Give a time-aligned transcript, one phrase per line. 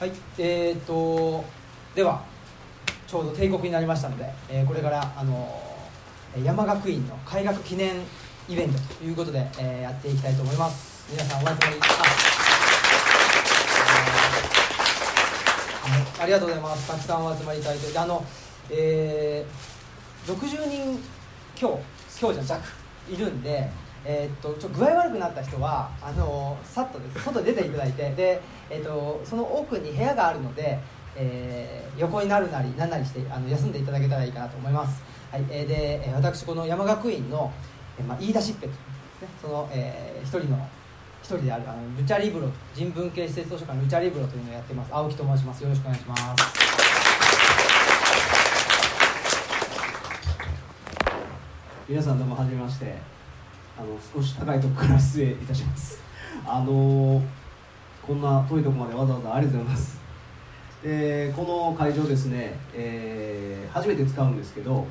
[0.00, 1.44] はいえー、と
[1.94, 2.24] では
[3.06, 7.96] ちょうど帝国になりましたので、えーこれからあのー山学院の開学記念
[8.48, 11.06] イベントということで、えーやっていきたいと思います。
[11.12, 11.68] 皆さんお集まりあ,、
[16.16, 16.88] えーありがとうございます。
[16.88, 17.98] たくさんお集まりいただいて。
[17.98, 18.24] あの
[18.70, 20.98] えー60人
[21.60, 21.76] 今日
[22.18, 22.62] 今日じゃ弱
[23.10, 23.68] いるんで
[24.04, 27.24] えーっとちょっと具合悪くなった人はあのさっとです。
[27.24, 28.40] 外に出ていただいてで、
[28.70, 30.78] えーっとその奥に部屋があるので、
[31.16, 37.52] えー横になるなりなんなりしてあの休んでいただけたらいいかなと思います、はいえーでえー私この山学院の、
[37.98, 40.66] えーまあ、言い出しっぺとですねその、えー一人の
[41.22, 44.88] 一人であるあのルチャリブロ人文系施設図書館ルチャリブロというのをやってます。
[44.90, 45.62] 青木と申します。
[45.62, 46.22] よろしくお願いします。
[51.86, 53.19] 皆さんどうもはじめまして。
[53.80, 55.98] あの少し高いところから失礼いたします。
[56.46, 57.22] あの
[58.06, 59.98] こんな遠いところまでわざわざありがとうございます。
[60.84, 64.84] でこの会場ですね、えー初めて使うんですけど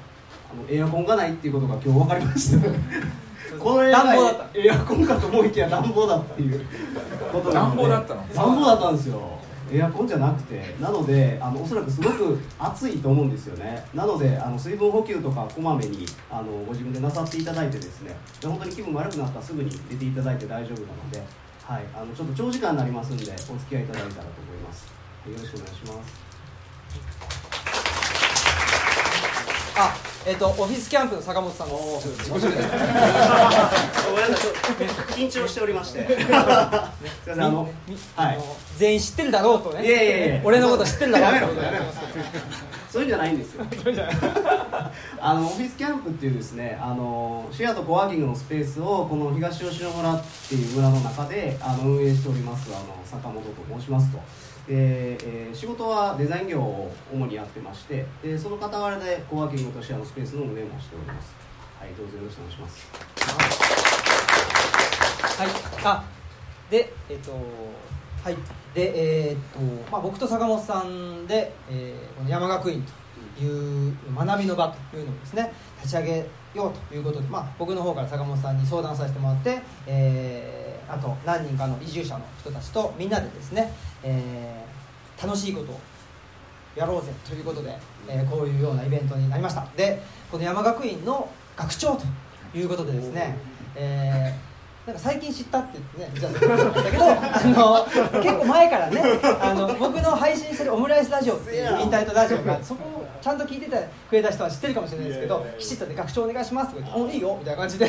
[0.49, 2.67] あのエアコンがないっていうことが今日分かりました。
[3.59, 4.47] このエア暖房だった。
[4.57, 6.65] エアコンかと思いきや暖房だっていう
[7.31, 8.25] こと暖房だったの？
[8.33, 9.38] 暖房だったんですよ
[9.71, 13.85] エアコンじゃなくてなのであのおそらくすごく暑いと思うんですよね。
[13.93, 18.15] なのであの水分補給とかこまめにあのご自分でなさっていただいてですね。
[18.41, 21.23] で本当に気分悪くなったらすぐに出ていただいて大丈夫なので、
[21.63, 24.85] はい、あのちょっと長時間になりますんでお付き合いいただいたらと思います。
[25.27, 26.29] よろしくお願いします。
[29.77, 32.61] あえっ、とオフィスキャンプの坂本さんですごめんなさい
[34.37, 36.07] ちょっと緊張しておりまして。
[38.77, 40.41] 全員知ってるだろうとね。
[40.45, 41.59] 俺のこと知ってるだろうと。
[41.59, 41.85] でやめろ。
[42.91, 43.65] そういうんじゃないんですよ。
[45.19, 54.19] あのオフィスキャンプっていうですねあのシェアとコワーキングのスペースをこの東吉野村っていう村の中であの運営しておりますあの坂本と申しますと
[54.69, 61.33] で、えー仕事はデザイン業を主にやってましてでその傍らでコワーキングとシェアのスペースの運営もしております。
[61.79, 62.87] はいどうぞよろしくお願いします。
[65.41, 65.49] はい。
[65.83, 66.03] あ
[66.69, 67.31] でえっ、と
[68.23, 68.35] はい。
[68.75, 69.59] でえっ、と
[69.91, 72.91] まあ僕と坂本さんで、えーこの山学院と
[73.43, 75.51] いう学びの場というのをですね
[75.81, 76.17] 立ち上げ
[76.53, 85.79] ようということで、まあ、僕の方から坂本さんに相談させてもらって、えーあと何人かの移住者の人たちとみんなでですね、えー楽しいことを
[86.75, 89.67] やろうぜということで、えーこういうようなイベントになりました。
[89.77, 90.01] で
[90.31, 92.05] この山学院の学長と
[92.57, 93.37] いうことでですね、
[93.75, 94.49] えー
[94.87, 96.39] なんか最近知ったって言ってね、じゃあだ
[96.89, 97.85] けどあ
[98.15, 99.03] の結構前からね
[99.39, 107.87] あの僕の配信してるオムライスラジオっていうインターネットラジオがそこちゃんと聞いててくれた人は知ってるかもしれないですけどきちっとね学長お願いしますとか言って「おいいよ」みたいな感じで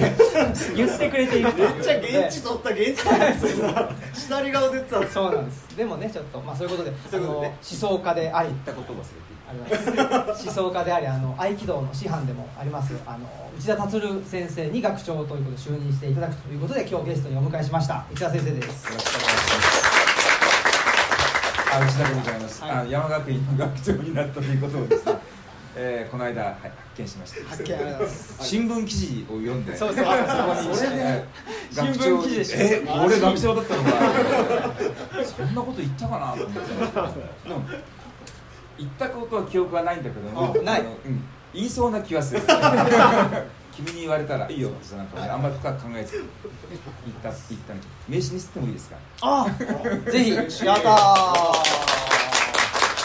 [0.77, 1.53] 言ってくれている。
[1.53, 3.69] ということで取った現地なんですよ
[4.13, 5.77] 下り顔出てたそうなんです。
[5.77, 7.47] でもねちょっとまあそういうことでそういうことね。
[7.47, 9.59] あの思想家であり言ったことを忘れていあり
[10.29, 13.27] ます思想家でありあの合気道の師範でもありますあの
[13.59, 18.07] 内田達先生に学長ということで就任していただくということで今日ゲストにお迎えしました。
[18.13, 18.87] 内田先生です。
[18.87, 19.91] よろしくお願いします。
[21.73, 22.71] あ内田でございます、はい。
[22.73, 25.13] あ山学院の学長になったということをですね、
[25.77, 27.49] えーこの間、はい、発見しました。
[27.51, 27.69] 発見
[28.41, 29.77] 新聞記事を読んで。
[29.77, 30.05] そうそう。
[30.07, 30.77] あそこに。
[30.77, 31.25] それで。
[31.71, 32.57] 新聞記事でしょ。
[32.59, 33.91] え俺学長だったのか。
[35.25, 37.49] そんなこと言ったかなと思って。
[37.49, 37.63] でも
[38.79, 40.83] 言ったことは記憶はないんだけどもあない。
[40.83, 41.23] のうん、
[41.55, 42.41] 言いそうな気はする。
[43.73, 44.69] 君に言われたらいいよ。
[44.71, 46.17] ってなんかねあんまり深く考えず。
[46.17, 46.23] に
[47.07, 48.97] 言った言ったの名刺に吸ってもいいですか？
[49.23, 49.47] あ
[50.11, 50.31] ぜひ
[50.67, 52.09] やったー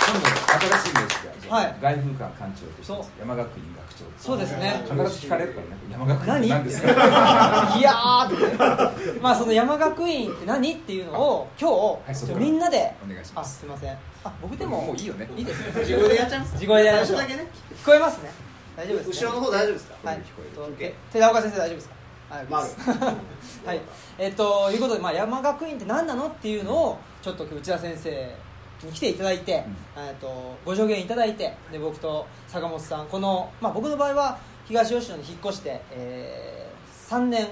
[0.07, 1.77] 今度新しい名刺が、はい。
[1.81, 4.05] 外風館館長とし山学院学長。
[4.19, 4.81] そうですね。
[4.83, 5.77] 必ず聞かれるからね。
[5.91, 6.89] 山学院何って何ですか？
[7.77, 9.19] いやーって。
[9.19, 11.69] まあその山学院って何っていうのを今
[12.07, 12.93] 日、いそこちょみんなで。
[13.03, 13.57] お願いします。
[13.57, 13.97] あすいません。
[14.23, 15.27] あ僕でももういいよね。
[15.35, 15.81] いいですね。
[15.81, 17.47] 自分でやっちゃいます自己でやりまだけね
[17.81, 18.31] 聞こえますね。
[18.77, 19.95] 大丈夫です、ね、後ろの方大丈夫ですか？
[20.09, 20.17] はい。
[20.17, 21.95] 聞こえ寺岡先生大丈夫ですか？
[22.27, 23.81] はい、まあはい、
[24.17, 28.35] えっということで、まあ、山学院って何なのっていうのをちょっと内田先生
[28.83, 29.63] に来ていただいて、
[29.97, 37.47] えっとご助言いただいてで僕と坂本さんこの、まあ、僕の場合は東吉野に引っ越して、えー、3年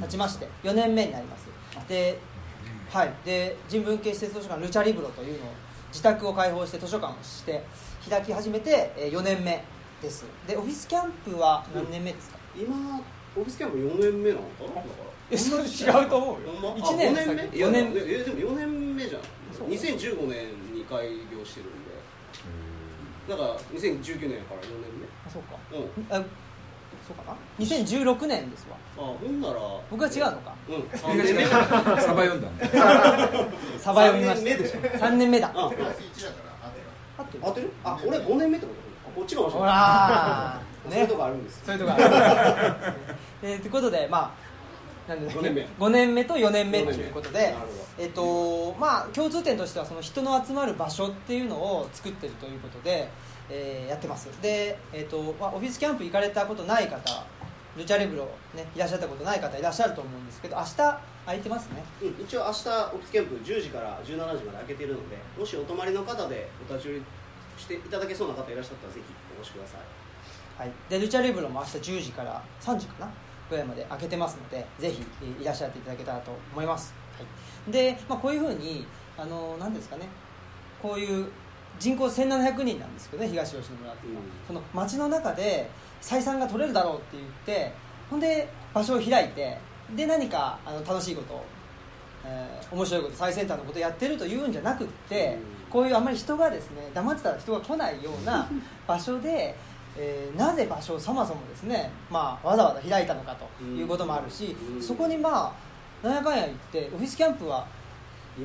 [0.00, 1.46] 経ちまして4年目になります。
[1.88, 2.18] で,、
[2.90, 5.52] はい、で人文系施設図書館ルチャリブロというのを
[5.90, 7.62] 自宅を開放して図書館をして
[8.08, 9.62] 開き始めてえー4年目
[10.00, 10.24] です。
[10.46, 13.00] でオフィスキャンプは何年目ですか、今
[13.36, 14.68] オフィスキャンプ4年目なのかな？
[14.68, 14.84] だから。
[15.30, 16.52] えそれ違うと思うよ。
[16.62, 17.42] ま？1年あ5年目？
[17.42, 17.92] 先いや4年。
[17.96, 19.22] えでも4年目じゃん
[19.66, 21.88] 2015年に開業してるんで。
[23.28, 25.56] だから2019年から4年あそうか。
[25.70, 26.06] 目うん。
[26.14, 26.22] あ
[27.06, 28.76] そうかな？2016年ですわ。
[28.96, 29.54] あほんなら。
[29.90, 30.54] 僕は違うのか？
[30.68, 30.98] うん。
[30.98, 31.44] サ3年目
[32.14, 32.48] バ読んだ
[33.78, 34.80] サバ読みまし三年目でしょ。
[34.80, 35.52] た3年目だ。
[35.54, 36.84] あプラス1だから合ってる？
[37.18, 37.40] 合ってる？
[37.44, 39.10] 当てるあ俺5年目ってこと？
[39.10, 40.68] あこっちかもしれほらー。
[40.90, 41.62] そういうとこあるんです。
[41.66, 42.02] そういうとこある。
[43.42, 44.47] えーということでまあ
[45.08, 45.62] なんで五年目。
[45.78, 47.54] 5年目と4年目ということで
[47.98, 53.08] えっとまあ共通点としてはその人の集まる場所っていうのを作ってるということで、
[53.50, 54.28] えーやってます。
[54.42, 57.24] で、えっとまあ、オフィスキャンプ行かれたことない方
[57.78, 58.24] ルチャリブロ、
[58.54, 61.84] ね、いらっしゃったことない方いらっしゃると思うんですけど明日空いてますね。
[62.02, 67.02] うん、一応明日オフィスキャンプ10時から17時まで開けてるのでもしお泊まりの方でお立ち寄り
[67.56, 69.80] していただけそうな方いらっしゃったらぜひお越しください。
[70.58, 73.12] はい、でルチャリブロも明日10時から3時かな
[73.48, 77.24] ぐらいまで開けてますのでぜひえーいらっしゃっていただけたらと思います、は
[77.68, 78.86] い、で、まあ、こういうふうに
[79.16, 80.06] あの何ですかね。
[80.80, 81.28] こういう
[81.80, 84.30] 人口1700人なんですけどね東吉野村っていうのは、うん。
[84.46, 85.68] その町の中で
[86.00, 87.72] 採算が取れるだろうって言って
[88.08, 89.58] ほんで場所を開いて
[89.96, 91.44] で何かあの楽しいことを、
[92.24, 95.70] えー面白いこと最先端のことをやってるというんじゃなくって、うん。
[95.70, 98.48] こういうあんまり人がですね黙ってたら人が来ないような
[98.86, 99.54] 場所で、
[99.96, 104.82] えーなぜ場所をそもそもですね、まあ、わざわざ開いたのかということもあるし、うん。
[104.82, 105.52] そこにま
[106.02, 107.66] あなんやかんや言ってオフィスキャンプは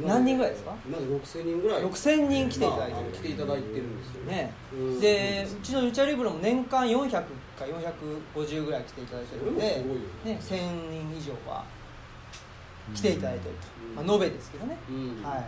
[0.05, 0.73] 何人ぐらいですか？
[0.87, 1.83] 今で6000人ぐらい。
[1.83, 4.53] 6000人来ていただいてるまあ来ていただいてるんですよね。
[4.73, 4.99] うん。
[4.99, 7.21] でうちのルチャリブロも年間400か
[7.59, 9.83] 450ぐらい来ていただいてるので、
[10.25, 10.55] ね、1000
[10.89, 11.63] 人以上は
[12.95, 14.07] 来ていただいてると、うん。
[14.07, 15.23] まあ、延べですけどね、うん。
[15.23, 15.43] はい、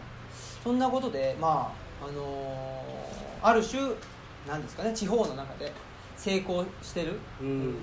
[0.64, 3.82] そんなことで、まああのーある種
[4.48, 5.72] なんですかね地方の中で
[6.18, 7.56] 成功してる、うんうん。
[7.56, 7.74] うん。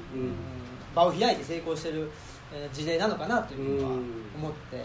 [0.94, 2.10] 場を開いて成功してる、
[2.52, 3.96] えー事例なのかなというふうにはうん。
[4.36, 4.84] 思って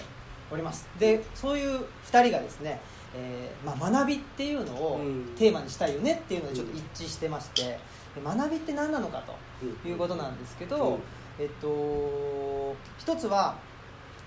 [0.51, 0.87] おります。
[0.99, 2.79] でそういう2人がですね、
[3.15, 5.35] えーまあ、学びっていうのをうん。
[5.37, 7.79] テーマにしたいよねっていうのでちょっと一致してましてで
[8.23, 9.23] 学びって何なのか
[9.83, 10.99] ということなんですけど、うん。
[11.39, 13.55] えっと一つは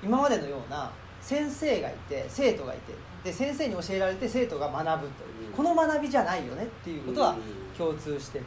[0.02, 2.94] 今までのような先生がいて生徒がいて
[3.24, 5.52] で先生に教えられて生徒が学ぶという、うん。
[5.52, 7.36] この学びじゃないよねっていうことはうん。
[7.76, 8.44] 共通してて、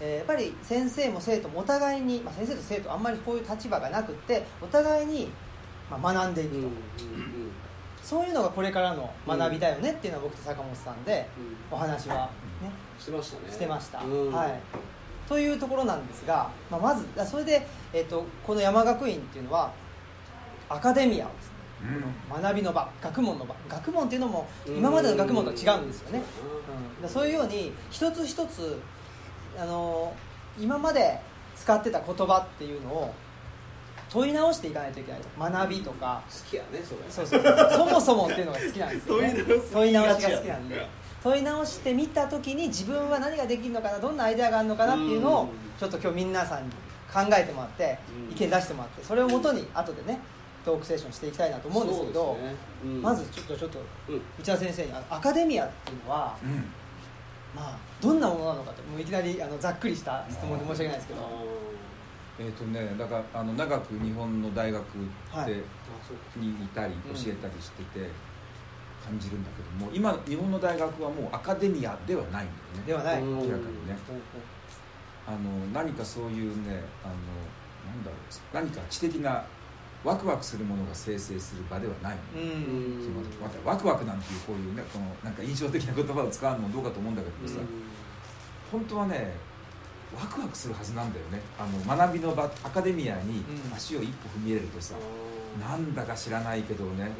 [0.00, 5.30] えーやっぱり先生も生徒もお互いに、まあ、先生と生徒あんまりこういう立場がなくってお互いに、
[5.88, 6.68] まあ、学んでいくと、
[8.02, 11.28] そういうのがこれからの学びだよねっていうのは僕と坂本さんで
[11.70, 11.76] うん。
[11.76, 12.30] お話は
[12.60, 13.52] ねしてましたね。
[13.52, 14.32] してました、うん。
[14.32, 14.60] はい、
[15.28, 19.72] というところなんですが、まあ、まずそれで、えっとこの山学院っていうのは
[20.68, 21.51] アカデミアをです
[21.82, 23.54] ね学びの場学問の場。
[23.68, 26.22] 学問っていうのも今までの学問とは違うんですよね、
[26.96, 28.78] うん、だそういうように一つ一つ
[29.58, 30.14] あの
[30.58, 31.18] 今まで
[31.56, 33.14] 使ってた言葉っていうのを
[34.12, 35.28] 問い直していかないといけないと。
[35.38, 36.22] 学びとか。
[36.28, 37.00] 好きやねそれ。
[37.08, 39.34] そうそうそもそもっていうのが好きなんですよね。
[39.46, 40.86] 問問いい直し直しが好きなんで。
[41.22, 45.48] 問い直してみた時に自分は何ができるのかなどんなアイデアがあるのかなっていうのをうん。
[45.80, 46.70] ちょっと今日皆さんに
[47.12, 47.98] 考えてもらって
[48.28, 48.32] うん。
[48.32, 50.20] 意見出してもらってそれをもとに後でね
[50.64, 52.54] トークセッションしていきたいなと思うんですけどね。
[52.84, 53.02] うん。
[53.02, 53.78] まずちょっとちょっと
[54.08, 54.22] うん。
[54.38, 56.50] 内田先生にアカデミアっていうのはうん。
[57.54, 61.20] まあどんなものなのかともういきなりあのざっくりした質問で申し訳ないですけど。
[62.38, 64.84] えっ、とねだからあの長く日本の大学
[65.30, 65.50] はい。
[66.38, 67.14] にいたりうん。
[67.14, 68.08] 教えたりしてて
[69.04, 72.82] 感じるんだけども今日本の大学はもうアカデミアではないんだよね。
[72.86, 73.96] ではない、うん明らかにね。
[75.26, 75.38] あの
[75.72, 77.14] 何かそういうねあの
[77.86, 79.44] なんだろう何か知的な
[80.04, 82.16] ワクワクするものが生成する場ではない。
[82.34, 82.98] のうね、ん。
[83.40, 87.60] またワクワクなんていうこういうねこのなんか印象的な言葉を使うのもどうかと思うんだけどさ、
[88.70, 89.34] 本当はね
[90.14, 91.40] ワクワクするはずなんだよね。
[91.58, 93.74] あの学びの場アカデミアにうん。
[93.74, 94.94] 足を一歩踏み入れるとさ、
[95.60, 97.12] ななんだか知らないけどね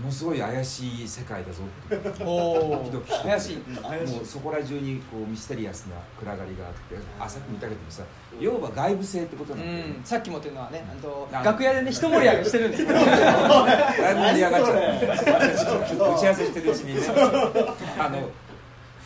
[0.00, 3.56] ものすごい怪しい世界だぞっておドキドキして怪しい。
[3.56, 8.02] もうそこら中にこうミステリアスな暗がりがあってあさっきも言ったけどもさ
[8.40, 9.90] 要は外部性ってことうなんだよね。
[10.00, 12.76] ん、さっきもというのはね、あとあ楽屋でね一盛り上がりしてるんで。
[12.78, 12.88] すよ。
[12.92, 14.74] だいぶ盛り上がっちゃっ
[15.26, 17.00] た打ち合わせしてるうちにね。
[17.98, 18.28] あの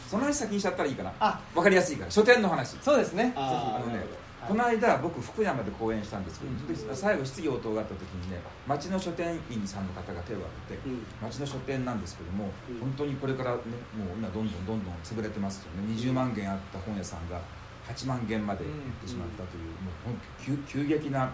[0.08, 1.12] その話先にしちゃったらいいかな。
[1.18, 2.10] あ、わかりやすいから。
[2.10, 2.76] 書店の話。
[2.80, 3.32] そうですね。
[3.34, 4.06] ああのねはい
[4.48, 6.96] この間僕福山で講演したんですけど、うん。
[6.96, 11.04] 最後質疑応答があった時にね町の書店員さんの方が手を挙げて、うん。
[11.20, 12.80] 町の書店なんですけども、うん。
[12.80, 13.56] 本当にこれからね
[13.96, 15.94] もう今どんどんどんどん潰れてますよね。
[15.94, 17.40] 20万件あった本屋さんが
[17.88, 21.32] 8万件まで減ってしまったという、もう急急激な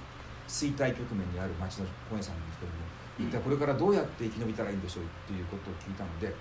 [0.49, 2.76] 衰退局面にある町の本屋さんなんですけども
[3.19, 6.37] 一体これからどうやって生き延びたらいいんでしょうっていうことを聞いたので、まあ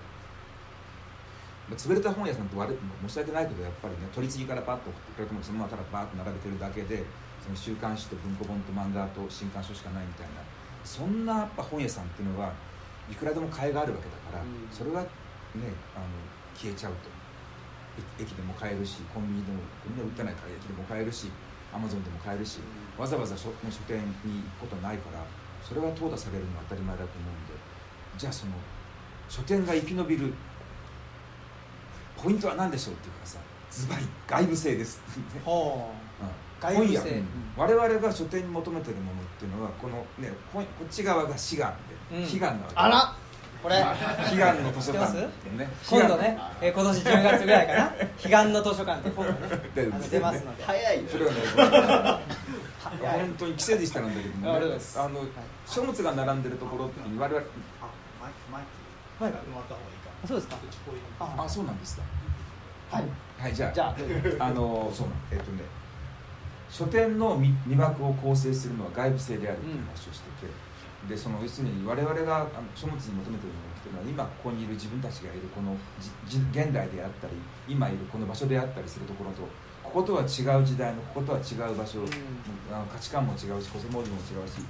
[1.70, 2.76] 潰れた本屋さんって悪い
[3.06, 7.04] 申し訳ないけどやっぱりね取り次ぎからパッと送ってくれてもそのままただバーッと並べてるだけで
[7.42, 10.42] その週刊誌と文庫本と漫画と新刊書しかないみたいな。
[10.84, 12.52] そんなやっぱ本屋さんっていうのは
[13.10, 14.66] いくらでも買いがあるわけだから、うん。
[14.70, 15.08] それはね
[15.94, 16.06] あの
[16.54, 17.10] 消えちゃうと。
[18.18, 21.28] 駅駅でも買えるしコンビニでもコンビニで売ってないから駅でも買えるし
[21.72, 22.60] アマゾンでも買えるし、
[22.98, 25.24] わざわざ書,、ね、書店に行くことないから
[25.62, 27.62] それは淘汰されるのは当たり前だと思うんで。
[28.16, 28.52] じゃあその
[29.28, 30.34] 書店が生き延びる
[32.22, 32.94] ポイントは何でしょう？
[32.94, 33.38] っていうからさ
[33.70, 35.00] ズバリ外部性です。
[35.44, 36.76] ほう、うん。
[36.76, 37.26] 外部性、うん、
[37.56, 41.74] 我々が書店に求めてるものっていうのはこのねこっち側が志願
[42.10, 42.76] で、うん、悲願なわけ。
[42.76, 43.16] あら
[43.62, 43.78] これ。
[43.78, 43.84] 悲
[44.38, 45.28] 願の図書館、ね、
[45.88, 47.80] 今度ね、えー、今年10月ぐらいかな。
[47.80, 49.38] 悲願の図書館って 本がね
[49.74, 50.64] 出ますので。
[50.64, 51.38] 早いそれはね
[53.00, 55.20] 本当に季節でしたなんだけども、ね、あの
[55.66, 57.88] 書物が並んでるところって我々あ
[58.20, 58.68] マイクマイク。
[59.20, 59.38] マイク
[60.26, 60.56] そうですか。
[61.20, 62.02] あそうなんですか。
[62.90, 63.04] はい。
[63.38, 63.54] はい。
[63.54, 63.72] じゃあ。
[63.72, 63.94] じゃ
[64.38, 65.62] ああのそうえっとね
[66.72, 70.50] 書店の未幕を構成するのは外部性であるという話をしてて、
[71.04, 75.76] うん、でその要するに我々があの書物に求めているものっていうのは今ここにいる自分たちがいるこの
[76.24, 77.34] 現代であったり
[77.68, 79.44] 今いるこの場所であったりするところと
[79.84, 82.08] こことは違う時代のこことは違う場所、うん、
[82.72, 84.64] あの価値観も違うしコスモロジーも違うし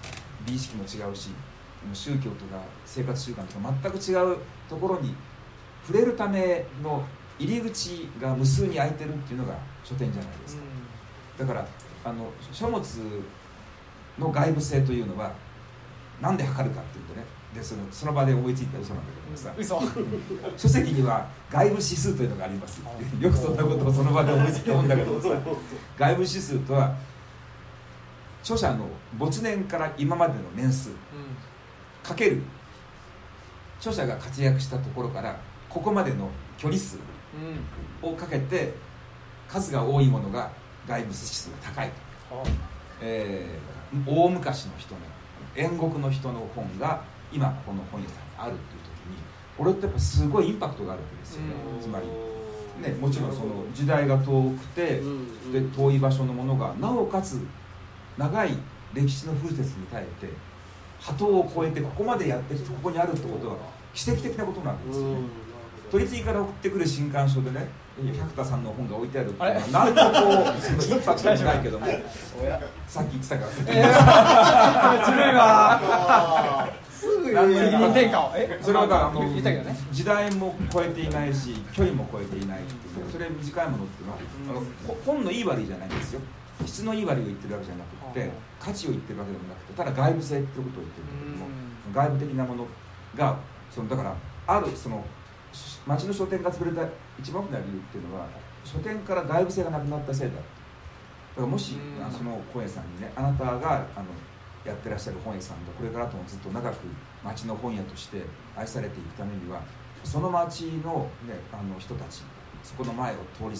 [0.44, 1.30] 美意識も違うし
[1.92, 5.14] 宗教とか生活習慣とか全く違うところに
[5.86, 7.04] 触れるための
[7.38, 10.62] 入り口が無数に開いてるっていうのが書店じゃないですか、
[11.40, 11.66] うん、だから
[12.04, 12.82] あの書物
[14.18, 15.32] の外部性というのは
[16.20, 17.24] 何で測るかっていうとね
[17.54, 19.82] でそのその場で思いついた嘘なんだけどさ、嘘。
[20.56, 22.80] 書籍には外部指数というのがあります。
[23.20, 25.28] よくそんなことをその場で思いついたもんだけどさ
[25.98, 26.96] 外部指数とは
[28.40, 28.86] 著者の
[29.18, 30.96] 没年から今までの年数、うん、
[32.02, 32.42] かける。
[33.78, 35.36] 著者が活躍したところから
[35.72, 36.98] ここまでの距離数
[38.02, 38.74] をかけて
[39.48, 40.50] 数が多いものが
[40.86, 41.94] 外部指数が高いと、
[43.00, 45.00] えー、大昔の人の
[45.54, 47.02] 遠国の人の本が
[47.32, 49.16] 今ここの本屋さんにあるっていう時に
[49.56, 51.48] これってやっぱすごいインパクトがあるわけですよね。
[51.80, 52.06] つまり
[52.82, 55.00] ねもちろんその時代が遠くて
[55.52, 57.40] で遠い場所のものがなおかつ
[58.18, 58.56] 長い
[58.94, 60.32] 歴史の風雪に耐えて
[61.00, 63.56] 波頭を越えてここまでやってきてここにあるってことは
[63.94, 65.16] 奇跡的なことなんですよね
[65.92, 67.68] 取り次ぎから送ってくる新刊書でね
[68.16, 70.32] 百田さんの本が置いてあるっていうのは何とこ
[70.90, 71.86] うインパクトじゃないけども
[72.88, 73.60] さっき言ってたからす。
[77.20, 78.10] ぐ言
[78.62, 79.20] それはあの
[79.90, 82.60] 時代も超えていないし距離も超えていない
[83.10, 84.18] それ短いものっていうのは
[84.48, 86.20] あの本のいい悪いじゃないんですよ。
[86.64, 88.30] 質のいい悪いを言ってるわけじゃなくて
[88.60, 91.50] 価値を言ってるわけでもなくてただ外部性っていうことを言ってるんだけども
[91.92, 92.66] 外部的なもの
[93.16, 93.36] が
[93.70, 94.14] そのだから
[94.46, 95.04] あるその
[95.86, 98.26] 町の書店が潰れた一番大きな理由っていうのは
[98.64, 100.36] 書店から外部性がなくなったせいだ。
[100.36, 100.44] だか
[101.40, 101.76] らもし
[102.10, 104.06] その本屋さんにねあなたがあの
[104.64, 106.76] やってらっしゃる本屋さんがこれからともずっと長く
[107.24, 108.22] 町の本屋として
[108.56, 109.62] 愛されていくためには
[110.04, 112.22] その町の,、ね、あの人たち
[112.62, 113.56] そこの前を通り過ぎる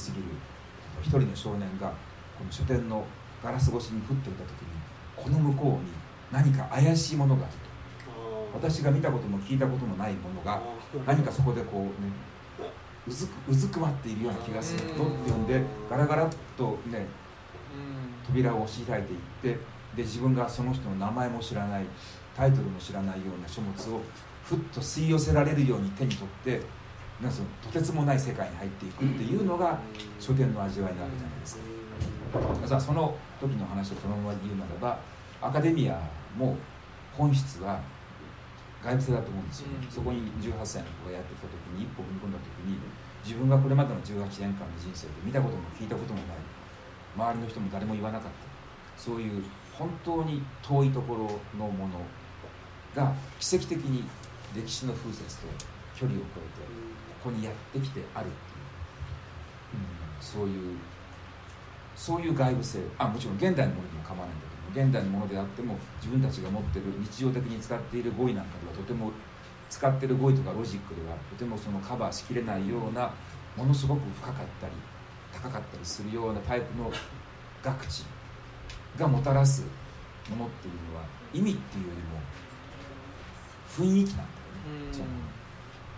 [1.01, 1.93] 一人の少年が
[2.39, 3.05] この書店の
[3.43, 4.69] ガラス越しに降っていた時に
[5.17, 5.91] この向こうに
[6.31, 7.73] 何か怪しいものがあると。
[8.55, 10.61] 私が見たことも聞いたこともないものが
[11.07, 11.91] 何かそこでこうね
[13.07, 17.07] うずくうずくまっているような気がするとって呼んでガラガラっとね
[18.27, 19.19] 扉を押し開いていっ
[19.57, 19.61] て
[19.97, 21.85] で自分がその人の名前も知らない
[22.37, 24.01] タイトルも知らないような書物を
[24.45, 26.61] ふっと吸い寄せられるように手に取って
[27.21, 29.79] なんそのとてつもない世界に入っていくっていうのが
[30.19, 31.63] 書店の味わいなわけじゃないですか。
[32.67, 34.99] さあその時の話をそのまま言うならば
[35.41, 36.01] アカデミア
[36.37, 36.57] も
[37.13, 37.81] 本質は
[38.83, 42.83] 外部性だと思うんですよ、うん、そこに18歳の子がやってきた時に一歩踏み込んだ時に
[43.23, 46.37] 自分がこれまでの18年間の人生で見たことも聞いたこともない。
[47.15, 49.01] 周りの人も誰も言わなかった。
[49.01, 51.23] そういう本当に遠いところ
[51.59, 52.01] のもの
[52.95, 54.05] が奇跡的に
[54.55, 55.47] 歴史の風雪と
[55.95, 56.67] 距離を超えて
[57.25, 60.77] ここにやってきてあるっていう、うん、そういう
[61.95, 62.81] そういう外部性。
[62.99, 69.11] あもちろん現代のものにも構わないんだけど現代のものであっても自分たちが持っている日常的に使っている語彙なんかとても
[69.71, 73.11] 使っている語彙とかロジックではとてもそのカバーしきれないような
[73.57, 74.73] ものすごく深かったり
[75.33, 76.91] 高かったりするようなタイプの
[77.63, 78.05] 学知
[78.99, 79.65] がもたらす
[80.29, 84.93] ものっていうのは意味っていうよりも雰囲気なんだよね。
[84.93, 85.07] その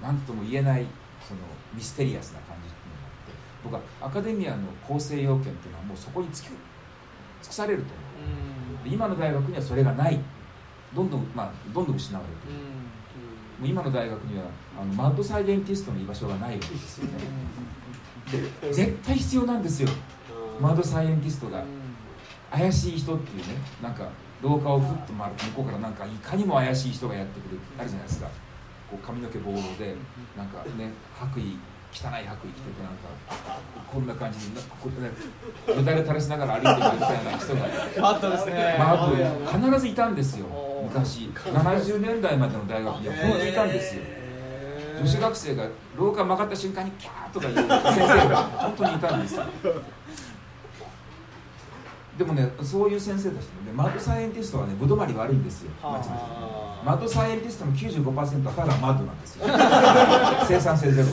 [0.03, 0.87] 何とも言えない
[1.27, 1.41] その
[1.73, 8.89] ミステリアスな感じっていうのがあって僕はアカデミアの構成要件っていうのはもうそこに尽くされると思う。
[8.89, 10.21] 今の大学にはそれがない
[10.95, 12.63] どんどん、まあ、どんどん失われている、
[13.61, 14.45] もう今の大学には
[14.81, 17.13] あのマッドサイエンティストの居場所がないわけですよね。
[18.63, 19.89] で絶対必要なんですよ。
[20.61, 21.65] マッドサイエンティストが。
[22.51, 24.09] 怪しい人っていうねなんか
[24.41, 28.29] 廊下をふっと回ると向こうからなんかいかにも怪しい人がやってくるあるじゃないですか。
[28.89, 29.97] こう髪の毛ボードで
[30.37, 31.57] なんかね白衣
[31.95, 33.07] 汚い白衣着ててなんか
[33.87, 37.61] こんな感じでこれねよだれ垂らしながら歩いてるみたいな人が
[38.03, 38.77] マットですね。
[38.79, 40.47] マット必ずいたんですよ
[40.85, 41.31] 昔。
[41.45, 44.03] 70年代までの大学には本当にいたんですよ。
[45.01, 49.45] 女子学生が廊下曲がった瞬間にキャーとか言う先生が本当にいたんですよ
[52.19, 55.71] でもねそういう先生たちもねマッドサイエンティストはねぶどまり悪いんですよ。
[55.83, 59.47] 町のマッドサイエンティストの95%はただマッドなんですよ。
[60.47, 61.09] 生産性ゼロ。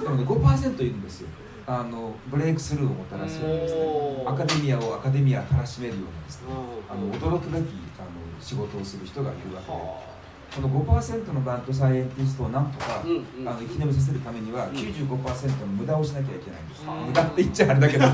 [0.00, 1.28] でもね5%いるんですよ。
[1.66, 3.68] あのブレイクスルーをもたらすようにで。
[3.68, 6.30] すねアカデミアをアカデミアたらしめるようなで。
[6.30, 6.48] すね
[6.88, 8.08] あの驚くべきあの
[8.40, 10.18] 仕事をする人がいるわけで。
[10.54, 18.06] この5%のバッドサイエンティストをなんとか、うんうん、あの生き延びさせるためには95%の無駄をしなきゃいけないんです、うん、無駄って言っちゃあれだけど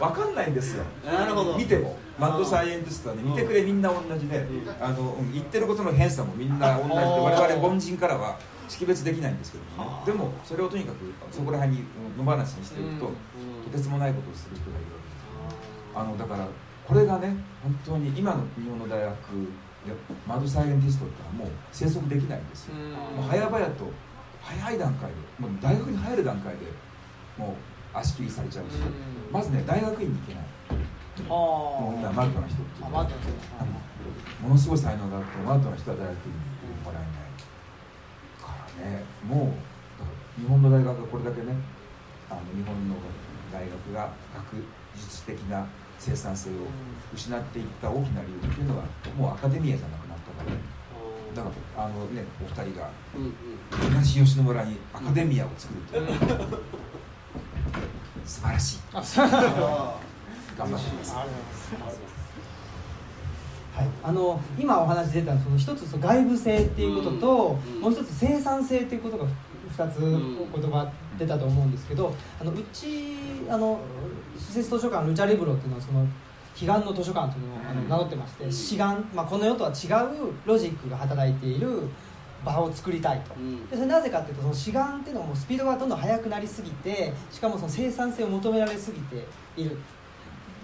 [0.00, 0.84] 分かんないんですよ。
[1.04, 1.56] なるほど。
[1.56, 1.96] 見ても。
[2.18, 4.44] マッドサイエンティストはね見てくれみんな同じで、
[4.78, 8.38] あの言ってることの変さもみんな同じで我々凡人からは
[8.68, 10.96] 識別できないんですけども、ね、でもそれをとにかく
[11.32, 11.84] そこら辺に
[12.18, 16.46] 野放しにしていくと、とてつもないことをする人がいるわけですあのだから
[16.86, 19.16] これがね本当に今の日本の大学
[19.86, 19.96] で
[20.28, 22.74] マッドサイエンティストってのはもう生息できないんですよ、
[23.16, 23.88] もう早々と
[24.42, 26.66] 早い段階でもう大学に入る段階で
[27.38, 27.56] も
[27.94, 28.76] う足切りされちゃうし、
[29.32, 30.44] まずね大学院に行けない。
[31.28, 32.90] もう今マルトな人っていう。
[34.42, 37.30] ものすごい才能があってマルトな人は大学院に行ってもらえない。
[38.40, 39.54] からねも
[40.38, 41.54] う日本の大学がこれだけね
[42.30, 42.96] あの日本の
[43.52, 44.64] 大学が学
[44.96, 45.66] 術的な
[45.98, 46.52] 生産性を
[47.14, 48.84] 失っていった大きな理由っていうのは
[49.16, 50.56] もうアカデミアじゃなくなったから。
[51.34, 52.90] だからあのねお二人が
[53.88, 56.08] 東吉野村にアカデミアを作るという、
[58.24, 58.78] 素晴らしい。
[58.92, 61.14] 頑張ってます。
[63.72, 67.28] はい、あの今お話出たその一つその外部性っていうことと、
[67.80, 69.24] もう一つ生産性っていうことが
[69.76, 73.16] 2つ言葉出たと思うんですけどあのうち
[73.48, 73.78] あの
[74.36, 76.06] 施設図書館ルチャリブロっていうのはその
[76.58, 81.88] 彼岸の図書館というのをあの名乗ってまして志願、まあ、この世とは違うロジックが働いている
[82.44, 83.34] 場を作りたいと、
[83.70, 89.78] でそれなぜかというとその志願っていうのはもうスピードがどんどん速くなりすぎてしかもその生産性を求められすぎている。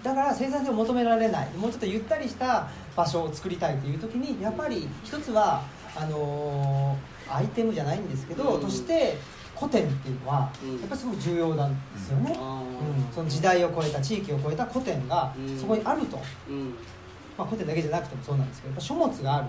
[0.02, 1.50] だから生産性を求められない。
[1.54, 5.62] もうちょっとゆったりした場所を作りたいという時にやっぱり一つは
[5.96, 9.16] あのー、アイテムじゃないんですけど、として
[9.58, 16.18] 古典っていうのはやっぱりすごく重要なんですよね、うん、その時代を超えた地域を超えた古典がそこにあると、
[17.38, 19.46] まあ、古典だけじゃなくてもそうなんですけど書物がある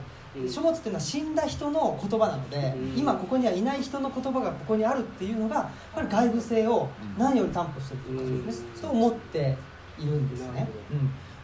[0.50, 9.58] 書物っていうのは死んだ人の言葉なので、今ここにはいない人の言葉がここにあるっていうのがやっぱり外部性を何より担保してるということですね、そう思って
[10.00, 10.67] いるんですね、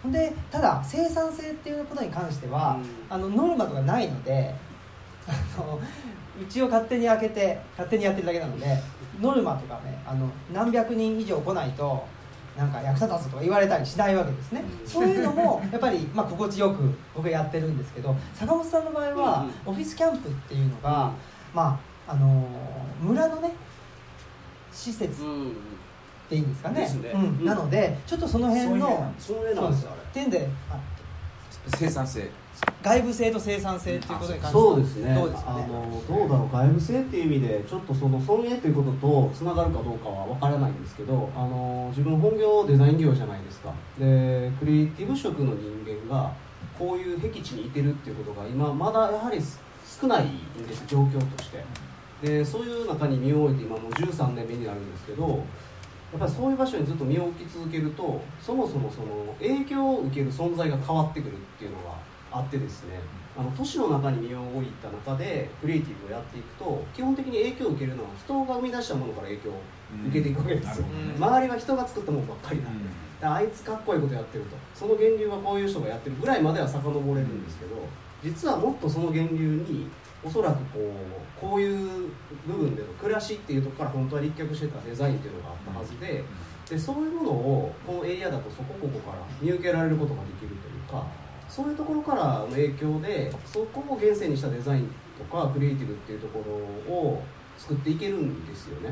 [0.04, 2.78] うん、でただ生産性っていうことに関しては、
[3.10, 4.54] あのノルマとかないので
[5.28, 5.80] あの
[6.42, 8.66] うちを勝手に開けて勝手にやってるだけなので
[9.22, 12.06] ノルマとかねあの何百人以上来ないと
[12.58, 21.12] なんか役立つとか言われたりしないわけですね、そういうのもやっぱり、まあ、心地よく僕はやってるんですけど坂本さんの場合は、オフィスキャンプっていうのが、
[21.54, 22.48] まああの
[23.02, 23.54] 村のね
[24.72, 25.26] 施設っ
[26.30, 30.50] ていいんですかね、うん、なのでちょっとその辺のそういうなんですっていうんで
[31.78, 32.30] 生産性
[32.84, 35.16] 外部性と生産性っていうことに関してそうですね。
[35.16, 35.64] どうですかね？
[35.64, 36.50] あのどうだろう？
[36.52, 43.74] 外部性っていう意味でちょっとその尊厳ということとつながるかどうかは分からないんですけどあの自分本業デザイン業じゃないですか。
[43.98, 46.34] でクリエイティブ職の人間が
[46.78, 49.40] こういう僻地にいてるっていうことが今まだやはり
[50.02, 51.64] 少ないんです状況として。
[52.22, 61.96] でそういう中に身を置いて今もう13年目になるんですけどやっぱりそういう場所にずっと身を置き続けるとそもそもその影響を受ける存在が変わってくるっていうのが
[62.34, 63.00] あってですね
[63.38, 69.62] あの都市の中に身を置いた中でクリエイティブをやっていくと基本的に影響を受けるのは人が生み出したものから影響を
[70.10, 74.58] 受けていくわけですよ、うん、周りは人が作ったものばっかりだ、うん、あいつかっこいいことやってると。
[74.74, 77.76] その源流はこういう人がやってるぐらいまでは遡れるんですけど
[78.24, 79.88] 実はもっとその源流に
[80.24, 82.10] おそらくこうこういう
[82.48, 86.24] 部分での暮らしっていうところから本当は立脚してたデザインっていうのがあったはずで
[86.70, 91.06] でそういうものをこのエリアだとそこここから見受けられることができるというか
[91.54, 97.22] そういうところからの影響でそこを源泉にしたデザインとかクリエイティブっていうところを
[97.56, 98.92] 作っていけるんですよね。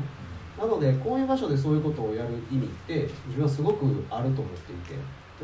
[0.56, 4.94] なのでこういう場所でそういうことをやる意味って自分はすごくあると思っていて。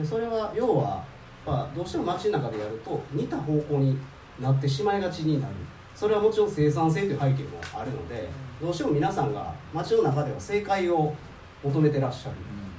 [0.01, 1.05] でそれは要は、
[1.45, 3.99] まあ、どうしても街の中でやると似た方向に
[4.41, 5.55] なってしまいがちになる。
[5.97, 8.29] それはもちろん生産性という背景もあるので
[8.63, 11.13] どうしても皆さんが街の中では正解を
[11.65, 12.37] 求めてらっしゃる。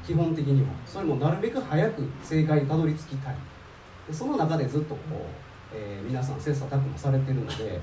[0.07, 0.69] 基本的には。
[0.85, 3.35] それもなるべく早く正解にたどり着きたい。
[4.09, 7.79] でその中でずっとこう、えー、皆さん切磋琢磨されてるので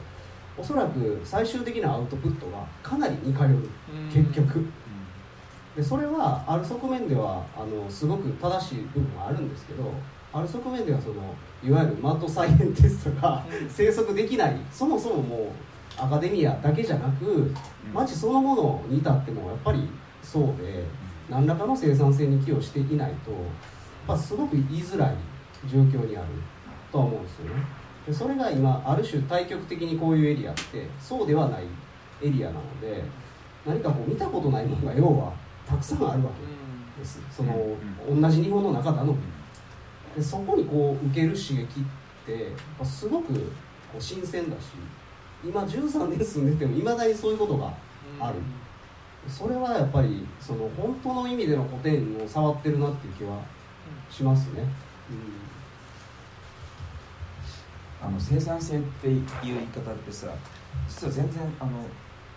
[0.59, 3.69] おそらく最終的なアウトプットがかなり似通る
[4.13, 4.67] 結局。
[5.77, 9.93] でそれはある側面ではあのすごく正しい部分はあるんですけど
[10.33, 15.49] ある側面ではそのいわゆるマッドサイエンテストが生息できないそもそももう
[15.99, 17.53] アカデミアだけじゃなく
[17.93, 19.87] 街そのものに至ってもやっぱり
[20.23, 20.85] そうで
[21.29, 23.41] 何らかの生産性に寄与していないとやっ
[24.07, 25.15] ぱすごく言いづらい
[25.67, 26.27] 状況にある
[26.93, 27.63] とは思うんですよね。
[28.07, 31.65] でそれが今ある種対極的にこういうエリアってそうではない
[32.23, 33.03] エリアなので
[33.67, 35.33] 何かこう見たことないものが要は
[35.67, 37.77] たくさんあるわけです、その、
[38.09, 39.19] 同じ日本の中なのに
[40.15, 41.67] でそこにこう受ける刺激っ
[42.25, 42.53] て
[42.85, 43.41] すごくこ
[43.99, 44.69] う新鮮だし
[45.45, 47.73] 今13年住んでてもいまだにそういうことが
[48.21, 48.39] ある、
[49.29, 53.41] それはやっぱりその本当の意味での古典を触ってるなっていう気は
[54.09, 54.63] しますね、
[55.11, 55.46] うん、
[58.03, 60.29] あの生産性っていう言い方ってさ
[60.89, 61.71] 実は全然あの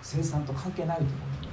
[0.01, 1.49] 生産と関係ないと思う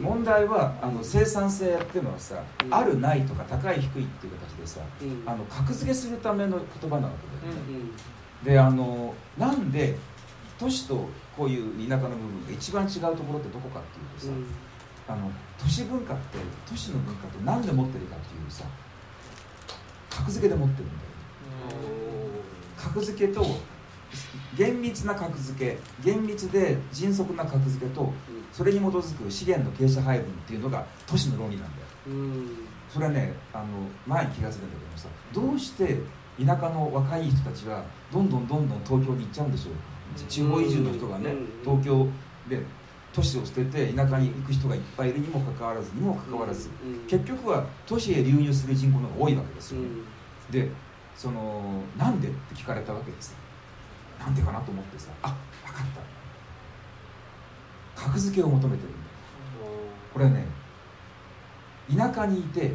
[0.00, 7.94] 問題はあの生産性っていうのはさ、うん、あるないとか高い低いっていう形でさ、うん、あの格付けするための言葉なわけだよね、うんうん、
[8.44, 9.96] であのなんで
[10.58, 13.82] 都市とこういう田舎の部分が一番違うところってどこかっ
[14.18, 14.44] ていうと
[15.06, 16.38] さ、あの都市文化って
[16.68, 18.64] 都市の文化って何で持ってるかっていうさ
[20.10, 22.09] 格付けで持ってるんだよ、
[22.82, 23.44] 格付けと
[24.56, 28.12] 厳密な格付け厳密で迅速な格付けと
[28.52, 31.82] それに基づく資源の傾斜配分っていうのが都市の論理なんだよ、
[32.92, 33.66] それはねあの
[34.06, 35.98] 前に気が付いたんだけどさどうして
[36.44, 40.28] 田舎の若い人たちはどんどんどんどん東京に行っちゃうんでしょう？
[40.28, 42.08] 地方移住の人がね東京
[42.48, 42.60] で
[43.12, 46.70] 都市を捨てて田舎に行く人がいっぱいいるにもかかわらずにもかかわらず
[47.06, 49.88] 結局は都市へ流入する人口の方が多いわけですよね。
[50.50, 50.70] で
[51.20, 53.36] そのなんでって聞かれたわけです。
[54.18, 55.86] なんでかなと思ってさあ分かっ
[57.94, 58.02] た。
[58.06, 58.98] 格付けを求めてるんだ
[60.14, 60.46] これはね
[61.94, 62.72] 田舎にいて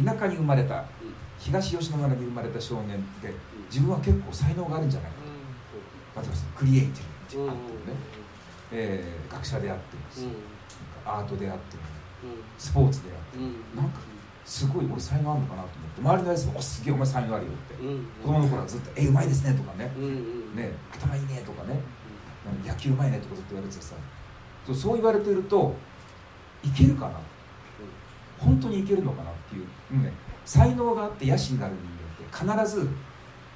[0.00, 0.84] 田舎に生まれた
[1.40, 3.34] 東吉野村に生まれた少年で
[3.68, 5.16] 自分は結構才能があるんじゃないか
[6.14, 6.20] と。
[6.22, 7.96] 例えばクリエイティブあってね、
[8.70, 10.30] えー、学者であっても
[11.04, 11.82] アートであっても
[12.56, 13.98] スポーツであってもなんか
[14.46, 16.00] すごい俺才能あるのかなと思って。
[16.00, 19.92] 周りのやつも「おすげえお前才能あるよ」って、うん、子供の頃はずっと「えうまいですね」とかね。
[19.98, 21.80] うんうん、ね「頭いいね」とかね
[22.64, 23.94] 「野球うまいね」とかずっと言われてさ。
[24.74, 25.74] そう言われてると
[26.64, 27.12] いけるかな、
[28.36, 30.12] 本当にいけるのかなっていう、うんね、
[30.44, 31.76] 才能があって野心がある
[32.34, 32.88] 人間って必ず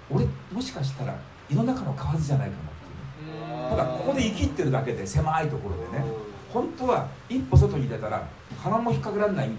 [0.08, 1.18] 俺もしかしたら
[1.50, 6.04] 胃の中の蛙じゃないかなっていう、ね、ただここで生きってるだけで狭いところでね。
[6.52, 8.26] 本当は一歩外に出たら
[8.62, 9.50] 鼻も引っかからない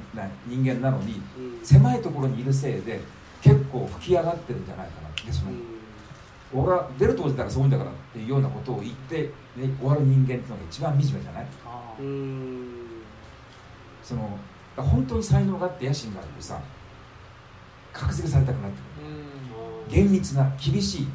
[0.46, 3.02] 人間なのに、うん、狭いところにいるせいで
[3.42, 5.10] 結構吹き上がってるんじゃないかな。
[5.10, 9.24] ってその、うん、俺は出るとこ出たらそういうんだからっていうようなことを言って、
[9.56, 11.48] ね、終わる人間っていうのが一番惨めじゃない？
[14.04, 14.38] その
[14.78, 16.60] 本当に才能があって野心があるとさ
[17.94, 19.12] 格付けされたくなってくる。
[19.90, 21.08] 厳密な厳しい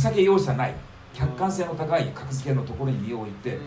[0.00, 0.74] 情け容赦ない
[1.14, 3.58] 客観性の高い格付けのところに身を置いて、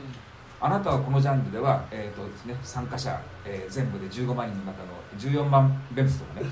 [0.61, 6.47] あなたはこのジャンルでは、えーとですね、参加者、えー、全部で15万人の中の14万ベルスとかね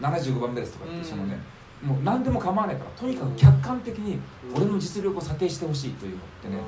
[0.00, 1.38] 75番ベルスとかって、そのね
[1.82, 4.18] もう何でも構わないからとにかく客観的に
[4.54, 6.60] 俺の実力を査定してほしいというのってね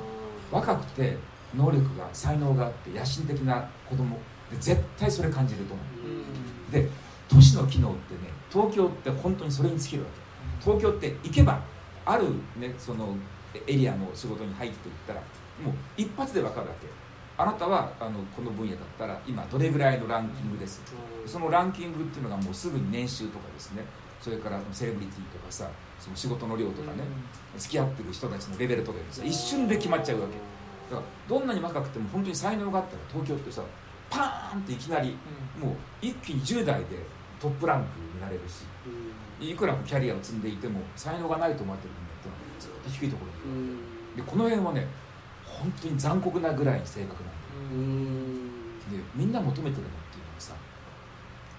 [0.49, 1.17] 若くて
[1.53, 4.17] 能力が才能があって野心的な子供
[4.49, 6.87] で絶対それ感じると思う、で
[7.27, 10.21] 都市の機能ってね東京って本当にそれに尽きるわけ。
[10.63, 11.59] 東京って行けば
[12.05, 13.15] あるねその
[13.67, 15.21] エリアの仕事に入っていったら
[15.63, 16.87] もう一発で分かるわけ。
[17.37, 20.81] あなたはあのこの分野だったら今どれぐらいのランキングです。
[21.25, 23.83] そのランキングっていうのがもうすぐに年収とかですね。
[24.19, 25.67] それからセレブリティとかさ
[25.99, 27.03] その仕事の量とかね、
[27.57, 30.35] 付き合ってる人たちのレベルとかでさ一瞬で決まっちゃうわけ。
[30.95, 33.63] だからどんなに若くても本当に才能があったら東京ってさ
[34.09, 35.17] パーンっていきなり、
[35.57, 36.85] もう一気に10代で
[37.39, 38.65] トップランクになれるし、
[39.39, 44.85] いくらキャリアを積んでいても才能がないと思ってる人間ってのはずっと低いところにいる、でこの辺はね
[45.61, 50.53] 本当に残酷なぐらいに正確なんでみんな求めてるのっていうのはさ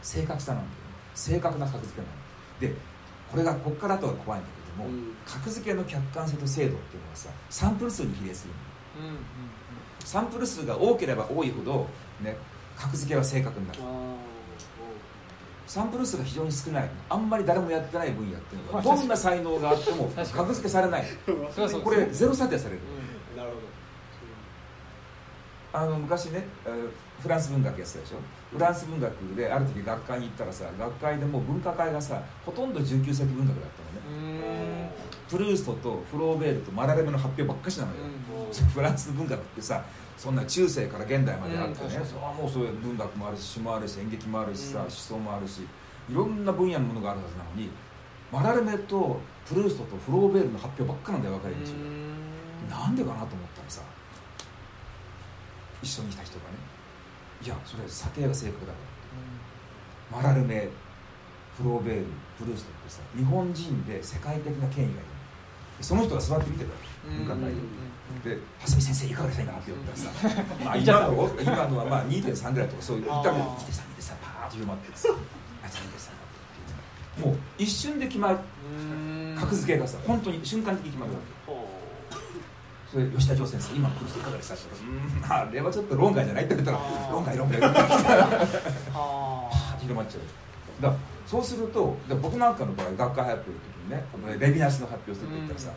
[0.02, 0.76] 正確さなんだよね。
[1.14, 2.74] 正確な格付けなの。
[2.74, 2.80] で
[3.30, 4.90] これがここからとは怖いんだけども、
[5.24, 8.52] 格付けの客観性と精度っていうのはさサンプル数に比例する
[9.02, 9.20] の、うんうん、
[10.04, 11.86] サンプル数が多ければ多いほど、
[12.20, 12.36] ね、
[12.76, 13.80] 格付けは正確になる。
[15.66, 16.90] サンプル数が非常に少ない。
[17.08, 21.04] あんまり誰もやってない分野っていうのはどんな才能があっても格付けされない。
[21.82, 23.01] これゼロ査定される、うん
[25.72, 26.44] あの昔ね
[27.22, 28.16] フランス文学やってたでしょ？
[28.52, 34.92] フランス文学である時学会に行ったらさ学会でもう文化会がさほとんど19世紀文学だったのね。
[35.30, 39.82] プルーストとフローベールとマラレメの発表ばっかしなのよ、うん、 フランスの文学ってさ
[40.18, 47.70] そんな中世から現代まであってね、うん、そもうそういう文学もあるし詩もあるし演劇もあるしさ、思想もあるしいろんな分野のものがあるはずなのに
[48.30, 51.72] マラレメとプルーストとフローベールの発表ばっかなんだよ若い連中
[52.68, 53.80] なんでかなと思ったらさ
[55.82, 56.56] 一緒にいた人がね
[57.42, 58.78] いやそれ査定が正確だか
[60.12, 60.68] ら、マラルメ
[61.58, 62.06] フローベール
[62.38, 65.00] ブルーストってさ日本人で世界的な権威がいる。
[65.80, 67.08] その人が座って見てるわけ。
[67.08, 67.50] 文化会
[68.22, 70.10] で「蓮見先生いかがでしたか?」って言ったらさ
[70.64, 75.08] まあ今の今のはまあ2.3ぐらいとかそういう言ったら「見てさ見てさパーッと広まってさ
[75.64, 76.12] 「あじゃ見てさ」
[77.18, 78.38] もう一瞬で決まる。
[79.38, 81.52] 格付けがさ本当に瞬間的に決まるわけ
[82.92, 84.54] それ吉田城先生今この人いかがでした？
[84.54, 86.78] って言ったら「うんあれはちょっと論外じゃない」って言ったら
[87.10, 87.82] 「論外論外」論外。
[87.82, 88.02] パー。
[88.02, 90.94] ッと広まっちゃうだ
[91.26, 95.70] そうすると僕なんかの場合学会発表の時にねこのレビナスの発表するって言ったらさ、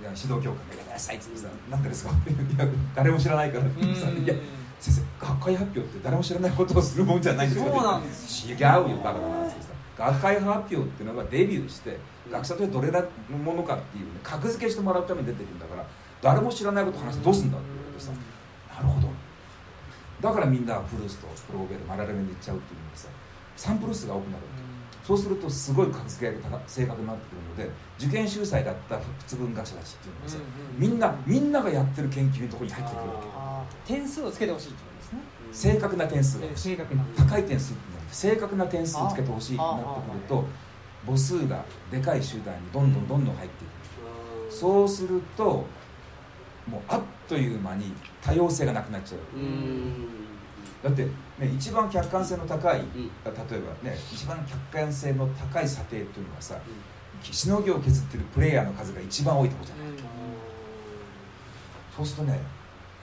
[0.00, 4.34] いや指導教官が「やめなさい」ってさ「何でですか?」っていや誰も知らないからって言ってさ「いや
[4.78, 11.98] 先生学会発表って誰も知らないことをするもんじゃないんですよ」そうなんです違うよバカだなってさ学会発表っていうのがデビューして
[12.30, 15.84] 学者としてどれだものかっていう、ね、格付けしてもらうために出てくるんだから
[16.22, 18.12] 誰も知らないこと話してどうすんだって言われてさ。
[18.76, 19.08] なるほど。
[20.20, 23.08] だからみんなプルーストプローベルマラレメに行っちゃうっていうのがさ
[23.56, 24.42] サンプル数が多くなる
[25.02, 27.22] そうするとすごい格付けが正確になって
[27.56, 30.38] くるので受験秀才だった普通文学者たちっていうのはさ、
[30.76, 33.94] みんなみんながやってる研究のところに入ってくるわけ。
[33.94, 35.72] 点数をつけてほしいってことですね。
[35.74, 37.80] 正確な点数正確な高い点数って
[38.12, 40.44] 正確な点数をつけてほしいとなってくると
[41.06, 44.52] 母数がでかい集団にどんどんどんどん入っていく。
[44.52, 45.64] そうすると
[46.70, 49.20] もうあっという間に多様性がなくなっちゃう。
[50.82, 51.10] だって、ね、
[51.54, 52.84] 一番客観性の高い、例え
[53.24, 56.56] ばね一番客観性の高い査定っていうのはさ、
[57.22, 59.86] しのぎを削ってるプレイヤーの数が一番多いとこじゃない、
[61.94, 62.40] そうするとね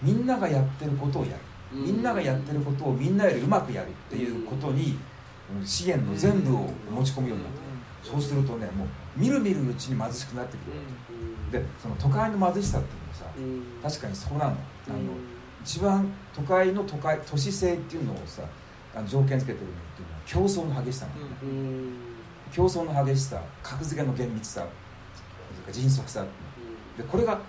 [0.01, 1.37] みんながやってることをやる。
[1.69, 4.97] みんながやってることをみんなよりうまくやるっていうことに
[5.65, 7.59] 資源の全部を持ち込むようになって
[8.01, 10.77] そうするとねもうみるみるうちに貧しくなってくる。
[11.51, 13.06] でその都会の貧しさっていうのはさ
[13.83, 14.51] 確かにそうなの。
[14.51, 14.97] あの
[15.63, 18.41] 一番都会の都会都市性っていうのをさ
[18.95, 21.27] あの条件付けてるのっていうのは競争の激しさなの、
[22.51, 24.65] 競争の激しさ格付けの厳密さ
[25.71, 26.25] 迅速さ
[26.97, 27.39] でこれが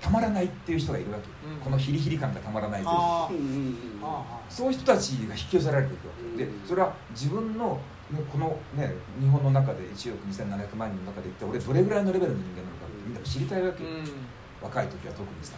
[0.00, 2.88] たまらないっていう人がいるわけ、うん、このヒリヒリ感がたまらないと
[3.32, 3.74] いう、
[4.50, 7.80] そういう人たちが引き寄せられていくわけでそれは自分の、
[8.10, 14.04] ね、この、ね、日本の中で1億2700万人の中でいって俺どれぐらいのレベルの人間なのかってみんな知りたいわけ、うん、
[14.64, 15.54] 若い時は特にさ。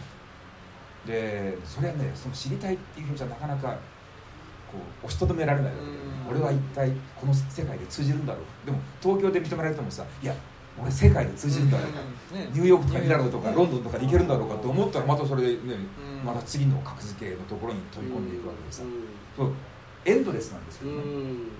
[1.05, 3.69] でそれはねその知りたいっていうふうじゃなかなか
[4.71, 5.85] こう押しとどめられないわけ。
[5.85, 5.91] で、
[6.29, 8.65] 俺は一体この世界で通じるんだろう。
[8.65, 10.35] でも東京で認められてもさいや
[10.79, 11.99] 俺世界で通じるんだろうか、
[12.35, 15.57] ね、ニューヨークとかミラノとかロンドンとかに行けるんだろうかと思ったらまたそれでね、
[16.23, 18.83] また次の格付けのところに飛び込んでいくわけでさ、
[19.35, 19.53] そう。
[20.05, 21.03] エンドレスなんですよね、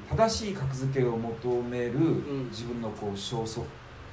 [0.09, 1.99] 正しい格付けを求める
[2.49, 3.63] 自分のこう焦燥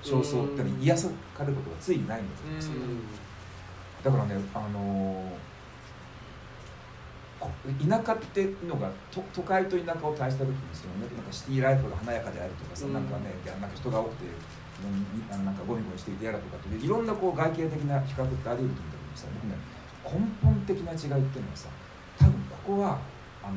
[0.03, 2.75] 焦燥ってのに癒されることがついにないんだと思うんですよ、
[4.05, 14.25] だからねあのー、田舎っていうのが都都会と田舎を対した時にその、ね、なんかシティライフが華やかであるとかさ、うん、なんかねなんか人が多くて
[15.31, 19.57] なんかゴミゴミしていて嫌だとかっていろんなこう外形的な比較ってあり得ると思うんだけどさ僕ね
[20.05, 20.11] 根
[20.43, 21.69] 本的な違いっていうのはさ
[22.19, 22.99] 多分ここは
[23.43, 23.57] あの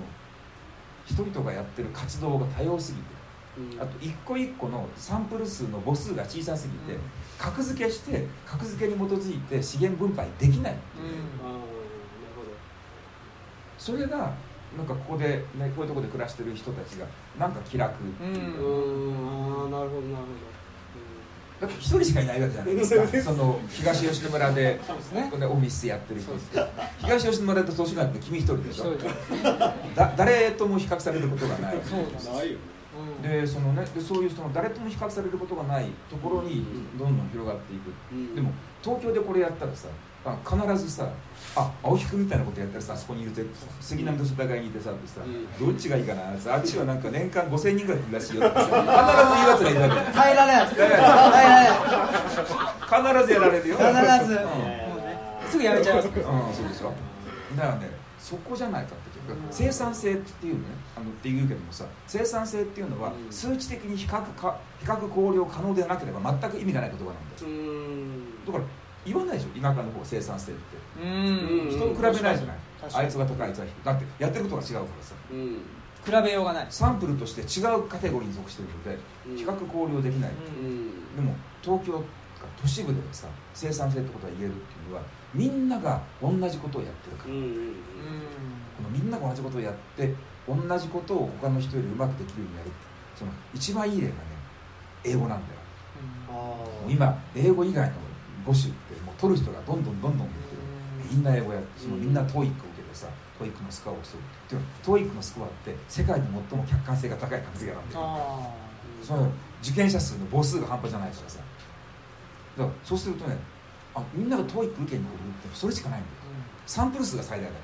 [1.05, 6.99] 人々がやってる活動が多様すぎて、あと一個一個のサンプル数の母数が小さすぎて、
[7.37, 10.75] 格付けして格付けに基づいて資源分配できない、う。
[10.75, 10.79] ん、
[13.77, 14.33] それが
[14.75, 17.05] なんかここで、ね、こういうところで暮らしてる人たちが
[17.39, 18.35] なんか気楽っていう。
[18.35, 19.65] うん。
[19.65, 20.57] あなるほどなるほど。
[21.59, 23.23] だって一人しかいないわけじゃないですか。
[23.31, 24.79] その東吉野村で
[25.13, 26.33] で、ね、オフィスやってる人。
[26.99, 28.93] 東吉野村と図書館って君一人でしょ。
[29.95, 31.77] だ誰とも比較されることがない
[33.21, 36.65] でそのねでそういう人の誰とも比較されることがないところに
[36.97, 39.87] どんどん広がっていく、うん、でも東京でこれやったらさ
[40.25, 41.09] あ必ずさ
[41.55, 43.43] あ青木君みたいなことやったらさあそこにいるて
[43.79, 45.21] 杉並と世田谷にいてさってさ、
[45.59, 48.79] どっちがいいかなあっちはなんか年間5000人ぐらい来るらしいよってさ 必
[49.29, 50.67] ず言うやつがいるわけ耐えられない。
[50.67, 51.67] 耐えられない。
[52.87, 53.77] 必ずやられるよ。
[53.77, 56.07] 必ず、うん、すぐやめちゃいます。
[56.07, 56.93] うんそうでしょ。
[57.55, 59.06] だからねそこじゃないかって
[59.51, 60.61] 生産性っていうね
[60.95, 68.21] あのっていうけどもさ生産性っていうのは数値的に比較か比較考慮可能でなければ全く意味がない言葉なんだよ。
[68.45, 68.63] だから
[69.05, 70.77] 言わないでしょ田舎の方生産性って。
[71.69, 72.57] 人と比べないじゃない。
[72.93, 73.73] あいつが高いあいつは低い。
[73.83, 75.15] だってやってることが違うからさ。
[76.05, 76.67] 比べようがない。
[76.69, 78.97] サンプルとして違うカテゴリーに属してるので
[79.37, 80.31] 比較考慮できない。
[81.15, 82.01] でも東京っ
[82.61, 87.45] 都市部でさ生産性ってことが言えるっていうのはみんなが同じことをやってるから、この
[88.89, 90.13] みんなが同じことをやって
[90.47, 92.71] 同じことを他の人よりうまくできるようにやる。
[93.15, 94.19] その一番いい例がね
[95.03, 95.59] 英語なんだよ、
[96.85, 97.95] うん、今英語以外の
[98.45, 100.57] 語種ってもう取る人がどんどんどんどん出てる。
[101.11, 103.07] みんな英語やそのみんな TOEIC を受けてさ
[103.39, 104.05] TOEIC のスコアを競うっ
[104.49, 108.53] ていう TOEIC のスコアって世界で最も客観性が高い格付けなんだよ
[109.01, 109.31] その
[109.63, 111.39] 受験者数の母数が半端じゃないからさ。
[112.57, 113.37] だからそうするとね
[113.95, 114.99] あみんなが TOEIC 受けに来るっ
[115.49, 116.15] てそれしかないんだよ、
[116.65, 117.59] サンプル数が最大だから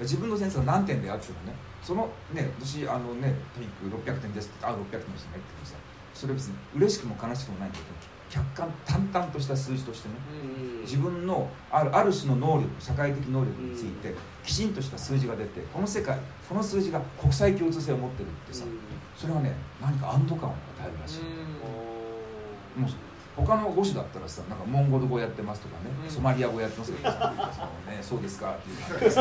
[0.00, 1.54] 自分の先生が何点であってもね。
[1.82, 5.76] そのね私あのね TOEIC 600点ですってあ600点の人が言ってくさ
[6.12, 10.14] それ別に嬉しくも悲しくもないんだけど客観淡々とした数字としてね、
[10.82, 14.12] 自分のあるある種の能力社会的能力について
[14.44, 18.64] きちんとした数字が出てこの世界この数字が国際共通性を持ってるってさ
[19.16, 21.20] それはね何か安堵感を与えるらしい。
[22.76, 22.90] もう
[23.36, 29.18] 他の語種だったらさなんかモンゴル語やってますとかね、うん、ソマリア語やってますとかさね、 そうですかっていう感じです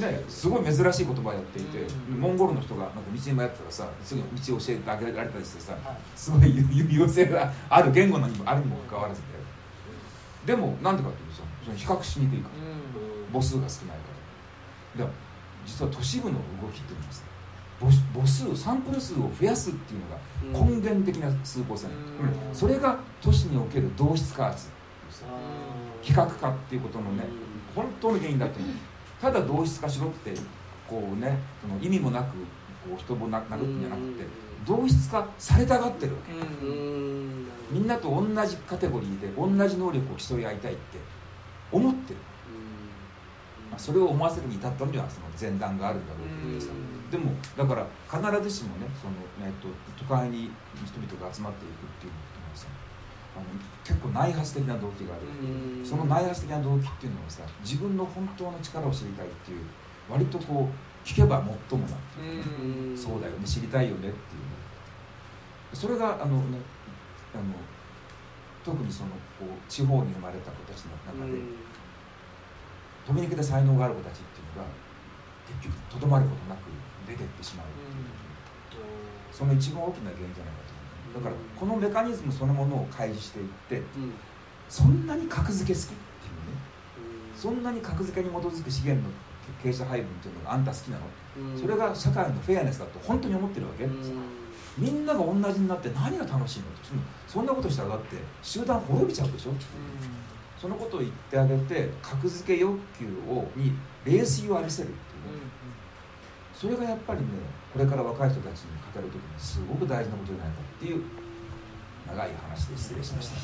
[0.00, 0.10] ね。
[0.10, 1.78] ねすごい珍しい言葉やっていて、
[2.10, 9.20] うん、モンゴルの人がなんか道に迷ったらさすぐ道を教えてあげられたりしてさ、はい、すごい有用性がある言語のにもあるにもかかわらず
[10.44, 12.54] ででもなんでかっていうとその比較しにくいから、
[13.32, 14.02] 母数が少ないか
[14.98, 15.06] ら。
[15.06, 15.12] で
[15.66, 17.22] 実は都市部の動きっていうのはさ
[17.78, 24.68] 母数サンプル数を増やすっていうのが根源的な数法線、うん、それが都市における同質化圧。
[26.02, 27.24] 比較化っていうことのね
[27.74, 28.66] 本当の原因だという。
[29.20, 30.32] ただ同質化しろって
[30.88, 32.32] こうねその意味もなく
[32.88, 34.24] こう人を殴ってんじゃなくて
[34.66, 36.32] 同質化されたがってるわけ。
[37.70, 40.98] みんなと同じカテゴリーで同じ能力を競い合いたいって
[41.72, 42.20] 思ってる、
[43.70, 46.72] まあ、それを思わせるに至ったのにはその前段があるんだろうけどさ
[47.10, 49.14] でもだから必ずしもねその、
[49.46, 50.50] えっと、都会に
[50.84, 52.66] 人々が集まっていくっていうのはさ
[53.36, 53.44] あの
[53.84, 59.60] 結構内発的な動機があるその内発的な動機っていうのはさ自分の本当の力を知りたいっていう
[60.10, 66.58] 割とこう聞けばもっともなっていうそうだよね知りたいよねっていうそれがあのね
[67.34, 67.44] あの
[68.64, 71.38] 特にそのこう地方に生まれた子たちの中で
[73.06, 74.68] 飛び抜けた才能がある子たちっていうのが
[75.46, 76.66] 結局とどまることなく
[77.06, 77.66] 出てってしまう
[79.32, 80.74] その一番大きな原因じゃないかと
[81.18, 81.24] 思う。
[81.24, 83.82] だからこのメカニズムそのものを開示していって、
[84.68, 86.02] そんなに格付け好きっていうね
[87.36, 89.12] そんなに格付けに基づく資源の
[89.62, 91.06] 傾斜配分っていうのがあんた好きなの、
[91.56, 93.86] それが社会のフェアネスだと本当に思ってるわけ、
[94.76, 96.66] みんなが同じになって何が楽しいの？
[97.28, 99.52] そんなことしたらだって集団滅びちゃうでしょ、
[100.60, 103.72] そのことを言ってあげて格付け欲求をに
[104.04, 104.88] 冷水を浴びせる
[106.56, 107.26] それがやっぱりね
[107.72, 111.02] これから若い人たちに語る時にすごく大事なことじゃないかっていう
[112.08, 113.36] 長い話で失礼しました。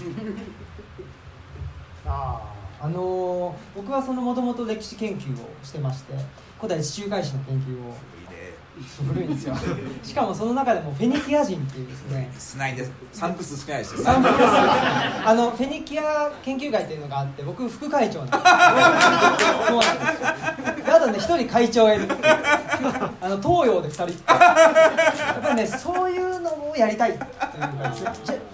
[2.11, 2.41] あ
[2.81, 6.15] あのー、僕はそのもともと歴史研究をしてまして
[6.57, 7.95] 古代地中海史の研究を
[9.07, 9.55] 古いんですよ。
[10.03, 12.31] しかもその中でもフェニキア人っていうですね。
[12.55, 12.93] 少ないです。
[13.13, 14.03] 散布数少ないですよ。
[14.03, 14.35] 散布数
[15.29, 18.43] あのフェニキア研究会っていうのがあって僕副会長なんです。
[19.69, 20.97] そうなんですよ。
[20.97, 22.09] あとね一人会長がいる。
[23.21, 24.33] あの東洋で2人。
[24.33, 27.95] やっぱりねそういうのをやりたいっていうか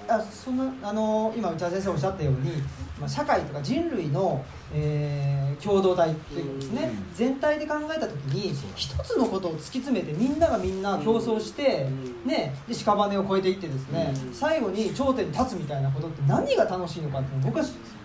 [0.09, 2.63] あそのあの今内田先生おっしゃったように、
[2.99, 11.89] まあ、社会とか人類のえー、共同体っていうですね、全体で考えた時に一つのことを突き詰めてみんながみんな競争して、
[12.25, 17.59] ね、で屍を越えていってですね、最後に頂点に立つみたいなことって何が楽しいのかって僕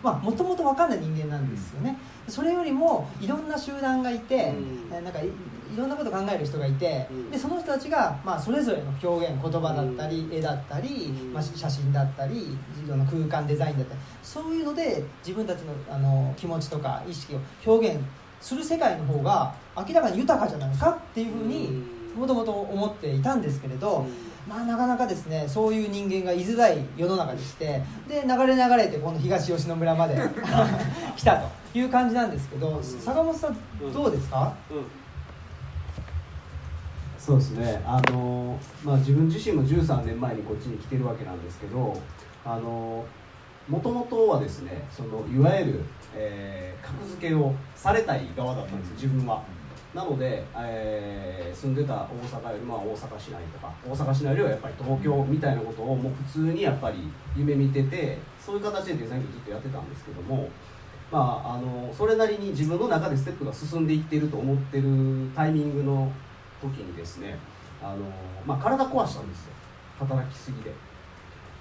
[0.03, 1.97] はもともと分かんない人間なんですよね。
[2.27, 4.53] それよりもいろんな集団がいて、
[4.89, 5.19] なんか
[5.73, 12.57] いろんなこと考える人がいて、うん、でその人たちが、まあ、それぞれの表現言葉だったり、絵だったり、まあ、写真だったり
[12.87, 17.99] の空間デザインだったりそういうので自分たちのあの気持ちとか意識を表現
[18.39, 21.83] する世界の方が明らかに豊かじゃないかっていうふうに
[22.15, 24.05] もともと思っていたんですけれど、
[24.47, 30.15] まあ、なかなかですねそういう人間がいづらい世の中でしてで流れ流れてこの東吉野村まで
[31.15, 31.37] 来た
[31.71, 33.57] という感じなんですけど坂本さん
[33.93, 34.77] どうですか、うん。
[34.77, 34.83] うん
[37.23, 37.81] そうですね。
[37.85, 41.97] あの、まあ、自分自身も13年前にこっちに来てるわけなんですけど
[42.43, 43.05] あの
[43.69, 45.79] もともとはですねそのいわゆる、
[46.13, 49.41] えー、格付けをされたい側だったんです自分は。
[49.95, 52.07] なので、えー、住んでた大
[52.41, 56.97] 阪より、まあ、大阪市内とか大阪市内よりはやっぱり東京みたいなことをもう普通にやっぱり
[57.37, 60.49] 夢見ててそういう形でデザインをずっとやってたんですけども、
[61.11, 66.11] まあ、あのそれなりに自分の中でステップが進んでいっていると思ってるタイミングの
[66.69, 67.37] 時にですね
[67.81, 67.99] あの、
[68.45, 69.53] まあ、体壊したんですよ。
[69.99, 70.71] 働きすぎで。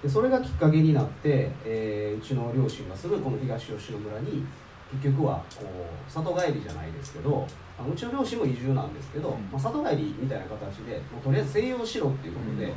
[0.03, 4.45] でそれがきっかけになって、えー、うちの両親がすぐこの東吉野村に
[5.01, 7.47] 結局はこう里帰りじゃないですけど
[7.79, 12.73] あのうちの両親も移住なんですけど、うん、まあ、里帰りみたいな形でもうとりあえず静養しろっていうことで、うん、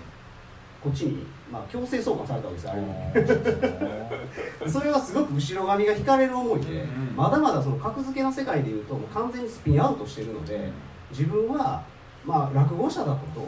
[0.83, 2.61] こっちに、まあ、強制送還されたわけ
[3.19, 10.69] ですよあれ それはすごく後ろ髪が引かれる思いで、うん、まだまだその格付けの世界でいうともう完全にスピンアウトしてるので
[11.09, 11.83] 自分は、
[12.25, 13.41] まあ、落語者だこと。
[13.41, 13.47] は。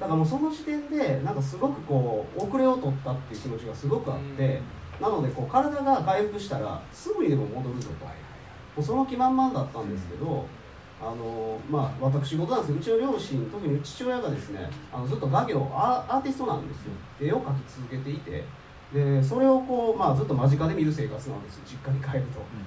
[0.00, 4.60] だからもうその時点でなんかすごくこう遅れを取ったっていう気持ちがすごくあって、
[5.00, 8.12] なのでこう体が回復したらすぐにでも戻るぞと、も
[8.78, 10.46] うその気満々だったんですけど、
[11.00, 16.92] あのまあ、私事なんですけどうちの両親特に父親がですねあのずっと画業アーティストなんですよ。
[17.20, 18.44] 絵を描き続けていて。
[18.92, 22.64] でそれをこう、まあ、ずっと間近で見る生活なんです実家に帰ると、うん、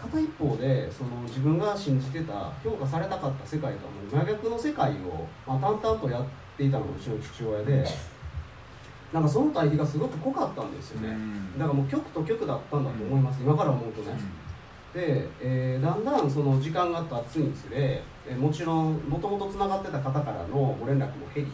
[0.00, 6.24] 片一方でその自分が信じてた評価されたかった世界とはもう真逆の世界を、まあ、淡々とやっ
[6.56, 7.84] ていたのがうちの父親で。
[9.12, 11.16] なんかその対比がすごく濃かったんですよね、
[11.58, 14.16] だからもう局と局だったんだと思います、今から思うとね、
[14.94, 21.50] で、えー、だんだんその時間が経つにつれ、えー、もちろんもともとつながってた方からのご連絡も減り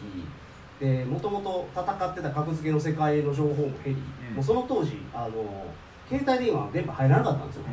[0.79, 5.65] でもともと戦ってた格付けの世界の情報も減り、うん、もうその当時あの
[6.09, 7.63] 携帯電話は電波入らなかったんですよ、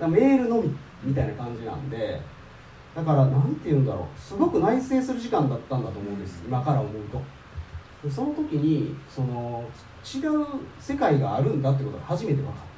[0.00, 2.20] うん、メールのみみたいな感じなんで。
[2.94, 4.20] だから何て言うんだろう。
[4.20, 6.42] すごく内省する時間だったんだと思うんです。
[6.44, 7.20] 今から思うと。
[8.02, 9.64] でその時にその
[10.02, 10.46] 違う
[10.80, 12.70] 世界があるんだってことが初めて分かった。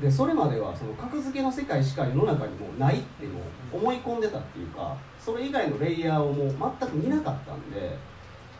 [0.00, 3.42] でそれまではその格付けの世界しか世の中にもないっていうのを
[3.74, 7.94] 思い込んでたっていうかそれ以外のレイヤーをもう全く見なかったんで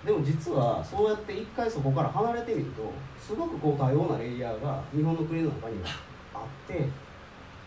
[0.05, 5.89] でも実はそうやって一回そこから離れてみるとすごくこう多様なレイヤーが日本の国の中には
[6.35, 6.89] あって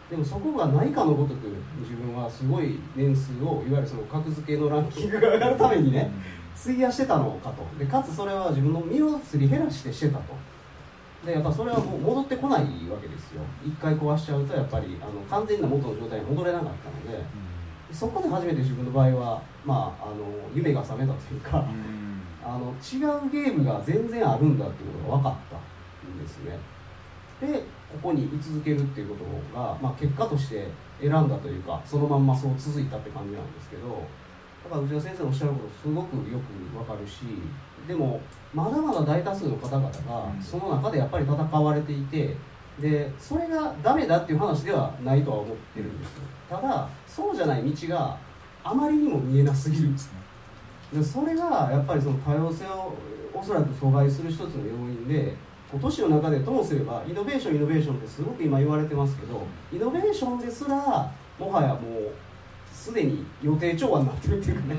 [0.10, 1.48] でもそこがないかのごとく
[1.80, 6.12] 自分はすごい年数をいわゆるその格付けのランキングが上がるためにね
[6.56, 7.66] 費やしてたのかと。
[7.78, 10.36] でかつそれは自分の身をすり減らしてしてたと。
[11.26, 13.42] でやっぱそれはもう戻ってこないわけですよ。
[13.66, 17.18] 一回壊しちゃうとやっぱりあの完全な元の状態に戻れなかったので、
[17.90, 20.16] うん、そこで初めて自分の場合は、まあ、あの
[20.54, 22.05] 夢が覚めたというか、うん、
[22.46, 25.58] あの違うゲームが全然あるんだっていうことが分かった
[26.08, 26.60] んですね。
[27.42, 30.68] でここに居続けるっていうことが、まあ、結果として
[31.02, 34.04] 選んだというかそのまんまそう続いたって感じなんですけど
[34.64, 36.40] だから内田先生のおっしゃることすごくよ
[36.74, 37.22] くわかるし
[37.88, 38.22] でも
[38.54, 39.92] まだまだ大多数の方々が
[40.42, 42.36] その中でやっぱり戦われていて
[42.80, 46.14] でそれがダメだっていう話ではないとは思ってるんです
[46.50, 48.18] ただそうじゃない道が
[48.64, 50.25] あまりにも見えなすぎるんですね
[50.96, 52.94] でそれがやっぱりその多様性を
[53.34, 55.36] おそらく阻害する一つの要因で
[55.82, 62.14] 都市の中でともすればイノベーションイノベーションってすごく今言われてますけどイノベーションですらもはやもう
[62.72, 64.76] すでに予定調和になってるっていうかね、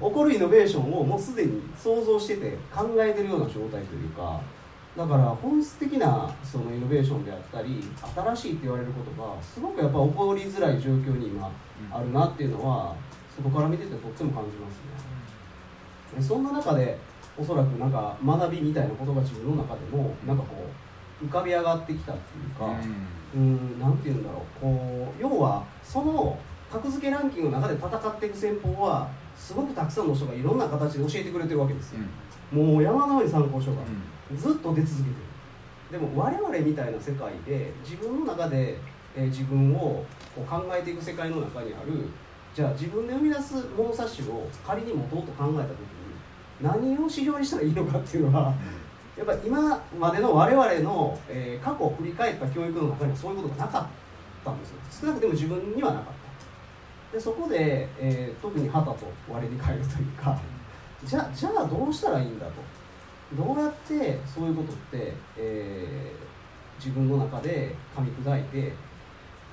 [0.00, 4.40] うん、起こるイノベーションをもうすでに想像してて考えてるような状態というか
[4.96, 7.82] だから本質的なそのイノベーションであったり
[8.14, 11.50] 新しいって言われることがすごくやっぱ起こりづらい状況に今
[11.90, 12.94] あるなっていうのは
[13.36, 15.11] 外から見ててとっても感じますね
[16.20, 16.98] そんな中で
[17.38, 20.66] おそらくなんか学びみたいなことが自分の中でもなんかこ
[21.22, 22.66] う浮かび上がってきたっていうか
[23.34, 23.78] うん。
[23.78, 24.60] 何て言うんだろう。
[24.60, 26.38] こう要はその
[26.70, 32.00] 格付けランキングの中で戦っていく戦法はすごくたくさんの人がいろんな形で教えてくれてるわけですよ、
[32.52, 33.82] うん、もう山のように参考書が。
[34.36, 35.32] ずっと出続けてる。
[35.92, 38.78] でも我々みたいな世界で自分の中で、
[39.14, 40.04] えー、自分を
[40.34, 42.08] こう考えていく世界の中にある
[42.54, 46.01] じゃあ自分で生み出す物差しを仮に持とうと考えた時に
[46.62, 48.54] 何を指標にしたらいいのかっていうのは、
[49.16, 53.86] やっぱ今までの我々の、えー、過去を振り返った教育の中にはそういうことがなかっ
[54.44, 54.76] たんですよ。
[55.02, 56.06] 少なくとも自分にはなかっ
[57.10, 57.16] た。
[57.16, 58.96] でそこで、えー、特に旗と
[59.30, 60.40] 割に変えるというか
[61.04, 62.52] じゃじゃあどうしたらいいんだと。
[63.34, 68.72] どうやってそういうことって、えー、自分の中で噛み砕いて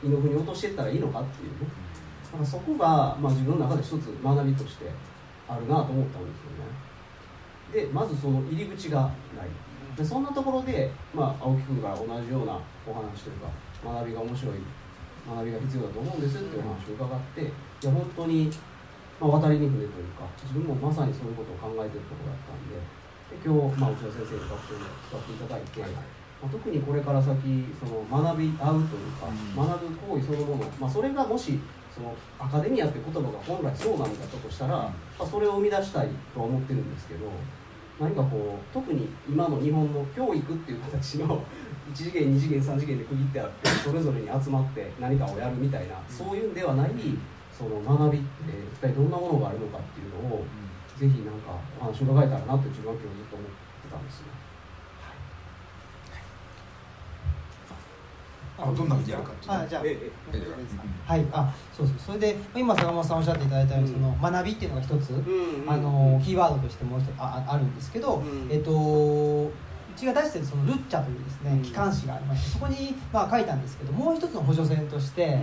[0.03, 1.51] 胃の腑に落としていったらいいのかっていう。
[1.51, 1.89] ね
[2.31, 4.85] だからそこが、まあ、自分の中で一つ学びとして
[5.47, 6.88] あるなと思ったんですよね
[7.73, 9.49] でまずその入り口がない。
[9.95, 12.55] でそんなところで、まあ、青木君から同じような
[12.87, 13.51] お話というか
[13.83, 14.55] 学びが面白い
[15.27, 17.45] 学びが必要だと思うんですっていう話を伺ってい
[17.83, 18.47] や本当に、
[19.19, 27.35] まあ、渡りに船というか自分もまさにそういうことを考えてるところだったんでで今日、まあ、内田先生の学習に使っていただいて、まあ、特にこれから先
[27.75, 31.59] その学び合うというか、学ぶ行為そのもの、まあ、それがもし
[31.93, 37.27] そのアカデミアって言葉が本来そうなんだったとしたら、まあ、それを生み出したいとは思ってるんですけど
[37.99, 41.43] 何かこう特に今の日本の教育っていう形の
[41.91, 46.91] 1次元2次元3次元で区切ってあってそれぞれに集まって何かをやるみたいなそういうんではない
[47.59, 48.27] その学びって
[48.71, 50.45] 一体どんなものがあるのかっていうのを、
[50.95, 54.31] ぜひなんかお話を伺えたらなって自分は今日ずっと思ってたんですよ、
[55.03, 55.19] はい、
[58.61, 61.95] あどんなふうにやるかあじゃあ、えええはい、あそうそう。
[62.07, 65.23] それで今坂本さんおっしゃっていただいたように、その学びっていうのが一つ、
[65.67, 69.51] あのキーワードとしてもう一つああるんですけど、えっと
[69.99, 75.39] ちが出してるそのルッチャというですね、機関誌がありましてそこにまあ書いたんですけどもう一つの補助線として、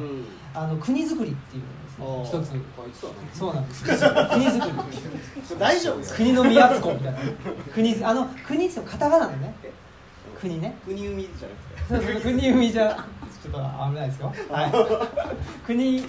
[0.55, 2.53] あの国づくりっていうのですね一つ。
[3.39, 5.57] そうなんです国づくり。
[5.59, 7.19] 大丈夫国の宮津子みたいな。
[7.73, 9.55] 国あの国ってカタカナでね
[10.41, 10.77] 国ね。
[10.85, 12.11] 国海じゃなくて。
[12.11, 13.05] そうそう国海じゃ。
[13.43, 16.05] ちょっと危ないですよ、はい、国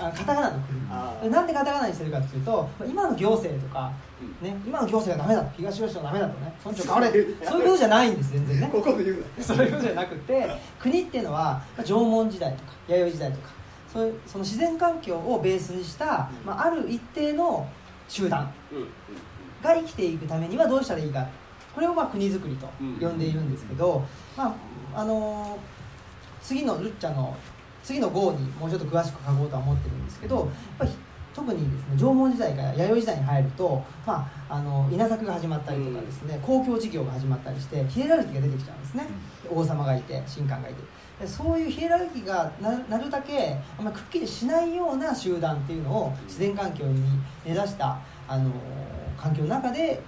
[0.00, 0.58] あカタカナの
[1.20, 1.30] 国。
[1.30, 3.92] なんでカタカナにしてるかっていうと今の行政とか、
[4.42, 6.52] ね、今の行政がダメだ東吉野ダメだとね。
[6.64, 7.10] 村長変われ。
[7.44, 8.70] そういうことじゃないんです全然ね。
[8.72, 10.50] ここで言う そういうことじゃなくて
[10.80, 13.48] 国っていうのは縄文時代とか弥生時代とか
[13.92, 17.66] そういうその自然環境をベースにした、まあ、ある一定の
[18.08, 18.52] 集団
[19.62, 21.26] が生きていくためにはどうしたらいいか
[21.74, 22.66] これをまあ国づくりと
[23.00, 24.02] 呼んでいるんですけど、
[24.36, 24.48] ま
[24.94, 25.80] ああのー
[26.42, 27.36] 次のルッチャの
[27.82, 30.46] 次の号にもうちょっと詳しく書こうとは思ってるんですけどやっ
[30.78, 30.90] ぱり
[31.32, 39.06] 特にですね縄文時代から弥生時代に入ると、まあ、あの稲作が始まったりとかですね、うん、公共事業が始まったりしてヒエラルキーが出てきちゃうんですね、
[39.50, 41.00] うん、王様がいて神官がいて。
[41.26, 47.02] そういうヒエラルキーがなるだけあんまくっきりしないような集団っていうのを自然環境に
[47.44, 48.50] 根ざしたあの
[49.18, 50.02] 環境の中で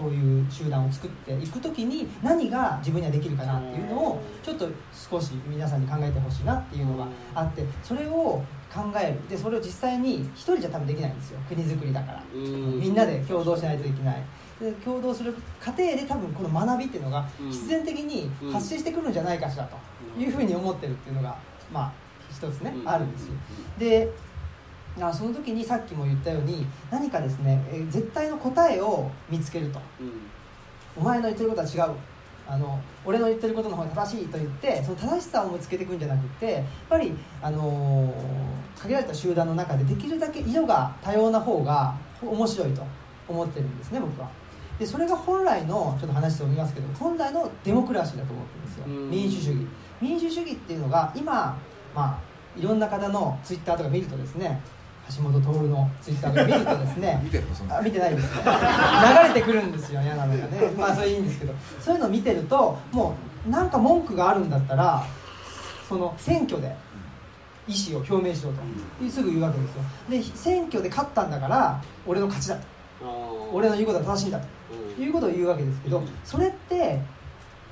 [0.00, 8.42] そういう集団を作っていく時に何が自分にはできるかなっていうのをちょっと少し皆さんに考えてほしいなっていうのがあってそれを
[8.72, 9.28] 考える。
[9.28, 11.40] でそれを実際に1人じゃ多分できないんですよ。
[11.48, 12.22] 国づくりだから。
[12.32, 14.22] みんなで共同しないといけない。
[14.58, 19.76] で共同する過程で多分この学びっていうのが必然的に発生してくるんじゃないかしらと
[20.20, 21.36] いうふうに思ってるっていうのが
[21.72, 21.92] まあ
[22.30, 23.34] 一つねあるんですよ。
[23.78, 24.10] で
[25.00, 30.12] あその時にさっきも言ったように何かですね、え絶対の答えを見つけると、うん、
[30.96, 31.94] お前の言ってることは違う。
[32.50, 42.84] あの俺の言ってることの方が正しいと言ってその正しさを見つけていくんじゃなくてやっぱり、あのー、限られた集団の中でできるだけ色が多様な方が面白いと
[43.28, 44.28] 思ってるんですね僕は。
[44.80, 49.66] でそれが本来のちょっと話しておりますけど本来のデモクラシーだと思ってるんですよ、民主主義。
[50.00, 51.56] 民主主義っていうのが今
[51.94, 52.18] まあ
[52.58, 54.60] いろんな方のツイッターとか見るとですね
[55.16, 57.20] 橋本徹のツイッターを見るとですね。
[57.24, 58.42] 見てあ見てないです、ね、
[59.22, 60.72] 流れてくるんですよ嫌なのがね。
[60.78, 61.54] まあそれいいんですけど。
[61.80, 63.14] そういうのを見てるとも
[63.46, 65.04] うなんか文句があるんだったら
[65.88, 66.74] その選挙で
[67.66, 69.10] 意思を表明しろと。
[69.10, 69.82] すぐ言うわけですよ。
[70.08, 72.62] で選挙で勝ったんだから俺の勝ちだと。
[73.52, 74.60] 俺の言うことは正しいんだと。
[75.02, 77.00] いうことを言うわけですけどそれって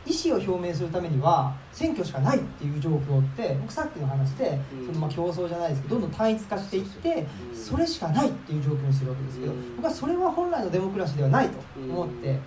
[0.08, 12.38] 意思を表明するためには選挙しかないっていう状況って僕さっきの話で、そのまあ競争じゃないですけどどんどん単一化していってそれしかないっていう状況にしてるわけですけど僕はそれは本来のデモクラシーではないと思って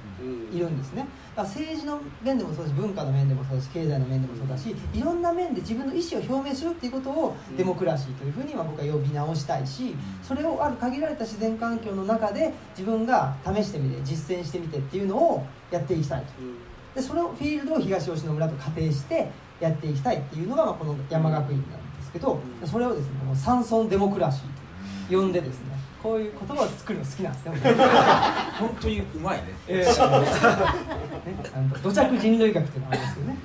[0.52, 1.08] いるんですね。
[1.36, 16.71] だから政治の面でもそうだし文化の面でもそうだし経済の面でもそうだしいろんな面で自分の意思を表明するっていうことをデモクラシーというふうには僕は呼び直したいしそれをある限られた自然環境の中で自分が試してみて実践してみてっていうのをやっていきたいと。
[16.96, 19.30] でそのフィールドを東吉野村と仮定して
[19.60, 27.52] やっていきたいっていうのが、まあ、この山学院なんですけど、それをですねこの山村デモクラシーと呼んでですねこういう言葉を作るの好きなんですね
[28.60, 33.38] 本当にうまいね,、え ー、ねあの土着人類学っていうのがありますよね。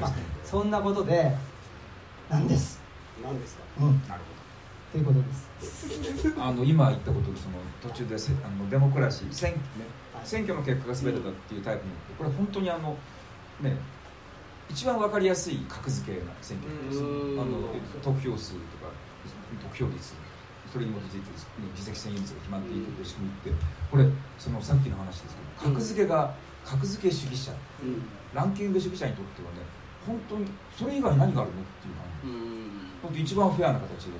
[0.00, 0.12] まあ、
[0.44, 1.34] そんなことで
[2.28, 2.80] なんです。
[3.22, 4.47] なんですか、うん、なるほど
[4.92, 6.32] ということです。
[6.38, 9.60] あの今言ったことその途中であのデモクラシー選,、ね、
[10.24, 12.96] 選挙の結果が全てだっていうタイプのこれは本当にあの
[13.60, 13.76] ね
[14.70, 17.04] 一番分かりやすい格付けな選挙ですあ
[17.44, 17.68] の
[18.02, 18.92] 得票数とか
[19.62, 20.14] 得票率
[20.72, 21.30] それに基づいて
[21.76, 24.04] 議席占有率が決まっていくという仕組みってこれ
[24.38, 26.34] そのさっきの話ですけど格付けが
[26.64, 28.02] 格付け主義者、うん、
[28.34, 29.64] ランキング主義者にとってはね
[30.06, 32.70] 本当にそれ以外何があるのっていう感じ、うん、
[33.02, 34.12] 本当一番フェアな形で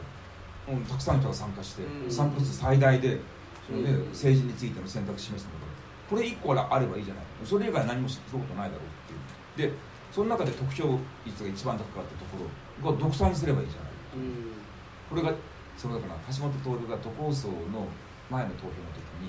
[0.71, 3.19] うん、たくさんの人が参加して、散布数最大で
[3.67, 5.67] それで政治についての選択を示すのだ
[6.09, 7.25] これ1個あればいいじゃない。
[7.45, 9.71] それ以外何もすることないだろうっていう。
[9.71, 9.77] で
[10.11, 12.49] その中で得票率が一番高かったとこ
[12.83, 13.91] ろが独裁にすればいいじゃない、
[15.11, 15.35] これが
[15.77, 17.87] そのだから橋本徹が都構想の
[18.31, 19.29] 前の投票の時に、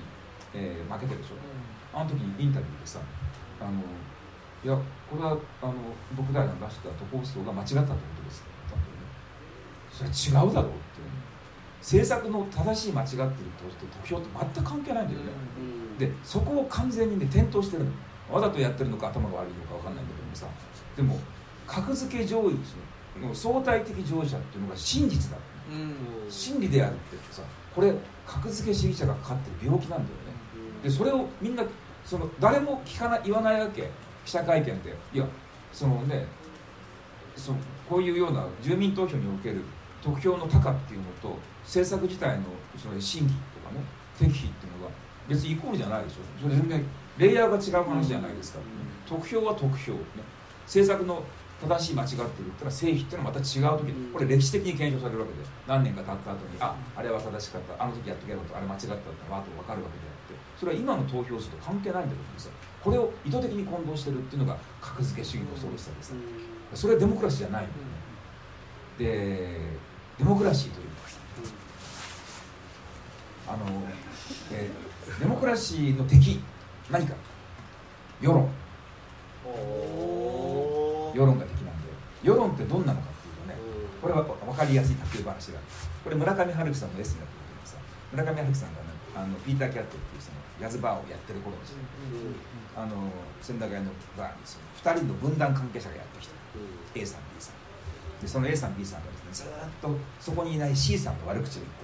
[0.54, 1.34] えー、負けてるでしょ、
[1.92, 2.98] あの時にインタビューでさ
[3.60, 3.84] あの
[4.64, 4.74] いや
[5.08, 5.74] これはあの
[6.16, 9.12] 僕らが出した都構想が間違ったってことですって言ったんだよね。
[9.92, 11.04] それは違うだろうって
[11.80, 13.26] 政策の正しい間違ってると
[14.02, 15.26] 得票と全く関係ないんだよね、
[15.58, 17.90] うん、でそこを完全にね転倒してるの。
[18.30, 20.46] わざとやってるのか頭が悪いのか分かんないんだけどもさ。
[20.96, 21.18] でも
[21.66, 22.54] 格付け上位
[23.20, 25.38] の相対的上位者っていうのが真実だ、
[25.70, 27.42] うん、真理であるってさ
[27.74, 27.92] これ
[28.26, 30.10] 格付け主義者がかかってる病気なんだよね、
[30.82, 31.64] でそれをみんな
[32.04, 33.88] その誰も聞かない言わないわけ。
[34.24, 34.94] 記者会見で。
[35.12, 35.26] いや
[35.72, 36.26] そのね
[37.36, 37.58] その
[37.88, 39.62] こういうような住民投票における
[40.02, 42.44] 得票の高っていうのと政策自体の
[42.76, 43.84] その審議とかね
[44.18, 44.92] 適否っていうのが
[45.28, 46.16] 別にイコールじゃないでしょ。
[46.42, 46.84] それ全然
[47.18, 48.58] レイヤーが違う話じゃないですか、
[49.06, 49.98] 得票は得票、ね、
[50.64, 51.22] 政策の
[51.60, 57.84] 正しい間違ってるったら正否っていうのはまた違う時にこれ歴史的に検証されるわけで何年か経った後にああれは正しかった。
[57.84, 60.40] あの時やっとけばとあれ間違ったってわーっと分かるわけであって。
[60.56, 62.52] それは今の投票数と関係ないんだと思うんですよ。
[62.80, 66.14] これを意図的に混同してるっていうのが格付け主義の恐ろしさです。
[66.72, 67.68] それはデモクラシーじゃないの
[68.96, 69.60] で
[70.16, 70.89] デモクラシーという
[73.50, 73.66] あの、
[74.52, 76.40] えー、デモクラシーの敵。
[76.88, 77.14] 何か。
[78.20, 78.48] 世論。
[81.14, 81.90] 世論が敵なんで。
[82.22, 83.56] 世論ってどんなのかっていうとね
[84.00, 85.58] これは分かりやすい卓球話が。
[86.04, 87.76] これ村上春樹さんのエッセイだったけどさ
[88.12, 91.82] 村上春樹さんがねあのピーター・キャットっていうそのヤズバーをやってる頃ですね、
[92.76, 96.34] あの千駄ヶ谷のバーにその2人の分断関係者がやってきた、
[96.94, 97.54] A さん B さん。
[98.20, 101.80] でその A さん B さんがですねずっとそこにいない C さんの悪口を言って、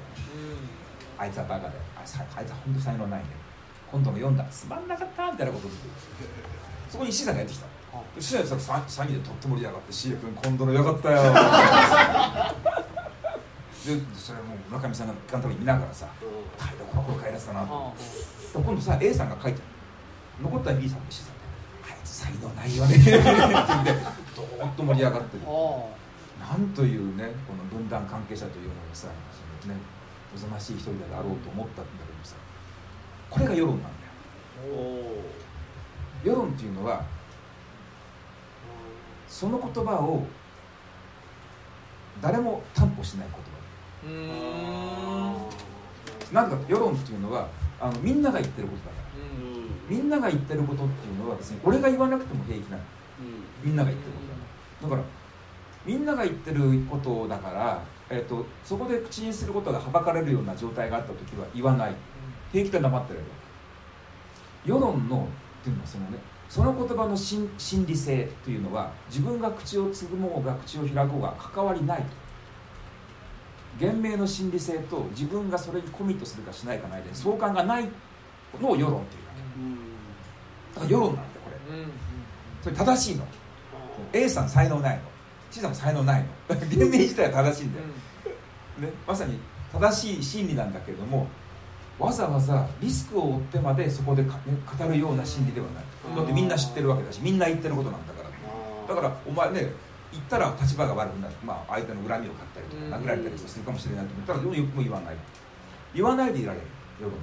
[1.18, 1.72] あいつはバカだよ。
[1.98, 2.24] あいつは
[2.64, 3.26] 本当才能ないね
[3.90, 5.88] 今度も読んだつまんなかったみたいなことを言って
[6.90, 7.66] そこに C さんがやってきた。
[8.20, 11.22] しないさ詐欺でとっても盛り上がって C 君今度のよかったよ。
[13.86, 16.06] でそれもう村上さんが監督に見ながらさ
[16.58, 17.94] 「はい、ここ帰らせたな」と
[18.54, 19.60] 今度さ A さんが書いて
[20.42, 21.40] 残った B さんと C さんで
[21.88, 23.30] 「あいつ才能ないよね」って言って
[24.34, 25.42] どーっと盛り上がってる。
[26.40, 29.06] なんというねこの分断関係者というのがさ
[29.66, 29.74] ね
[30.34, 32.36] おぞましい一人だろうと思ったんだけどさ
[33.30, 33.92] これが世論なんだよ
[36.24, 37.04] 世論っていうのは
[39.28, 40.24] その言葉を
[42.20, 44.46] 誰も担保しない言葉
[46.32, 47.48] なんか世論っていうのは
[47.80, 49.06] あのみんなが言ってることだから
[49.88, 52.82] みんなが言ってることっていうのは別に俺が言わなくても平気なの
[53.62, 55.16] みんなが言ってることだからだから
[55.86, 61.94] みんなが言ってることだから、えーと、そこで口にすることがはばかれるような状態があった時は言わない。
[62.52, 63.24] 平気で黙ってるわ
[64.64, 65.28] け世論の
[65.60, 67.50] っていうのはそのねその言葉の心
[67.86, 72.04] 理性というのは自分が口をつぐもうが口を開こうが関わりないと。
[73.78, 77.88] 言明の心理性と自分がそれにコミットするかしないかないで相関がない
[78.58, 79.32] のを世論っていうわ
[80.74, 80.80] け。
[80.80, 81.84] だから世論なんだよこれ。
[82.62, 83.26] それ正しいの。
[84.12, 85.02] A さん才能ないの
[85.50, 86.28] C さんも才能ないの。
[86.68, 87.86] 言明自体は正しいんだよ、
[88.78, 89.38] ね、まさに
[89.72, 91.26] 正しい真理なんだけれども
[91.98, 94.30] わざわざリスクを負ってまでそこで、ね、
[94.78, 95.84] 語るような心理ではない。
[96.16, 98.26] だってみんな知ってるわけだしみんな言ってることなんだから。
[98.88, 99.72] だからお前ね
[100.12, 105.16] 言ったら立場が悪くなる、まあ、相手の恨みを買ったりとか殴られたりするかもしれないと思ったらも言わない。
[105.94, 106.66] 言わないでいられる。
[107.00, 107.14] 世論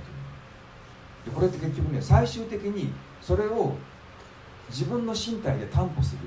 [1.25, 3.75] でこれって結局ね最終的にそれを
[4.69, 6.19] 自分の身体で担保する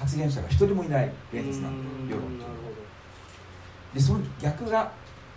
[0.00, 2.38] 発言者が一人もいない現実なんで世論という。
[2.38, 2.50] のは
[3.92, 4.90] でその逆が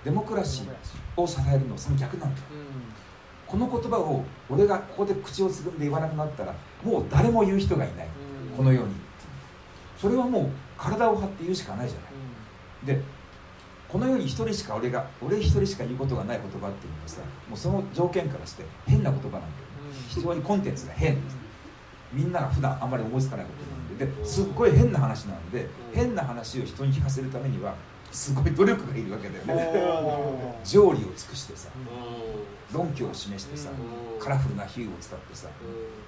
[0.05, 2.41] デモクラシーを支えるのはその逆なんだ、
[3.45, 8.07] この言葉を俺がここで口をつぐんで言わなくなったらもう誰も言う人がいない、
[8.55, 8.93] このように。
[9.97, 11.97] それはもう体を張って言うしかないじゃ
[12.87, 13.03] ない、で
[13.89, 19.43] この世に一人しか俺が俺一人しか言うことがない言葉っていうのはさもうその条件からして変な言葉なんだよ、
[20.09, 21.17] 非常にコンテンツが変、
[22.11, 27.75] みんなが普段あんまり思いつかないことなんでですっごい変な話なんで変な話を人に聞かせるためには
[28.11, 30.59] すごい努力がいるわけだよね。
[30.63, 31.69] 条理を尽くしてさ
[32.71, 33.69] 論拠を示してさ
[34.19, 35.47] カラフルな比喩を使ってさ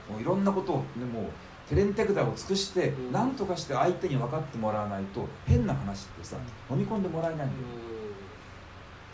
[0.10, 1.26] もういろんなことを、ね、もう
[1.68, 6.38] テレンテクダを尽くして何とかして相手に分かってもらわないと変な話ってさ
[6.70, 7.50] 飲み込んでもらえないんだよ。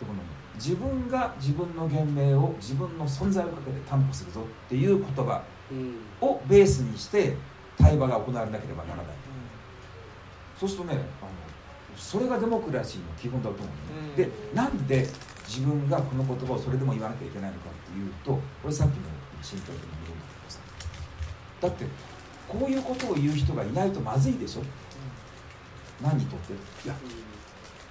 [0.00, 0.20] でこの
[0.56, 5.42] 自分が自分の言明を自分の存在をかけて担保するぞっていう言葉
[6.20, 7.36] をベースにして
[7.82, 9.06] 対話が行われなければならない、
[10.58, 11.30] そうするとねあの
[11.96, 13.64] それがデモクラシーの基本だと思
[14.14, 15.06] う、でなんで
[15.46, 19.00] 自分がこの言葉をそれでも言わなきゃいけないのかっていうとこれさっきの
[19.42, 20.60] 身体的に戻るんだけどさ
[21.60, 21.84] だって
[22.48, 26.52] こういうことを言う人がいないとまずいでしょ、うん、何にとって？
[26.52, 26.56] い
[26.88, 26.94] や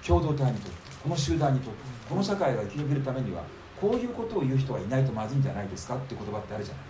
[0.06, 3.42] 共同体にとってこの集団にとってこの社会が生き延びるためには
[3.80, 6.84] こういうことを言う人がいないとまずいんじゃないですかって言葉ってあるじゃない。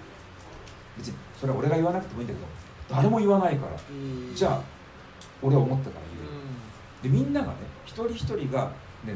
[0.98, 2.46] 別にそれは俺が言わなくてもいいんだけど
[2.88, 3.72] 誰も言わないから、
[4.34, 4.62] じゃあ
[5.42, 6.02] 俺は思ったから
[7.02, 7.54] 言う、でみんながね
[7.84, 8.70] 一人一人が
[9.04, 9.14] ね、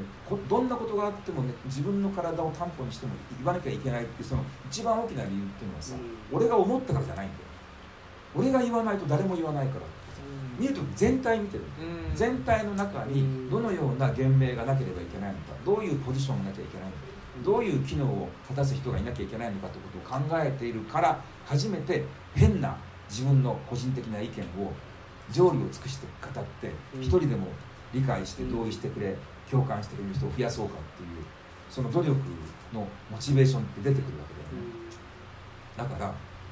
[0.49, 7.41] どんなことがあっても、ね、自分の体を担保にしても言わなきゃいけないっていうその一番大きな理由っていうのはさ、うん、俺が思ったからじゃないんだよ。
[8.35, 11.65] 俺が言わないと誰も言わないから、うん、見ると全体見てる、
[12.11, 16.97] うん、全体の中にどのような言明がなければいけないのかどういうポジションがなきゃいけないのか
[17.45, 22.05] どういう機能を果たす人がいなきゃいけないのかということを考えているから初めて
[22.35, 22.77] 変な
[23.09, 24.73] 自分の個人的な意見を
[25.33, 27.49] 条理を尽くして語って一人でも
[27.93, 29.17] 理解して同意してくれ
[29.51, 31.25] 共感してくれる人を増やそうかっていう
[31.71, 32.17] その努力
[32.73, 34.77] のモチベーションって出てくるわけだよね。
[35.77, 35.99] だか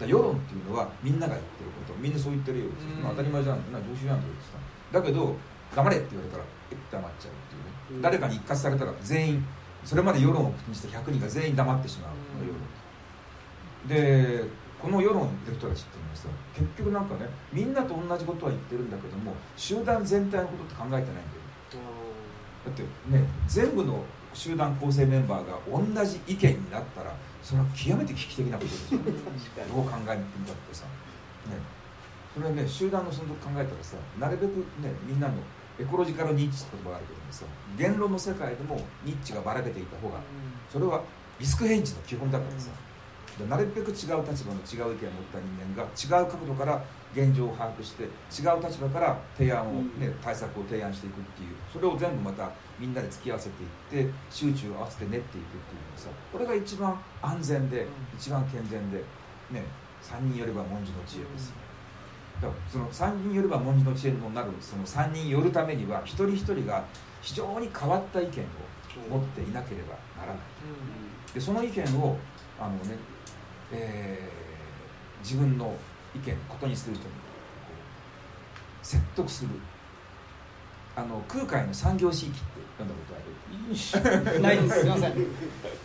[0.00, 1.98] ら世論っていうのはみんなが言ってること。
[2.00, 3.56] みんなそう言ってるよ、うん、当たり前じゃん。
[3.72, 4.44] な常習やんと言って
[4.92, 5.36] ただけど
[5.74, 9.46] 黙れって言われたらえって黙っちゃうっていうね、うん、誰かに一括されたら全員
[9.84, 12.74] それまで世論を口にして100人が全員黙ってしまう、うん、世論。
[13.88, 14.44] で
[14.84, 21.24] この世論を言ってる人たちっていうのはさ結局なんかねみんなと同じことは言ってるんだけども集団全体のことって考えてないんだよ。
[22.66, 24.04] だってね全部の
[24.34, 29.00] 集団構成メンバーが同じ意見になったらそれは極めて危機的なことですよ。
[29.72, 31.56] どう考えみたってさ、ね、
[32.34, 34.50] それはね集団の存続考えたらさなるべく
[34.84, 35.34] ねみんなの
[35.80, 37.44] エコロジカルニッチって言葉があるけどもさ
[37.78, 40.20] 言論の世界でもニッチがばらけていた方が
[40.70, 41.02] それは
[41.40, 42.70] リスクヘンジの基本だからさ、
[43.42, 46.82] なるべく違う立場の違う意見を持った人間が違う角度から
[47.14, 48.06] 現状を把握して違
[48.54, 53.62] う立場から提案を、ね、対策を提案していくっていうそれを全部またみんなで突き合わせて
[53.96, 58.98] いって集中を合わせて練っていくっていうのさこれが一番安全で、一番健全で、
[59.50, 59.64] ね、
[60.02, 61.56] 3人よれば文字の知恵ですよ、
[62.42, 66.84] だからその3人よれば文字の知恵になるその3人寄るためには一人一人が
[67.22, 70.36] 非常に変わった意見を持っていなければならない、
[71.32, 72.18] でその意見を
[72.60, 72.96] あのね
[73.74, 75.74] えー、自分の
[76.14, 77.02] 意見ことにすると
[78.82, 79.50] 説得する。
[80.96, 82.40] あの空海の産業史記って
[82.78, 84.40] 読んだことある？
[84.40, 84.80] ないです。
[84.80, 85.12] すいません。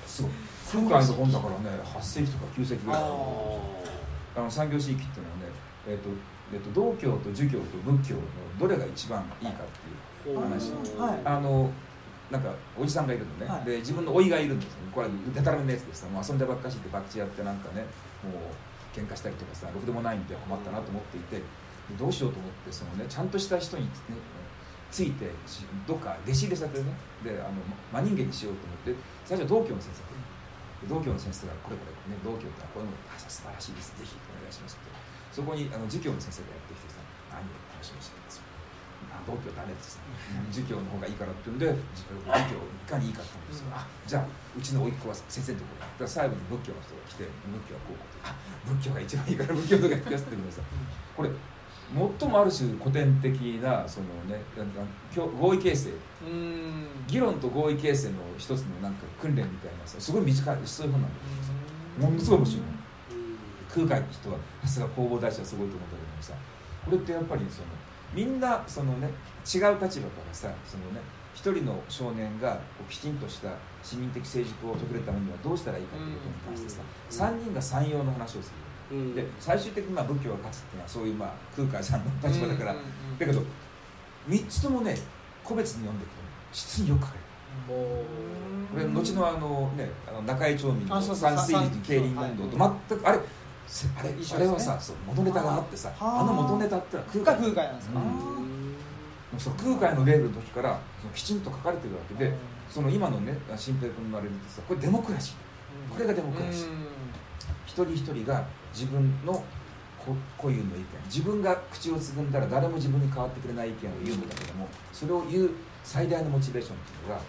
[0.06, 0.30] そう。
[0.72, 3.02] 空海の本だからね8世紀とか9世紀ぐらい。
[3.02, 5.44] あの産業史記っていうのはね、
[5.88, 6.10] えーと
[6.54, 8.22] えーと、道教と儒教と仏教の
[8.60, 11.70] どれが一番いいかっていう話、はい、あの
[12.32, 14.86] なんかおじさんがいるのね、はい、で自分の甥がいるんですよ。
[14.93, 17.82] これはでたらめのやつでさもう遊んでばっかしってバッチやってなんかね
[18.23, 21.41] もう喧嘩したりとかさろくでもないんで困ったなと思っていて
[21.97, 23.89] どうしようと思ってそのねちゃんとした人に、ね、
[24.91, 25.32] ついて
[25.88, 27.61] どっか弟子入れさせてねであの
[27.93, 30.09] 真人間にしようと思って最初道教の先生
[30.88, 31.19] 道教の。
[31.19, 33.91] 先生がこれこれ、ね、道教ってこういうの素晴らしいです。
[33.99, 34.95] ぜひお願いしますって。
[35.34, 38.43] そこにあの儒教の先生がやってきてさ何を楽しみにしてるんですよ
[39.30, 40.01] 道教ダメってさ
[40.49, 42.09] 儒教の方がいいからって言うんで儒
[42.49, 44.25] 教いかにいいかって言うんですよ、あじゃあ
[44.57, 48.34] うちの甥っ子は先生のところだ最後に仏教の人が来て仏教はこうこうあ
[48.65, 50.65] 仏教が一番いいから仏教とか聞かせてください
[51.15, 51.30] これ
[52.19, 54.41] 最もある種古典的なそのね
[55.15, 55.89] 合意形成。
[57.07, 61.07] 議論と合意形成の一つのなんか訓練みたいなさすごい短い薄い本なんだ
[61.97, 62.09] けどさ。
[62.09, 62.63] ものすごい面白い
[63.73, 66.34] 空海の人はさすが弘法大師はすごいと思うんだけどもさ。
[66.86, 67.67] これってやっぱりその
[68.14, 71.01] みんなそのね違う立場からさそのね
[71.34, 73.49] 一人の少年がきちんとした
[73.84, 76.82] 市民的成熟を遂げるためにはどうしたらいいかということに関してさ、
[77.30, 78.51] 3人が三様の話をす
[78.91, 82.80] る、で最終的にまあ仏教が勝つっていうのはそういうまあ空海さんの立場だから、だ
[83.20, 83.41] けど
[84.28, 84.97] 3つともね
[85.43, 86.20] 個別に読んでいくと
[86.51, 87.26] 実によく書かれる。
[87.68, 93.20] これ後のあのねあの中井町民の三水力競輪運動と全くあれ
[93.97, 98.01] あれあれはさそう元ネタがあってさあの元ネタってのは空海空海なんですか、
[99.38, 102.34] その空海のレールの時からそのきちんと書かれてるわけで
[102.70, 105.93] その今のね新平君のあれってさこれデモクラシー。
[105.93, 106.67] これがデモクラシー。
[107.65, 108.43] 一人一人が
[108.74, 109.43] 自分の
[110.38, 110.86] 固有の意見。
[111.05, 115.51] 自分が口をつぐんだら誰も自分に変わってくれない意見を言うんだけどもそれを言う
[115.84, 117.24] 最大のモチベーションっていうのが、ね、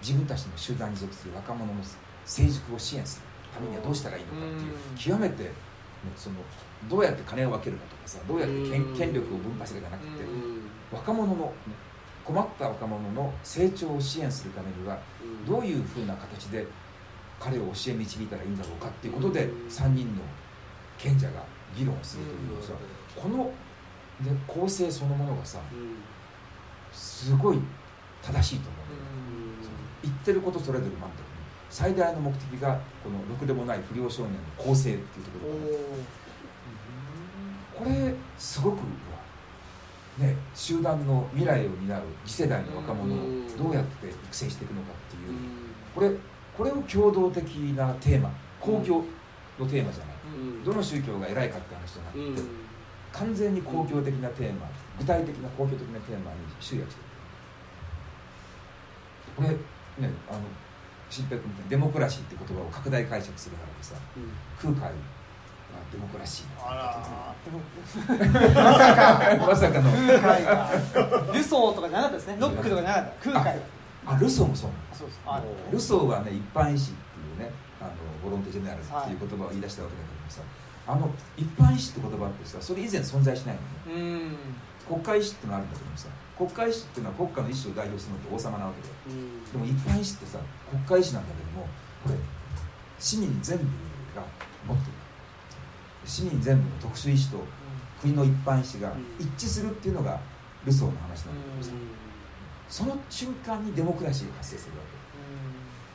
[0.00, 1.80] 自分たちの集団に属する若者の
[2.24, 3.25] 成熟を支援する
[3.56, 5.50] ためにはどうしたらいいのかっていう極めて、ね、
[6.14, 6.36] その
[6.88, 10.24] どうやって金を分けるかとかさどうやって権権力を分配するかじゃなくて
[10.92, 11.52] 若者の、ね、
[12.24, 14.98] 困った若者の成長を支援するためには
[15.46, 16.66] どういうふうな形で
[17.40, 20.22] 彼を教え導いたらいいんだろうかっていうことで3人の
[20.98, 21.42] 賢者が
[21.76, 22.72] 議論するというさ
[23.14, 23.52] この、ね、
[24.46, 25.60] 構成そのものがさ
[26.92, 27.58] すごい
[28.22, 28.86] 正しいと思う
[30.02, 31.25] 言ってることそれぞれ満足
[31.70, 35.46] 最大の目的がこのろくでもない不良少年の構成っていうとこ
[37.78, 38.78] ろこれすごく
[40.18, 43.18] ね集団の未来を担う次世代の若者を
[43.58, 45.32] どうやって育成していくのかっていう。
[45.94, 46.10] これ
[46.56, 47.44] これを共同的
[47.76, 49.04] なテーマ公共
[49.58, 50.16] のテーマじゃない。
[50.64, 52.48] どの宗教が偉いかって話じゃなくて
[53.12, 57.04] 完全に公共的なテーマ具体的な公共的なテーマに集約してい
[59.34, 59.36] く。
[59.36, 59.56] これね
[60.30, 60.40] あの
[61.10, 65.00] 新平君みたいにデモクラシーって言葉を拡大解釈するならばさ、うん、空海は
[65.92, 67.04] デモクラシーあら
[68.54, 70.70] まさかまさかの空海が
[71.32, 73.60] ルソーとかじゃなかったですねノックとかじゃなかった空海
[74.06, 75.04] あルソーもそうなんです
[75.72, 77.90] ルソーはね一般医師っていうねあの
[78.22, 80.42] ボロンテジェネラルっていう言葉を言い出したわけだけどさ、
[80.86, 83.56] あの一般医師って言葉ってさそれ以前存在しない
[83.88, 84.30] のね
[84.88, 89.16] 国家医師ってのあるんだけどさ国家医師っていうのは国家の意思を代表するのって王様なわけで、
[89.52, 91.66] でも一般医師ってさ国家医師なんだけども
[92.04, 92.14] これ
[92.98, 93.64] 市民全部
[94.14, 94.22] が
[94.66, 94.92] 持ってる。
[96.04, 97.38] 市民全部の特殊医師と
[98.00, 100.20] 国の一般医師が一致するっていうのが
[100.64, 101.72] ルソーの話なんだけどさ、
[102.68, 104.82] その瞬間にデモクラシーが発生するわ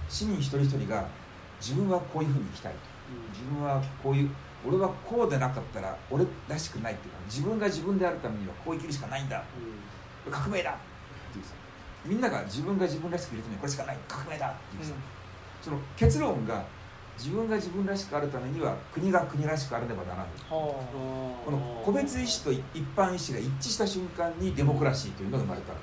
[0.10, 1.08] け、市民一人一人が
[1.62, 2.80] 自分はこういうふうに生きたいと、
[3.32, 4.30] 自分はこういう
[4.68, 9.44] 俺はこうでなかったら俺らしくないっていうか自分が自分であるためにはこう生きるしかないんだ、うん、
[10.30, 10.72] 革命だ。
[10.72, 11.54] っていうさ
[12.06, 13.98] みんなが自分が自分らしくいるためにこれしかない。
[14.08, 14.50] 革命だ。
[14.50, 15.00] っていうさ、うん、
[15.64, 16.64] その結論が
[17.18, 20.28] 自分が自分らしくあるためには国が国らしくあらねばならない。
[20.50, 20.84] こ
[21.50, 22.62] の個別意思と一
[22.96, 25.74] 般意思が一致した瞬間にデモクラシーというのが生まれた。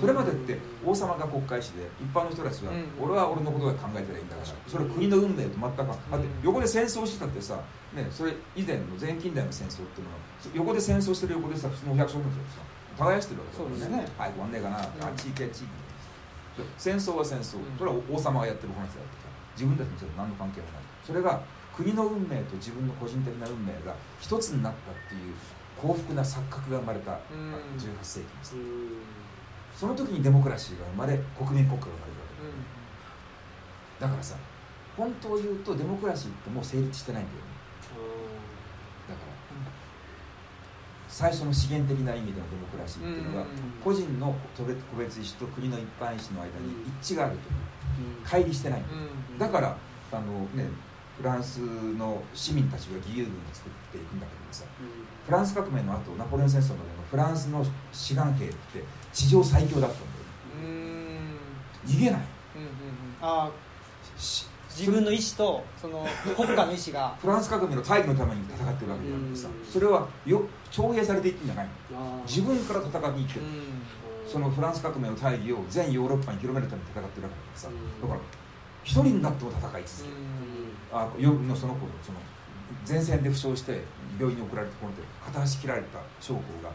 [0.00, 7.60] それまでって王様が国家意思で一般の人たちは俺は俺のことが考えたらいいんだからそれは国の運命と全くだって横で戦争してたってさ、
[7.94, 10.18] ね、それ以前の前近代の戦争っていうのは
[10.54, 12.62] 横で戦争してる横でさ普通のお百姓の人たちさ
[12.96, 14.04] 耕してるわけだからね。
[14.04, 14.08] ね。
[14.18, 17.58] はい終わんねえかな、あっち行けあっち行け戦争は戦争。
[17.78, 19.22] それは王様がやってる話だって
[19.56, 20.82] 自分たちにとって何の関係もない。
[21.04, 21.40] それが
[21.74, 25.34] 国の運命と自分の個人的な運命が一つになったっていう
[25.80, 27.12] 幸福な錯覚が生まれた。
[27.12, 28.54] 18世紀です
[29.74, 32.26] その時にデモクラシーが生まれ国民国家が生まれるわ
[33.98, 34.36] けだからさ
[34.96, 37.38] 本当を言うとデモクラシーってもう成立してないんだよ。
[37.38, 37.42] ね
[39.08, 39.32] だから
[41.12, 43.46] 最初の資源的な意味でのデモクラシーっていうのは
[43.84, 47.72] 個人の個別意思と国の一般意思の間に一致があるという。
[48.24, 48.82] 乖離してない、
[49.38, 49.76] だから
[50.10, 50.66] あのね
[51.18, 54.64] フランスの市民たちが義勇軍を作っていくんだけどさ、
[55.26, 58.54] フランス革命の後ナポレオン戦争までのフランスの志願兵って
[59.12, 60.78] 地上最強だったんだよ、
[61.86, 62.20] 逃げない、
[62.56, 62.72] うんうんうん、
[63.20, 63.50] あ
[64.76, 67.14] 自分の意思とその国家の意思が。
[67.20, 71.68] フランス革命の大義のために戦ってるわけであってさそれはよ徴兵されていくんじゃない
[72.26, 73.46] 自分から戦いに行ってる。
[74.26, 77.68] そのフランス革命の大義を全ヨーロッパに広めるために戦ってるわけだからさ。
[77.68, 78.20] だから
[78.82, 80.14] 一人になっても戦い続ける。
[80.92, 82.18] あよのその頃その
[82.88, 83.84] 前線で負傷して
[84.18, 86.70] 病院に送られてこれて片足切られた将校が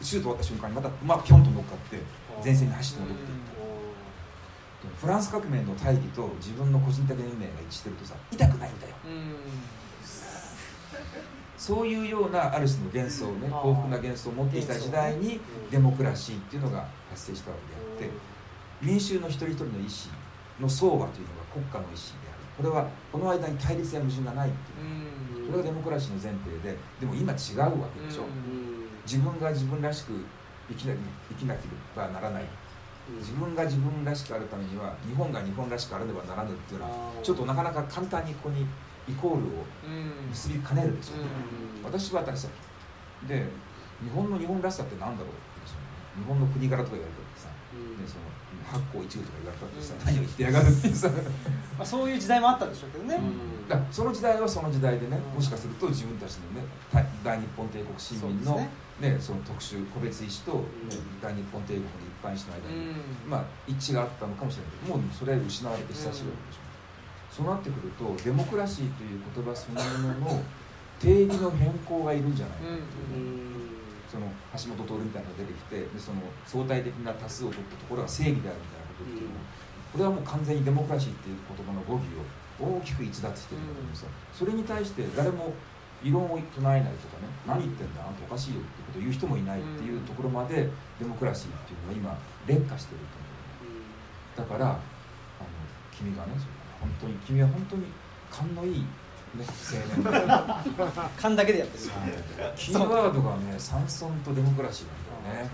[0.00, 1.98] シュート終わった瞬間にまたまあピョンと乗っかって
[2.44, 3.47] 前線に走って戻っていった
[5.00, 8.94] フランス革命の大義と自分の個人的な運命が一致してるとさ痛くないんだよ。
[11.56, 17.56] そういうようなある種の幻想ね幸福な幻想を持っていた時代にデモクラシーっていうのが発生したわ
[17.98, 18.16] けであって
[18.80, 19.88] 民衆の一人一人の意思
[20.60, 22.38] の相和というのが国家の意思である。
[22.56, 25.46] これはこの間に対立や矛盾がないっていう。
[25.46, 28.22] それがデモクラシーの前提ででも今違うわけでしょ。
[29.04, 30.12] 自分が自分らしく
[30.68, 30.94] 生きな
[31.30, 32.44] 生きなければならない
[33.16, 38.66] 自分が自分らしくあるためには日本が日本らしくあらねばならぬっていうのはちょっとなかなか簡単にここに
[39.08, 39.64] イコールを
[40.28, 41.12] 結びかねるでしょ。
[41.14, 42.48] う、私は私
[43.26, 43.46] で
[44.04, 45.32] 日本の日本らしさって何だろう
[46.18, 48.26] 日本の国柄とか言われてさ、でその
[48.66, 51.08] 八甲一憂とか言われたってさ、何を言ってやがるってさ。
[51.78, 53.20] まあそういう時代もあったんでしょうけどね、
[53.68, 56.66] だその時代はその時代でね、もしかすると自分たちのね
[57.22, 58.58] 大日本帝国市民の
[59.00, 60.66] ね、その特殊個別意思と、
[61.22, 61.88] 大日本帝国の
[62.18, 62.98] 一般意思の間に、
[63.30, 66.68] まあ一致があったのかもしれないけどもうそれは失われて久しぶりでしょ。
[67.30, 70.42] そうなってくるとデモクラシーという言葉そのものの
[70.98, 73.38] 定義の変更がいるんじゃないかっていう、
[74.10, 74.26] その
[74.58, 79.38] 橋本徹みたいなのが出てきてでその相対的な多数を取ったところが正義であるみたいなことっていうの
[79.92, 82.26] これはもう完全にデモクラシーっていう言葉の語義を
[82.58, 85.54] 大きく逸脱してるんだけどさそれに対して誰も
[86.02, 90.68] 異論を唱えないとかね何言ってんだあんたおかしいよってことを言う人もいないっていうところまで
[90.98, 94.78] デモクラシーっていうのは今劣化してると思うだからあの
[95.90, 96.32] 君がね
[96.80, 97.86] 本当に君は本当に
[98.30, 98.86] 勘のいい、ね、
[99.42, 101.84] 青年 勘だけでやってる。
[102.54, 105.50] キーワードがね山村とデモクラシーなんだよね、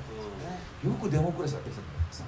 [0.84, 2.24] よくデモクラシーやってきたんだよさ、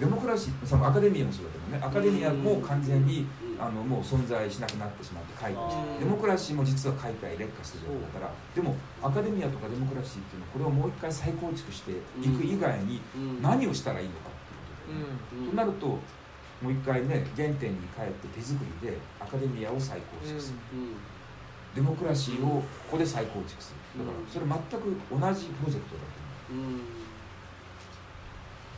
[0.00, 3.26] デモクラシーそのアカデミアもそうだけどねアカデミアも完全に
[3.58, 13.00] あのもう存在しなくなってしまって解体してデモクラシーも実は解体劣化してるわけだからでもアカデミアとかデモクラシーっていうのはこれをもう一回再構築していく以外に
[13.40, 20.94] 何をしたらいいのかっていうことで、となるともう一回ね原点に帰って手作りでアカデミアを再構築する、うんうん、
[21.74, 24.04] デモクラシーをここで再構築する。
[24.04, 26.80] だからそれ全く同じプロジェクトだと思う、うん、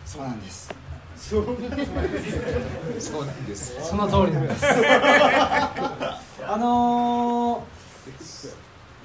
[0.04, 0.87] そうなんです
[1.18, 3.76] そうなんです。
[3.82, 4.64] その通りです。
[6.46, 8.54] あのー、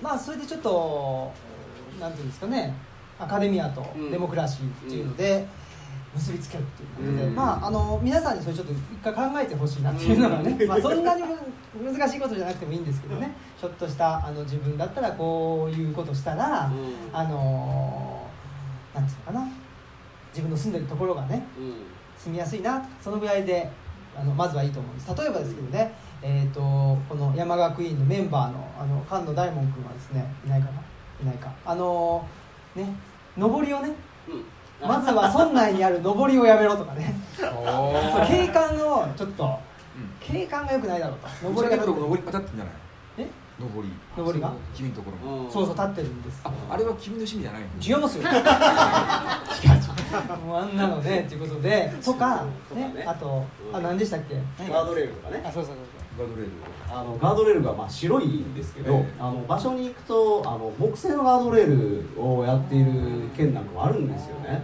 [0.01, 1.31] まあそれでちょっと
[1.99, 2.75] なんていうんですかね。
[3.19, 5.47] アカデミアとデモクラシーっていうので、
[6.15, 11.23] 結びつけるっていうことで、まあ、あの皆さんにそれちょっと一回考えてほしいなっていうのがね、まあ、そんなに
[11.83, 13.31] 難しいことじゃなくてもいいんですけどね。
[13.59, 16.71] ちょっとしたあの自分だったらこういうことしたら、
[17.11, 18.27] あの
[18.93, 19.47] なんていうのかな。
[20.33, 21.43] 自分の住んでるところがね、
[22.23, 23.69] 住みやすいなそのぐらいで
[24.15, 25.13] あのまずはいいと思うんです。
[25.15, 26.61] 例えばですけどね、えーと、
[27.09, 30.71] この山川クイーンのメンバーのあの菅野大門君はですねいないかな？
[31.21, 31.51] いないか。
[31.65, 32.25] あの
[32.75, 32.95] ね
[33.35, 33.93] 上りをね、
[34.81, 37.13] うん、まずは村内にある上りをやめろとかね。
[38.27, 39.47] 景観をちょっと、う
[39.99, 41.61] ん、景観がよくないだろうと。
[41.61, 42.82] 上りが上りパタってんじゃないえ
[43.59, 43.89] 上り。
[44.17, 44.51] 上りが？
[44.73, 45.49] 君のところも。
[45.51, 47.67] そうそう立ってるんですああれは君の趣味じゃないの？
[47.81, 48.23] 違いますよ。
[48.23, 48.29] 違う。
[48.29, 48.41] 違う
[50.45, 53.03] もうあんなのねっていうことでとかね。
[53.07, 54.35] あとあ何でしたっけ？
[54.69, 55.43] ガードレールとかね。
[55.45, 55.85] あそうそうそう
[56.17, 56.51] ガードレール
[56.91, 62.91] あのガードレールがまあ白いんですけど、えー、あの場所に行くとあの木製のガードレールをやっている
[63.35, 64.63] 県なんかもあるんですよね。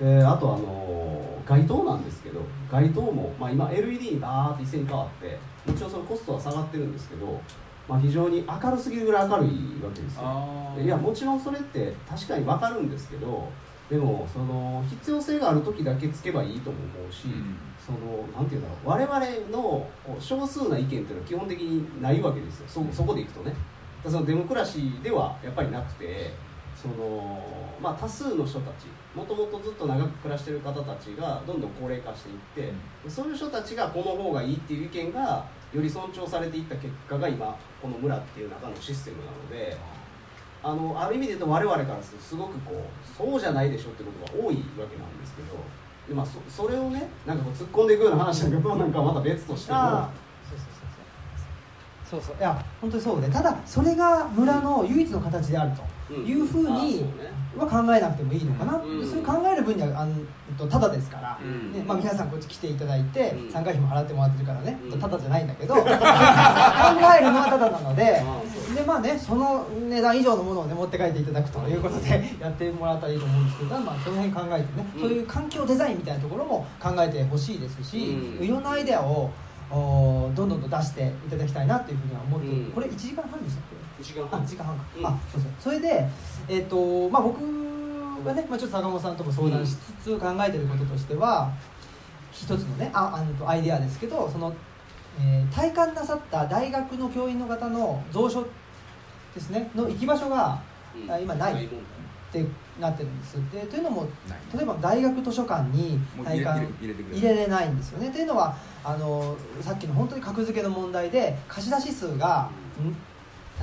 [0.00, 7.40] であとあの街灯なんですけど街灯も、まあ、今 LED にバーって一斉に変わってもちろんそのコストは下がってるんですけど
[7.88, 9.48] まあ、非常に明るすぎるぐらい明るい
[9.82, 10.82] わけですよ。
[10.82, 13.48] いやもちろんそれって確かに分かるんですけど
[13.90, 19.86] でもその必要性がある時だけつけばいいとも思うし、うん、そのなんていうんだろう我々の
[20.18, 22.66] 少数な意見っていうのは基本的にないわけですよ。
[22.68, 23.54] そそこでいくとね。
[24.04, 26.32] そのデモクラシーではやっぱりなくて
[26.76, 27.40] その、
[27.80, 32.32] まあ、多数の人たちもともとずっと長く暮らしてる方たちがどんどん高齢化してい
[32.66, 32.72] って、
[33.04, 39.76] うん、そういう人たちがこの方がいいっていう意見がより尊重されていった結果が今この村っていう中のシステムなので
[40.62, 45.58] あのある意味で言うと我々からするとすごくこうそうじゃないでしょってことが多いわけなんですけど
[46.08, 50.08] で、まあ、そそれをねなんかこう突っ込んでいくような話だけどなんかまた別としても。
[52.08, 52.36] そうそう。
[52.38, 55.82] いや本当にそうでただそれが村の唯一の形であると。
[56.12, 57.04] いうふうに
[57.56, 65.74] は考えなくてもいいのかな、うん、それ考える分にはあのただですから、うん、ねまあ、皆さんこっち来ていただいて、うん、参加費も払ってもらってるからね、ただじゃないんだけど。
[65.74, 68.22] 考えるのはただなので
[68.74, 79.30] でまあねその値段以上のものを、ね、持って帰っていただくということでやってもらったらいいと思うんですけど、まあ、その辺考えてね、そういう環境デザインみたいなところも考えてほしいですし、いろんなアイデアを
[79.70, 83.83] おどんどんと出していただきたいなというふうには思ってる、これ1時間半でしたっけ？
[84.00, 84.42] 1時間半。
[84.42, 85.50] あ時間半か、あそうそう。
[85.60, 86.08] それで
[86.48, 87.40] えっ、ー、とまあ僕
[88.24, 91.52] がね、まあ、ちょっと坂本さんとも相談しつつ考えてることとしては、
[92.32, 94.52] 一つのねああのアイデアですけどその、
[95.20, 98.42] えー、体感なさった大学の教員の方の蔵書
[99.34, 100.60] ですねの行き場所が、
[100.94, 102.44] うん、今ないって
[102.80, 103.36] なってるんです。
[103.52, 104.08] でというのも
[104.52, 108.10] 例えば大学図書館に体感入れれないんですよね。
[108.10, 112.96] というのはあのさっきの本当に格付けの問題で貸し出し数が、うん、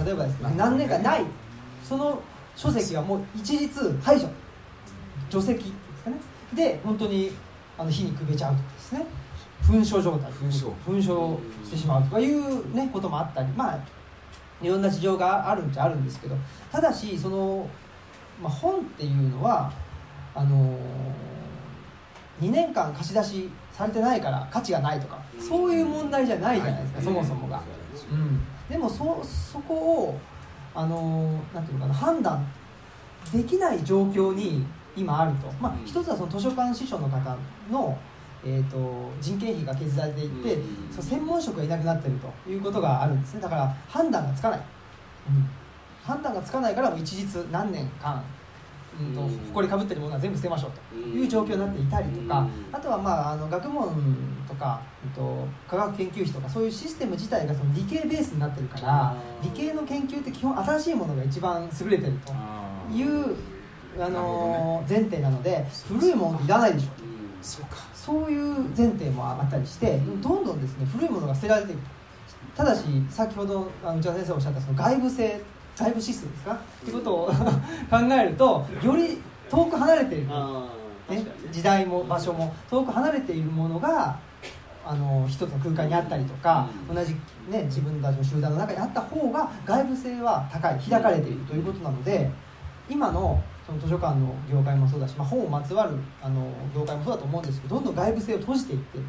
[0.04, 1.26] 例えばですね何年かない
[1.84, 2.22] その
[2.56, 4.28] 書籍はもう一律排除。
[5.30, 5.64] 除籍で
[5.98, 6.18] すかね。
[6.54, 7.32] で本当に
[7.78, 9.06] あの火にくべちゃうとかですね。
[9.64, 10.32] 噴書状態。
[10.32, 13.48] 噴書噴書してしまうとかいう、ね、こともあったり。
[13.54, 13.80] まあ
[14.62, 16.36] いろんな事情があるんじゃあるんですけど。
[16.72, 17.68] ただしその、
[18.42, 19.72] まあ、本っていうのは
[20.36, 27.62] あのー、2年間貸し出しされてないから価値がないとかそういう問題じゃないじゃないですか、そもそもが、
[28.12, 30.20] うん、でもそそこを
[30.74, 32.48] あのー、なんていうのかな判断
[33.34, 34.66] できない状況に
[34.96, 37.38] 今あると、まあ、一つはその図書館司書の方
[37.70, 37.98] の、
[38.46, 40.58] えーと、人件費が削られていって、
[40.90, 43.42] その専門職がいなくなっているということがあるんですね。
[43.42, 45.50] だから判断がつかない、うん、
[46.04, 48.24] 判断がつかないから一日何年間
[49.00, 49.16] うん。
[49.16, 49.22] と
[49.54, 50.82] 埃かぶってるものは全部捨てましょうと。
[51.12, 53.94] いう状況になっていたりとかあとはまああの学問
[54.48, 62.34] とか、うんと、科学研究費とかそういうシステム自体がその理系ベースになってるから理系の研究って基本新しいものが一番優れてると
[62.94, 63.36] いう
[64.00, 66.88] あの前提なので古いものっていらないでしょ
[67.42, 67.78] そうか。
[67.94, 71.80] そういう前提もあったりしてどんどんですね古いものが捨てられていく
[72.56, 75.42] ただし先ほど内田先生おっしゃったその外部性
[75.82, 76.54] 外部システムですか？
[76.54, 77.28] っていうことを
[77.90, 84.18] 考えるとより遠く離れている、ね、時代も場所も遠く離れているものが
[84.86, 87.14] あの一つの空間にあったりとか、同じ、
[87.50, 92.32] ね、自分たちの集団の中にあった方が外部性は高い開かれているということなので
[92.90, 99.00] 今のその図書館の業界もそうだし、まあ、本をまつわるあの業界もそうだと思うんですけどどんどん外部性を閉じていって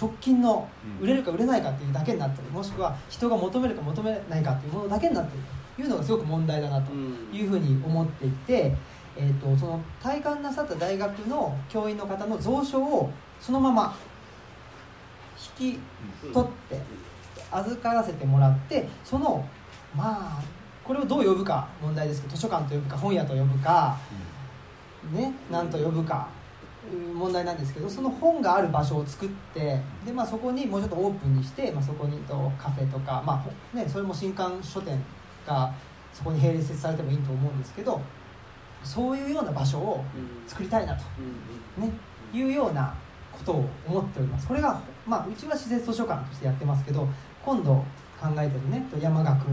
[0.00, 0.66] 直近の
[1.00, 5.44] 売れるか売れないかっていうだけになったりもしくは人が求めるか求めないかっていうものだけになっている。
[5.44, 6.92] というのがすごく問題だなと
[7.32, 8.74] いうふうに思っていて、
[9.16, 13.10] えーと、その体感なさった大学の教員の方の蔵書を
[13.40, 13.94] そのまま
[15.60, 15.78] 引き
[16.32, 16.80] 取って
[17.50, 19.44] 預からせてもらってその
[19.96, 20.42] まあ
[20.84, 23.98] これをどう呼ぶか問題ですけど図書館と呼ぶか本屋と呼ぶか、
[25.12, 26.28] ね何と呼ぶか
[27.14, 34.98] 問題なんですけどその本がある場所を作ってで、まあ、そこにもうちょっとオープンにして、まあ、そこにとカフェとか、まあね、それも新刊書店
[35.48, 35.72] が
[36.12, 38.00] そこに並列されてもいいと思うんですけど
[38.84, 40.04] そういうような場所を
[40.46, 41.02] 作りたいなと、
[41.80, 41.90] ね、
[42.32, 42.94] いうような
[43.32, 44.46] ことを思っております。
[44.46, 47.08] これが、まあ、うちは施設図書館としてやってますけど
[47.44, 47.84] 今度
[48.20, 49.46] 考えてるね山学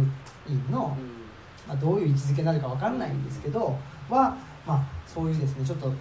[0.50, 0.98] 院の、
[1.68, 3.78] まあ、どういう位置づけになるか分かんないんですけど
[4.10, 4.36] は、
[4.66, 5.92] まあ、そういうですねちょっと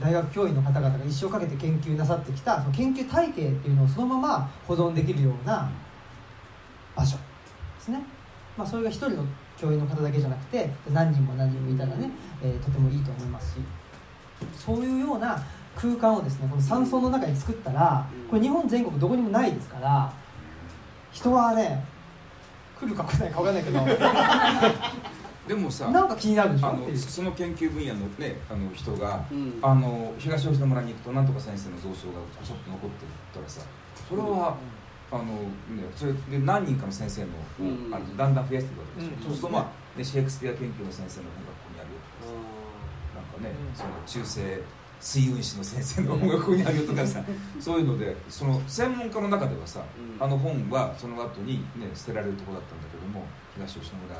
[0.00, 5.70] 大学教員の方々が一生かけて研究なさってきたその研究体系っていうのをそのまま保存できるような
[6.94, 7.22] 場所で
[7.80, 8.02] すね、
[8.56, 9.24] まあ、それが一人の
[9.62, 12.10] 教員の方だけじゃなくて何人も何人もいたらね、
[12.42, 13.60] えー、とてもいいと思いますし。
[14.56, 15.40] そういうような
[15.76, 20.12] 空間をですねこの山荘の中に作ったらこれ日本全国どこにもないですから
[21.12, 21.84] 人はね
[22.78, 23.80] 来るか来ないか分かんないけど
[25.48, 26.68] でもさなんか気になるでしょ？
[26.68, 33.62] あのその研究分野の,、ね、あの人が、うん、あの東吉野村に行くとなんとか先生の蔵書がちょっと残ってたらさ
[34.08, 34.36] それは、うん、
[35.12, 37.28] あのね、それで何人かの先生の,、
[37.60, 42.32] うん、あのだんだん増やしていくわけですよ、そうすると、まあね、シェイクスピア研究の先生の本がここにあるよとか
[43.12, 44.64] なんかね、その中世
[45.02, 47.20] 水運史の先生の本がここにあるよとかさ。
[47.60, 49.84] そういうのでその専門家の中ではさ、
[50.18, 54.16] あの本はその後にね捨てられるところだったんだけども東吉野村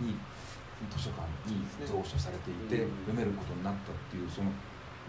[0.00, 0.16] に
[0.90, 4.50] 図書館に蔵書されていて、読めることになったっていうその、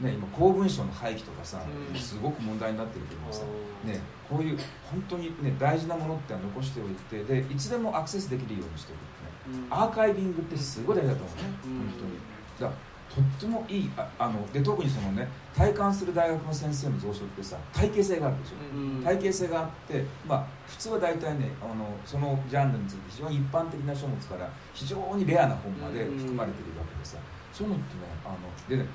[0.02, 1.62] ね、今公文書の廃棄とかさ、
[1.96, 3.44] すごく問題になってるけどもさ、
[3.84, 4.58] ね、こういう
[4.90, 12.72] 本当に、ね、大事なものって残しておいてでいつでもアクセスできるようにしておくね、アーカイビングってすごい大事だと思うね、本当に。
[12.72, 12.78] だ
[13.10, 27.18] とってもいいああので特にそのね体感する大学の先生の蔵書ってさ体系性があるでしょ、うん、体系性があってまあ普通は大体ねあのそのジャンルについて非常に一般的な書物から非常にレアな本まで含まれているわけでさ、
[27.52, 28.38] そういうのってねあの
[28.70, 28.88] でね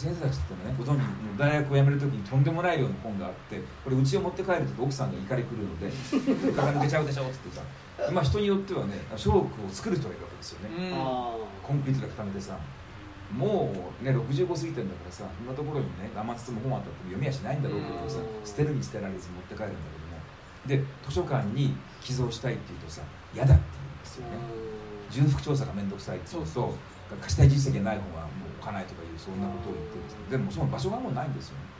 [0.00, 5.92] 先生たちってねご存知大学を辞める時にとんでもないような本があってこれうちを持って帰ると奥さんが怒り狂うので
[6.56, 10.90] 「体抜けちゃうでしょ」って言ってさまあ人によってはね書録を作る人がいるわけですよね、
[11.62, 12.56] コンピューターで固めてさ。
[13.30, 13.72] も
[14.02, 19.76] うね65過ぎてんだからさそんなところにね我慢つつも本あったって読みはしないんだろうけどさ捨てるに捨てられず持って帰るんだ
[20.66, 20.82] けども。
[20.82, 24.80] で図書館に寄贈したいって言うとさ嫌だって言うんですよね。
[25.10, 26.74] 重複調査が面倒くさいって言うと
[27.20, 31.70] 貸したい実績がない本はもう置かないとかいうそんなことを言ってるんですでもその場所がもうないんですよね。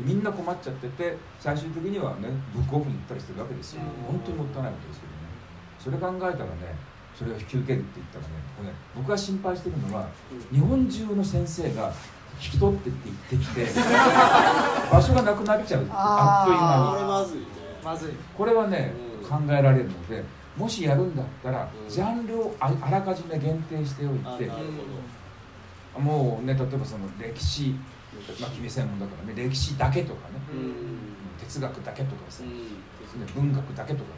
[0.00, 3.82] みんな困っちゃってて最終的にはねブックオフに行ったりしてるわけですよ。
[4.06, 5.26] 本当にもったいないことですけどね。
[5.78, 6.74] それ考えたらね
[7.14, 10.08] それを引き受けるって言ったらねこれね僕が心配してるのは
[10.52, 11.92] 日本中の先生が
[12.42, 12.98] 引き取ってって
[13.30, 13.66] 言ってきて
[14.92, 15.86] 場所がなくなっちゃう。
[15.90, 16.90] あっという間に。
[16.90, 17.46] これまずいね。
[17.84, 18.10] まずい。
[18.36, 18.92] これはね、
[19.22, 20.22] うん、考えられるので
[20.58, 24.50] もしやるんだったら、うん、ジャンルをあらかじめ限定しておいて
[25.98, 27.74] もうね例えばその歴史
[28.40, 30.98] まあ君専門だからね歴史だけとかね、うん、
[31.38, 32.42] 哲学だけとかさ、
[33.34, 34.10] 文学だけとか、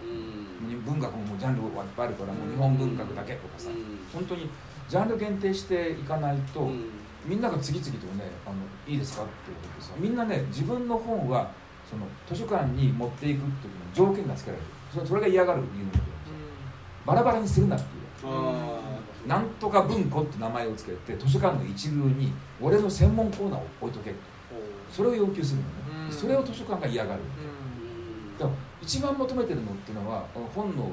[0.87, 3.70] 文学ももうジャンルがいっぱいあるからもう日本文学だけとかさ、
[4.14, 4.49] 本当に
[4.89, 6.70] ジャンル限定していかないと、
[7.24, 8.57] みんなが次々とねあの
[8.87, 11.51] いいですかってことでさみんなね自分の本は
[11.91, 14.68] その図書館に持っていくっていう条件がつけられる。
[14.93, 16.09] それそれが嫌がる理由なんだけど
[17.05, 18.29] バラバラにするなっていう
[19.29, 24.14] なんとか文庫って名前をつけて図書館の一流に俺の専門コーナーを置いとけ。
[24.91, 25.64] それを要求するの
[26.07, 26.11] ね。
[26.11, 27.20] それを図書館が嫌がる
[28.39, 30.24] だから一番求めてるのっていうのは
[30.55, 30.93] 本のねもう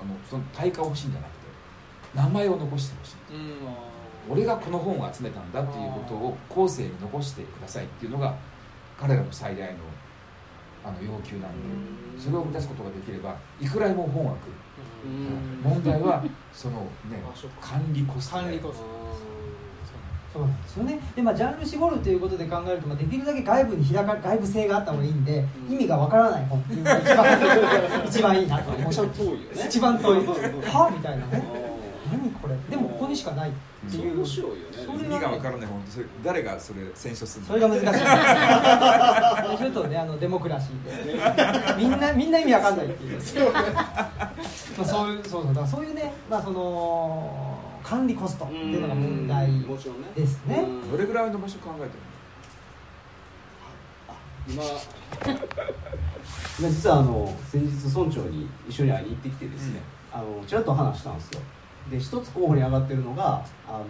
[0.00, 1.46] あのその対価を欲しいんじゃなくて
[2.14, 3.16] 名前を残してほしい、
[4.30, 8.34] 俺がこの本を集めたんだっていうことを後世に残してくださいっていうのが
[8.98, 9.78] 彼らの最大の
[10.84, 14.52] あの要求なんでそれを満たすことができればいくらでも本は来る
[15.62, 16.80] 問題はその
[17.10, 17.22] ね
[17.60, 19.06] 管理コスト管理コスト。
[20.32, 20.42] そう。
[20.42, 21.00] なんですよね。
[21.14, 28.70] で、まあ、ジャンル絞るということで考えると、まあ、できるだけ外部に開か外部性があった方がいいんで、うん、意味がわからない本っていうのが一番一番いいなと。
[28.76, 29.66] 思う遠いよね。
[29.66, 30.26] 一番遠い。
[30.26, 31.42] はみたいなね。
[32.12, 32.56] 何これ。
[32.70, 33.50] でもここにしかない。
[33.50, 33.58] って
[33.96, 34.62] いう面白いよね。
[35.04, 37.48] 意味がわからない本それ誰がそれ選書するの？
[37.48, 39.58] それが難しい。
[39.58, 41.82] ちょっとねあのデモクラシーで。
[41.82, 43.20] みんなみんな意味わかんないっていう。
[43.52, 43.60] ま
[44.82, 45.54] あそういうそうそう。
[45.54, 49.48] だからそういうねまあその管理コストっていうのが問題
[50.14, 50.64] ですね。
[50.90, 51.96] どれぐらいの場所考えてるの？
[54.48, 54.62] 今
[56.60, 59.80] 実はあの先日村長に一緒に会いに行ってきてですね、
[60.14, 61.40] うん、あのちらっと話したんですよ
[61.90, 63.86] で一つ候補に上がってるのがあの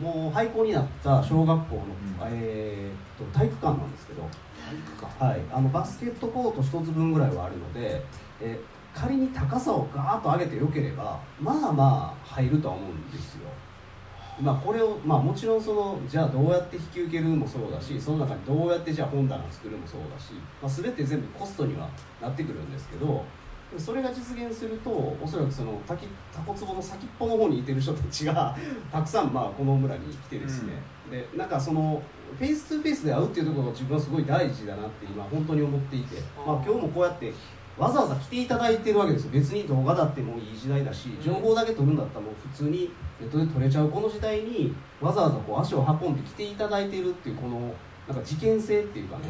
[0.00, 1.86] もう廃校になった小学校の、うん、
[2.22, 5.24] えー、と体育館なんですけど体育館。
[5.24, 5.40] はい。
[5.52, 8.02] あのバスケットコート一つ分ぐらいはあるので、
[8.40, 8.58] え
[8.94, 13.48] 仮に高さをガーッと上げてよければまあまあ入るとは思うんですよ。
[14.40, 21.90] まあ、これを、まあ、もちろんそのじゃあどうやって引き受けるもそうだしその中にどうやってじゃあ本棚を作るもそうだし、まあ、全て全部コストには
[22.22, 23.22] なってくるんですけど
[23.78, 28.56] それが実現するとおそらくそのタタコツボの先っぽの方にいてる人たちが
[28.90, 30.74] たくさんまあこの村に来てですね、
[31.06, 32.02] うん、でなんかその
[32.38, 36.16] フェイス2フェイスで会うっていうところが自分はすごい大事だなって今本当に思っていて、
[36.46, 37.32] まあ、今日もこうやって
[37.78, 39.30] わざわざ来ていただいてるわけですよ。
[39.32, 43.88] 別に動画だってもういい時代だし情報だけ取るんだったらもう普通にネットで取れちゃう。
[43.88, 47.72] この時代にわざわざこう足を運んで来ていただいてるっていうこの
[48.10, 49.22] なんか事件性っていうかね、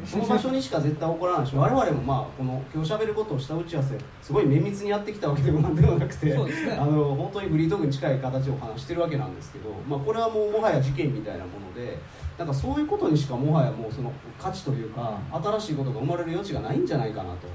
[0.00, 6.34] うん、その場所にしか絶対起こらないし我々もまあこの今日しゃべることをした打ち合わせすごい綿密にやってきたわけでもなんでもなくて、ね、
[6.78, 11.98] あの本当にフリートークに近い形を話してるわけなんですけど、まあ、これはもうもはや事件みたいなもので
[12.38, 14.10] なんかそういうことにしかもはやもうその
[14.40, 17.48] 価値というか新しいことが生まれる余地がないんじゃないかなと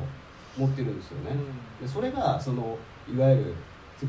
[0.60, 1.32] 思ってるんですよね。
[1.82, 2.78] でそれがその
[3.12, 3.56] いわゆる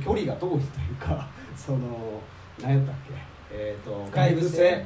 [0.05, 0.61] 距離が遠いという
[1.01, 1.27] か
[1.57, 2.21] その
[2.61, 3.15] 何やったっけ、
[3.51, 4.85] えーと、外部性。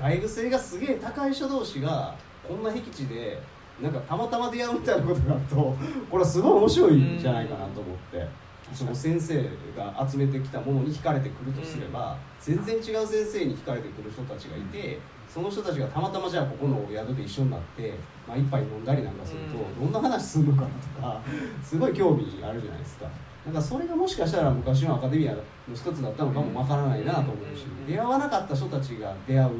[0.00, 2.14] 外部性がすげえ高い人同士が
[2.46, 3.40] こんな僻地で
[3.80, 5.76] なんかたまたま出会うみたいなことがあるとこ
[6.12, 8.50] れはすごい面白いんじゃないかなと思って。
[8.74, 9.42] その先生
[9.76, 17.94] が集めてきたものに惹かれてくるとすれば、全然違う先生に惹かれてくる人たちがいてその人たちがたまたまじゃあここの宿で一緒になって、
[18.26, 21.20] まあ、一杯飲んだりなんかすると、どんな話するのかなとか
[21.62, 23.06] すごい興味あるじゃないですか。
[23.44, 25.38] なんかそれがもしかしたら昔のアカデミアの
[25.74, 29.50] 一つだったのかもわからないなと思うし出会わなかった人たちが出会う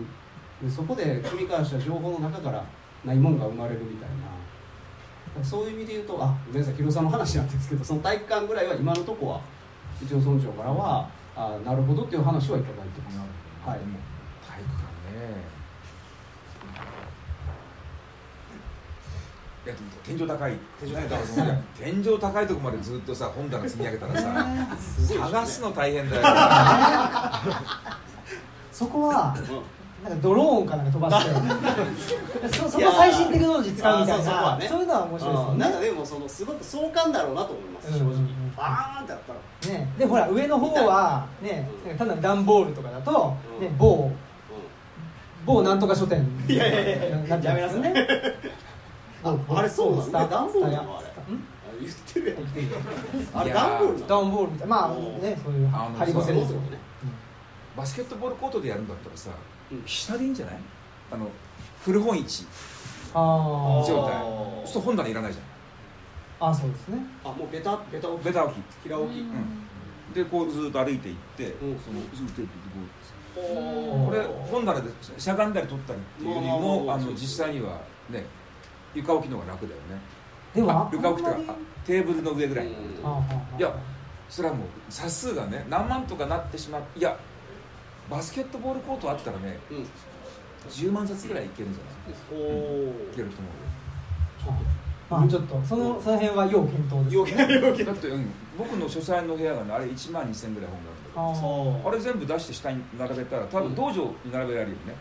[0.62, 2.64] でそこで組み交わした情報の中から
[3.04, 4.30] ないもんが生まれるみたいな。
[5.44, 9.40] そういう意味で言うとあごめんなさい広さんの話なんですけどその体育館ぐらいは今のとこは
[10.02, 13.18] 一応村長からはあなるほどっていう話はいただいてます。
[13.64, 14.84] はい、体育館
[15.14, 15.60] ね。
[19.66, 19.74] いや
[20.04, 20.56] 天井高い。
[20.80, 21.20] 天井高い
[21.78, 24.66] 天井高いとこまでずっとさ本棚積み上げたらさ
[25.06, 26.22] 探すの大変だよ。
[28.72, 29.36] そこは
[30.02, 31.30] なんかドローンかなんか飛ばして。
[32.56, 34.58] そそこ最新テクノロジー使うみたいな。
[34.68, 38.12] そう,、いうのは面白いですよねなんかでもそのすごく壮観だろうなと思います、正直、
[38.56, 39.78] バーンってやったら。
[39.78, 39.92] ね。
[39.98, 41.68] でほら上の方はね
[41.98, 44.10] ただ段ボールとかだと、ね、某、
[45.44, 46.26] 某なんとか書店。
[46.48, 47.16] いやいやいや。
[47.18, 47.94] なっちゃいますね。
[49.22, 50.78] ああれそうなんだ段ボールの？
[50.98, 51.10] あれ。
[51.80, 53.40] 言ってるやん。
[53.40, 54.68] あれ段ボール段ボールみたい。
[54.68, 54.88] なまあ
[55.22, 56.60] ねそういうハリボセですよ。
[56.60, 56.78] ね。
[57.76, 59.30] バスケットボールコートでやるんだったらさ
[59.86, 60.56] 下でいいんじゃない？
[61.12, 61.28] あの
[61.82, 62.46] 古本市。
[63.12, 64.20] 状態。
[64.22, 66.48] そうすると本棚いらないじゃん。
[66.50, 66.98] あそうですね。
[67.24, 68.24] あもうベタベタ置き。
[68.24, 68.62] ベタ置き。
[68.84, 72.42] 平置き、うん、でこうずっと歩いていって、うん、そのずっと
[73.34, 78.24] こうこれ本棚でしゃがんだり取ったりっていうよりもあの実際にはね
[78.94, 80.00] 床置きの方が楽だよね。
[80.54, 81.36] でも床置きとか
[81.86, 82.66] テーブルの上ぐらい。
[82.66, 82.74] にい
[83.60, 83.74] や
[84.28, 87.16] それはもう冊数がね何万とかなってしまっていや
[88.10, 89.86] バスケットボールコートあったらね、うん、
[90.68, 92.12] 10万冊ぐらいいけるんじゃない？
[92.12, 92.44] ですか、うん、い
[93.14, 94.56] けると思うよ。
[95.08, 104.94] まあちょっとそのその辺は要検討です、ね、だって、うん、僕の書斎の部屋がねあれ1万2000ぐらい本があるあれ全部出して下に並べたら多分道場に並べられるよね、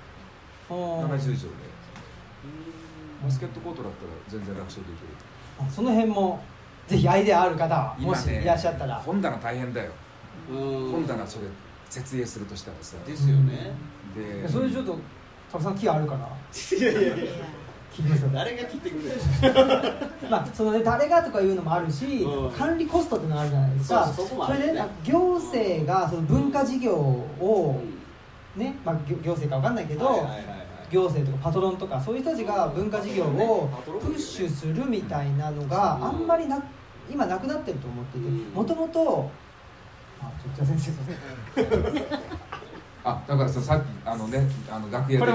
[0.69, 0.75] うん、
[1.11, 1.69] 70以上で。
[3.23, 5.07] バスケットコートだったら全然楽勝できる。
[5.59, 6.41] あその辺も
[6.87, 9.91] ぜひアイデアある方はもしいらっしゃったら、ね、本棚大変だよ。
[10.49, 11.45] 本棚それ
[11.89, 12.97] 設営するとしたらさ。
[13.05, 13.71] ですよね、
[14.15, 14.97] でそれちょっと
[15.51, 17.59] たくさん木あるかないやいやいや。
[17.91, 19.93] 切りますよ誰が切ってくれる
[20.29, 24.13] まあそのね誰がとかいうのもあるし、うん、管理コストっていうのがあるじゃないですか。
[24.15, 27.81] それで、ね、行政がその文化事業を、
[28.55, 30.59] うん、ね、まあ、行政か分かんないけど、はいはいはい
[30.91, 36.59] 行政とかパトロンとかそういう人たちが文化事業をプッシュするみたいなのがあんまりな
[37.09, 39.29] 今なくなってると思っててもともと
[43.03, 45.25] あだからささっきあのねあの楽屋で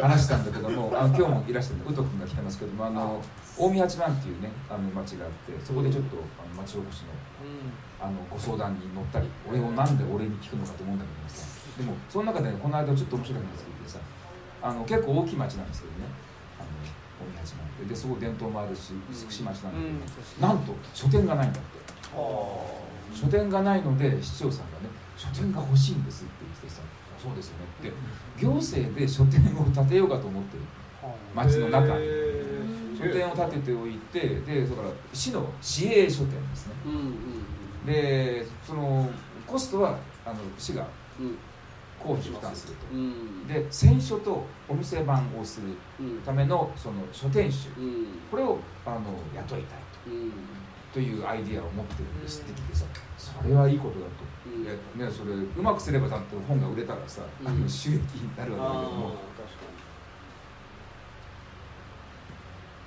[0.00, 3.22] 話したんだけどもあの今日もいらしてる宇都君が来てますけどもあの
[3.56, 11.60] 近江八幡っていうねあの町があってそこでちょっとあの町おこしの,、あのご相談に乗ったり俺をなんで俺に聞くのかと思うんだけどさ。
[11.78, 13.98] でもその中で、ね、この間ちょっと面白い話聞いてさ
[14.60, 15.98] あの結構大きい町なんですけどね。
[16.60, 21.80] あの近江八幡でそこ伝統もあるし美しい町なんだけど、うん、なんと書店がないんだって。
[23.14, 26.82] 書店がないので市長さんがね書店が欲しいんですって言ってさ
[27.22, 27.92] そうですよねっ
[28.36, 30.62] て行政で書店を建てようかと思ってる。
[31.34, 32.04] 町の中に。
[33.00, 39.08] 書店を建てておいてでだから市の市営書店ですね、うんうん、でその
[39.46, 39.96] コストは
[40.26, 40.86] あの市が
[41.98, 45.68] 公費負担すると、うん、で選書とお店番をする
[46.24, 49.00] ためのその書店主、うん、これをあの
[49.34, 50.10] 雇いたいと。
[50.92, 52.84] というアイディアを持ってるんですってきてさ
[53.16, 54.12] それはいいことだと、
[54.46, 54.72] うん、いや
[55.06, 59.14] ね、それうまくすればだって本が売れたらさ、うん、収益になるわけだけども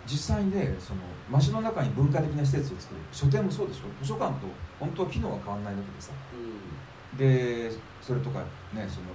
[0.05, 0.99] 実際にねその
[1.29, 2.99] 町の中に文化的な施設を作る。
[3.11, 3.83] 書店もそうでしょ。
[4.01, 4.47] 図書館と
[4.77, 7.71] 本当は機能は変わらないわけでさ、うん、で
[8.01, 8.39] それとか
[8.73, 9.07] ねその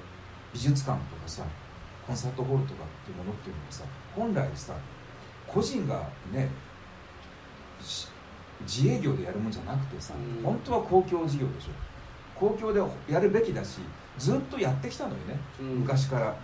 [0.53, 1.45] 美術館とかさ
[2.07, 3.85] コンサートホールとかっていうものっていうのはさ
[4.17, 4.75] 本来さ
[5.47, 6.49] 個人がね
[8.63, 11.69] 自営業でやるもんじゃなくてさ、うん、本当は公共事業でしょ。
[12.35, 12.81] 公共で
[13.13, 13.81] やるべきだし
[14.17, 16.37] ずっとやってきたのよね、うん、昔から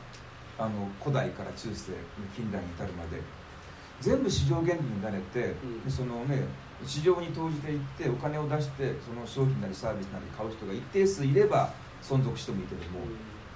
[0.58, 1.92] あの古代から中世
[2.34, 3.22] 近代に至るまで。
[4.00, 5.54] 全部市場原理に慣れて、
[5.84, 6.44] うん、そのね
[6.84, 11.72] 市場に投じていってお金を出してその商品なりサービスなり買う人が一定数いれば
[12.02, 13.00] 存続してもいいけども、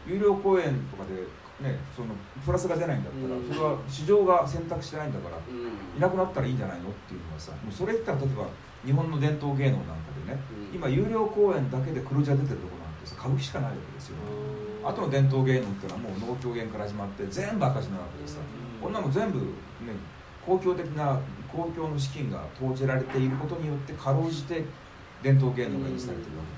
[0.07, 1.27] 有料公園とかで
[1.61, 2.15] ね、その
[2.45, 8.47] プラスが出ないんだったら、それは市場が選択してないんだから、いなくなったらいいんじゃないのっていうのはさもうそれ言ったら例えば
[8.87, 10.39] 日本の伝統芸能なんかでね、
[10.73, 14.17] 今有料公演だけで黒字が出てるところなんてさ歌舞伎しかないわけですよ、
[14.85, 18.39] あとの伝統芸能っていうのはもう能狂言から始まって全部赤字なわけでさ、
[18.81, 19.99] こんなの全部ね
[20.47, 21.19] 公共的な
[21.51, 24.65] 公共の資金が投じられていることによってかろうじて
[25.23, 26.58] 伝統芸能が維持されてるわけ。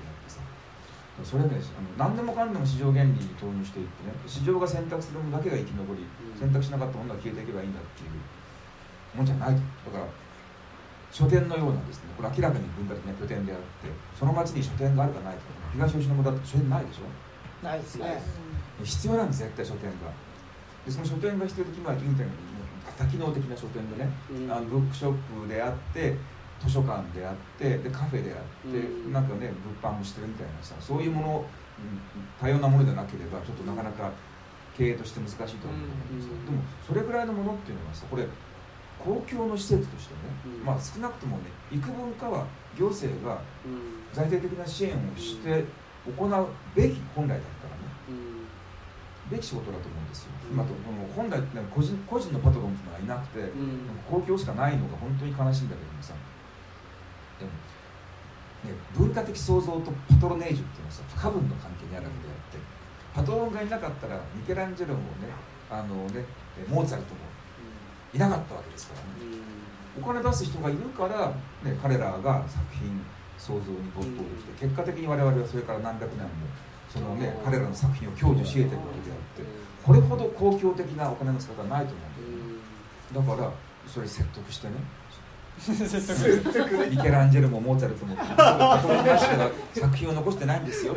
[1.23, 1.49] それね
[1.99, 6.05] あの何でもかんでも市場原理に投入していってね市場が選択するものだけが生き残り、
[6.39, 9.91] 選択しなかったものが消えていけばいいんだっていうもんじゃないと。
[9.91, 10.09] だから
[11.11, 15.41] 書店のようなですねこれ明らかに文化的な拠点であってその町に書店があるかないか
[15.73, 17.65] 東吉野村だって書店ないでしょ？
[17.65, 18.23] ないですね。
[18.81, 20.09] 必要なんです絶対書店が。
[20.85, 22.25] でその書店が必要的には銀店
[22.97, 25.13] 多機能的な書店でね、うん、あのブックショッ
[25.43, 26.15] プであって
[26.63, 29.51] 図書館であってでカフェであって、うん、なんかね
[29.81, 31.45] 物販もしてるみたいなさそういうもの、
[32.39, 34.11] 多様なものでなければちょっとなかなか
[34.77, 35.79] 経営として難しいと思う
[36.13, 38.27] んですけど、でもそれぐらいのものっていうのはさこれ
[38.99, 40.19] 公共の施設としてね、
[40.63, 42.45] まあ、少なくともね幾分かは
[42.77, 43.41] 行政が
[44.13, 45.65] 財政的な支援をして
[46.05, 47.81] 行うべき本来だったらね、
[49.29, 50.73] べき仕事だと思うんですよ、今と
[51.15, 51.41] 本来
[51.73, 53.49] 個人個人のパトロンっていうのはいなくて、
[54.09, 56.13] 公共しかないのが本当に悲しいんだけどもさ
[57.45, 62.57] ね、文化的創造とパトロネージュっていうのはさ不可分の関係にあるわけであって
[63.13, 65.33] パトロンがいなかったらミケランジェロもね
[65.69, 66.25] あのね
[66.69, 67.21] モーツァルトも
[68.13, 69.41] いなかったわけですからね、
[69.97, 71.29] お金出す人がいるから、
[71.63, 73.01] ね、彼らが作品
[73.37, 76.29] 創造に没頭できて結果的に我々はそれから何百年も
[76.89, 83.51] そのね彼らの作品を享受し得てるわけであってこれほど公共的なお金の使い方はないと思うんだよだから
[83.87, 84.73] それ説得してね
[86.89, 88.15] ミケランジェルもモーツァルトも
[89.73, 90.95] 作品を残してないんですよ。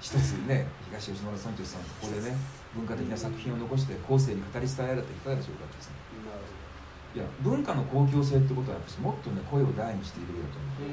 [0.00, 2.34] 一つね東吉野村村長さんここでね
[2.74, 5.94] 文化的な作品を残して後世に語り伝えられていかがでしょうかですね。
[7.14, 10.92] いや文化の公共性ってことはやっぱりもっとね声を大にしているべきだと思う。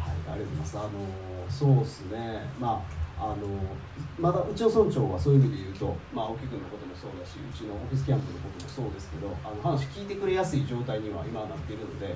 [0.00, 0.78] はいありがとうございます。
[0.78, 0.88] あの
[1.48, 2.50] そうですね。
[2.58, 3.36] まああの
[4.18, 12.14] まだうちの村長はそういう意味で言うと、まあ、青木君のこともそうだしうちのオフィスキャンプのこともそうですけどあの話聞いてくれやすい状態には今なっているので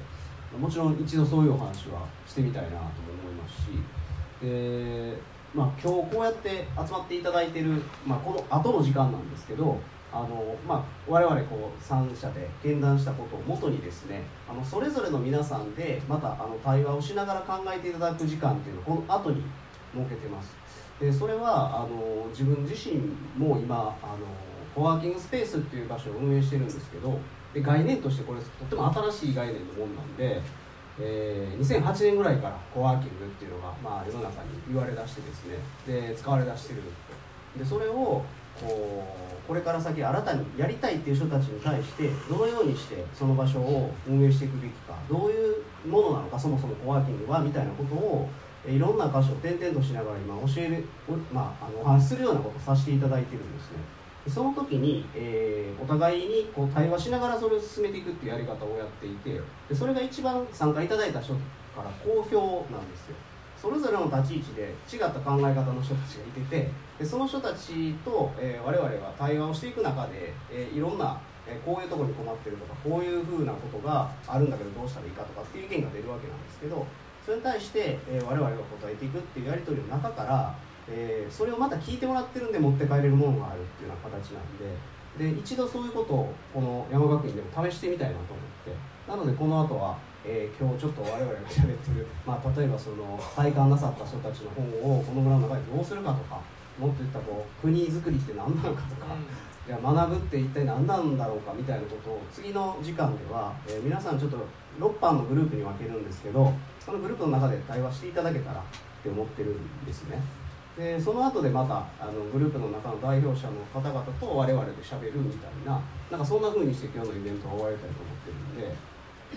[0.59, 3.69] もちろん一度そういうお話はしてみたいなと思いますし
[4.43, 5.17] で、
[5.55, 9.79] まあ、今日こうやって集まっていただいている、まあ、この後の時間なんですけど
[10.13, 19.43] あの、まあ、我々こう3社で見談したことをもとにですねあのそれぞれの皆さんでまたあの対話をしながら考えていただく時間っていうのをこの後に
[19.95, 20.62] 設けてます。
[21.03, 22.97] でそれはあの自分自身
[23.37, 24.19] も今あの
[24.73, 27.19] コワーキングスペースっていう場所を運営してるんですけど
[27.53, 30.41] で概念としてこれとっても新しい概念のもんなんで、
[31.01, 35.57] えー、2008年ぐらいからコワーキングっていうのが、まあ、世の中に言われだしてですね
[35.87, 36.83] で使われだしてる
[37.59, 38.25] でそれを
[38.61, 45.57] こうこれから先新たにやりたいっていう人たちに対してどのようにしてその場所を運営していくべきかどういう
[45.89, 48.29] ものなのかそもそもコワーキングはみたいなことを
[48.67, 50.85] いろんな箇所を転々としながら今教える、
[51.33, 53.79] まあ、あのお話するようなことをさせていただいてるんですね。
[54.29, 61.35] その時に、えー、お互いにこう対話しながらそれを進めていくっていうやり方をやっていてでそれが一番参加いただいた人
[61.75, 63.17] から好評なんですよ。
[63.61, 66.69] それぞれの立ち位置で違った考え方の人たちがいてて
[66.99, 76.85] でその人たちと、えー、我々は対話をしていく中で、えー、いろんな、え、こういうところに困ってるとかこういうふうなことがあるんだけどどうしたらいいかとかっていう意見が出るわけなんですけど
[77.25, 80.55] それに対して、えー、我々が答えていくっていうやり取りの中から、
[80.89, 84.75] えー、それをまた聞いてもらってるんで持って帰れるものがあるっていうような形なんで
[85.19, 88.73] で一度そういうことをこの山学院でも試してみたいなと思って
[89.07, 96.41] なのでこの後は、えー、今日ちょっと我々が喋ってる、 まあ、例えばその体感なさった人たちの本をこの村の中でどうするかとか
[96.79, 99.15] もっと言ったこう国づくりって何なのかとか、
[99.69, 104.39] いや学ぶって一体何なんだろうかみたいなことを次の時間では、えー、皆さんちょっと
[104.81, 108.63] 6班のグループに分けるんですけどそのグループの中で対話していただけたらっ
[109.03, 110.21] て思ってるんですね。
[110.77, 115.79] でその後でまたあのグループの中の代表者の方々と我々でしゃべるみたいな
[116.11, 118.75] なんかそんな風にして今日のイベントは終わりたいと思ってるんで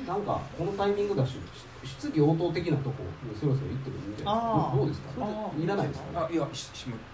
[0.08, 1.36] なんかこのタイミングだし
[1.84, 4.74] 質疑応答的なとこにそろそろ行ってもいいんじゃないですか？
[4.76, 5.12] どうですか？
[5.60, 6.26] いらないですか？
[6.26, 6.48] あいや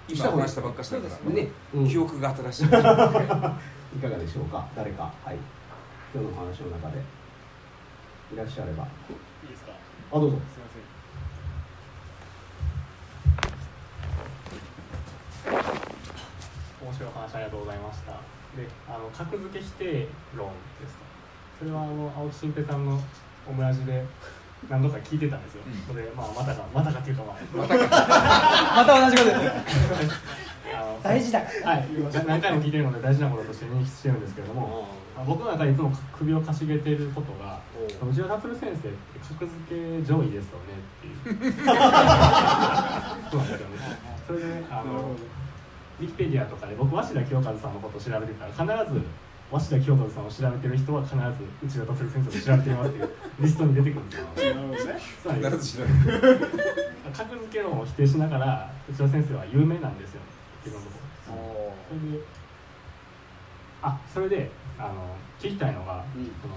[0.07, 1.33] 今話したばっかしだから。
[1.33, 2.65] ね、うん、記憶が新しい。
[2.69, 4.67] いかがでしょうか？
[4.75, 5.11] 誰か。
[5.25, 5.37] はい。
[6.13, 7.01] 今日の話の中で。
[8.33, 8.83] いらっしゃれば。
[8.83, 9.30] いいですか
[10.13, 10.37] あどうぞ。
[10.37, 10.67] すいま
[15.55, 16.85] せん。
[16.85, 18.11] 面白い話ありがとうございました。
[18.11, 20.49] であの格付け否定論
[20.81, 21.01] ですか
[21.59, 22.99] それはあの青木新平さんの
[23.47, 24.03] オムラジで
[24.69, 27.87] 何度か聞いてたんですよ、うん、それまあまたかまたかっていうかまあまたか。
[28.75, 29.59] また同じこと言って
[31.03, 31.71] 大事だから。
[31.71, 31.87] はい。
[32.27, 34.87] 何回も聞いてるので大事なこととして認識してるんですけれども
[35.25, 37.59] 僕の中でいつも首をかしげていることが
[38.01, 43.77] 内田達先生って格付け上位ですよねっていう そうなんですよね
[44.25, 45.15] それであの
[45.99, 49.01] ウィキペディアとかで僕鷲田清和さんのことを調べてたら必ず
[49.51, 51.21] 鷲田清和さんを調べてる人は必ず
[51.81, 53.09] 内田達先生を調べていますっていう
[53.41, 54.53] リストに出てくるんですよ。
[54.55, 54.99] なるほどね。
[57.13, 60.21] 格付け論を否定しながら内田先生は有名なんですよ。
[60.65, 61.75] いろんなところ。
[61.89, 62.23] それで
[63.83, 64.49] あそれで
[64.81, 66.55] あの聞きたいのが、うん、その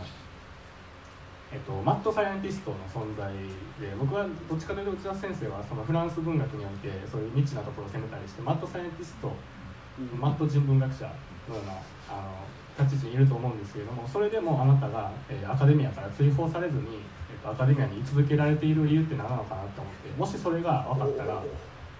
[1.52, 3.30] えっと、マッドサイエンティストの存在
[3.78, 11.06] で僕はどっちかというと内田先生はそのフランス文学においてそういうニッチなところを攻めたりしてマッドサイエンティスト、うん、マッド人文学者
[11.46, 11.78] のような
[12.10, 16.98] あの立ち位置にいると思うんですけれどもそれでもあなたが、えー、アカデミアから追放されずに、
[17.30, 21.38] えーと、アカデミアに居続けられている理由って何なのかなと思ってもしそれが分かったら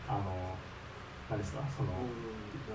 [0.09, 0.20] あの
[1.30, 1.90] 何ですかその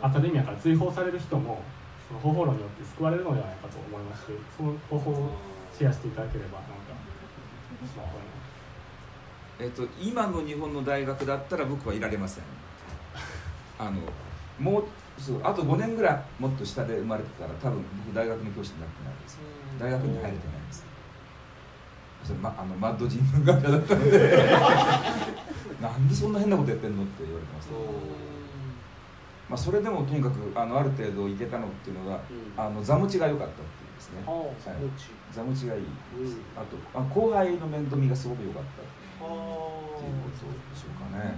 [0.01, 1.61] アカデミアから追放される人も
[2.09, 5.29] その方法論によって救われるのではないかと思いましてその方法を
[5.77, 6.97] シェアしていただければなんか
[9.59, 12.43] えっと、今の日本の大学だったら僕はいられません。
[13.77, 13.99] あの
[14.57, 14.83] もう
[15.17, 19.39] そうあと5年ぐらいもっと下で生まれてたら多分僕大学の教師になってないです。
[19.77, 20.85] 大学に入れてないです。
[22.23, 24.43] それ、ま、あのマッド人文学科だったので。
[25.81, 27.69] なんでそんな変なことやってんのって言われてます、
[29.49, 32.21] まあ、それでもとにかくあのある程度いけたのっていうのが、
[32.55, 35.67] あの座持ちが良かったっていうですね、はい、座持ち。
[35.67, 35.81] がいい、
[36.55, 41.33] あとあ後輩の面倒見がすごく良かったっていうことでしょうかね、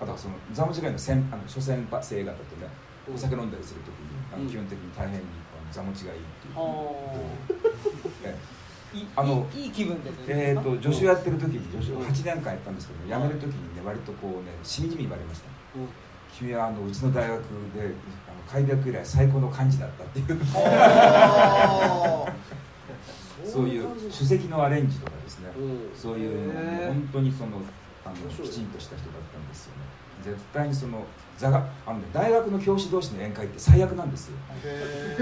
[0.00, 2.68] あとはその座持ちがいいの先あの諸先生方とね
[3.12, 5.26] お酒飲んだりするときにあの基本的に大変に
[5.70, 7.12] 座持ちがいいっていうこ
[8.02, 8.64] とで。
[9.16, 15.48] あのいい気分でえーと、助手やってる時に助手8年間やったんですけど辞める時にね割とこうねしみじみ言われました、
[16.38, 17.46] 君はあのうちの大学で
[17.80, 17.92] あの
[18.50, 20.40] 開学以来最高の幹事だったっていう。
[23.44, 25.50] そういう首席のアレンジとかですね、
[25.94, 26.52] そういう
[26.88, 27.58] 本当にその
[28.04, 29.82] あのきちんとした人だったんですよね。
[30.24, 31.04] 絶対にその
[31.36, 34.36] 座があの、ね、大学の教師同士の宴会って最悪なんですよ。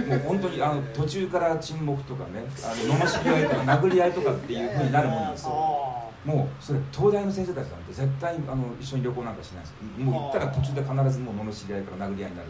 [0.06, 12.48] もう本当にあの途中から沈黙とかねあの罵り合いとか殴り合いとかっていうふうになるもんですよもうそれ東大の先生たちなんて絶対あの一緒に旅行なんかしないですもう行ったら途中で必ずもう罵り合いから殴り合いになる。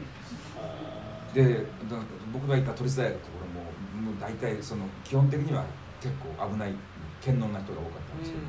[1.35, 1.66] で
[2.32, 5.65] 僕が行った都立大学ところももう大体その基本的には
[6.01, 6.74] 結構危ない
[7.24, 8.44] 堅能な人が多かったんですけど、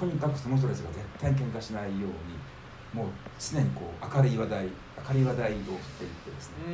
[0.00, 2.08] とにかくその人たちが絶対に喧嘩しないように
[2.94, 3.06] もう
[3.38, 4.68] 常にこう明るい話題
[5.08, 6.64] 明るい話題を振っていってですね。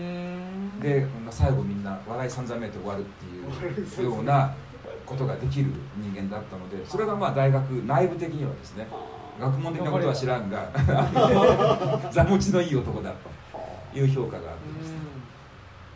[0.81, 4.55] で最後みんな笑いさんざめて終わるっていうような
[5.09, 8.87] ことができる人間だったのでそれがまあ大学内部的にはですね
[9.41, 10.71] 学問的なことは知らんが
[12.13, 14.99] 座持ちのいい男だという評価があってですね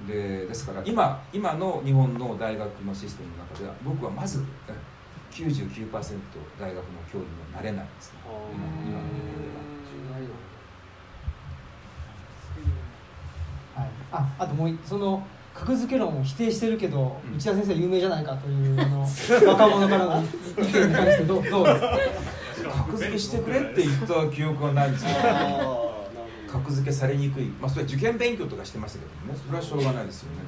[0.07, 4.43] でですから今今の日本の大学のシステムの中では僕はまず
[5.31, 6.19] 99%
[6.59, 6.83] 大学の
[7.13, 8.19] 教員にはなれないですね。
[8.25, 10.43] 今今の日本では。
[13.75, 19.01] はい、ああともうその格付け論を否定してるけど、うん、内田先生有名じゃないかというあの
[19.49, 20.27] 若者からの意
[20.63, 21.81] 見に関してどうどうです
[22.65, 22.71] か？
[22.71, 25.93] 格付けしてくれって言った記憶はないんですけど。
[26.53, 29.41] 格付けされにくい、まあ、それは受験勉強とかしてましたけどね。
[29.41, 30.39] それはしょうがないですよね、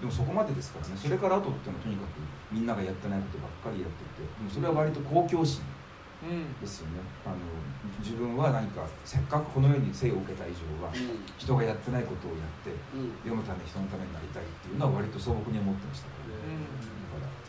[0.00, 0.96] うん、でもそこまでですからね。
[0.96, 2.08] それから後っていうのはとにかく
[2.50, 5.60] みんながやってないことばっかりやっててでもそれは割と公共心
[6.60, 7.36] ですよね、あの
[8.02, 10.90] 自分は何かせっかくこの世に生を受けた以上は、
[11.38, 12.74] 人がやってないことをやって、
[13.22, 16.66] 世のため人のためになりたいっていうのは割と素朴に思ってましたから、ね、
[17.14, 17.46] だから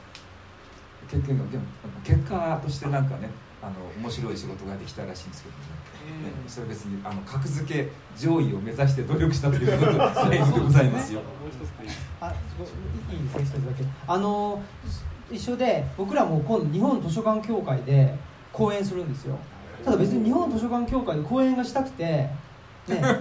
[1.10, 1.64] 結局でも
[2.04, 3.30] 結果としてなんかね
[3.62, 11.22] あの面白い仕事ができたらしいんですけどね、うん、それ別にあの格付け上位を目指して努力したということでございますよ。
[12.22, 14.62] あいいですか一つだけあの
[15.32, 18.14] 一緒で僕らも今度日本図書館協会で
[18.58, 19.38] 講演するんですよ。
[19.86, 22.32] ただ別に日本図書館協会で講演がしたくて、ね、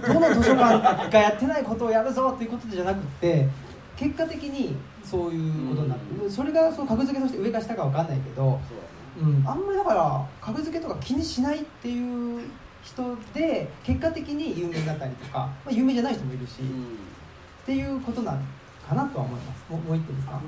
[0.07, 3.47] どの図書館がやってないことをやるぞっていうことじゃなくて
[3.95, 8.59] 結果的にそういうことになって、それがその格付けとして上か下か分かんないけど、
[9.21, 12.41] うん、あんまりだから格付けとか気にしないっていう
[12.83, 16.53] 人で結果的に有名になったりとか、まあ、有名じゃない人もいるし、
[17.63, 18.39] っていうことなの
[18.87, 19.71] かなとは思います。
[19.71, 20.41] もう一点ですか、はい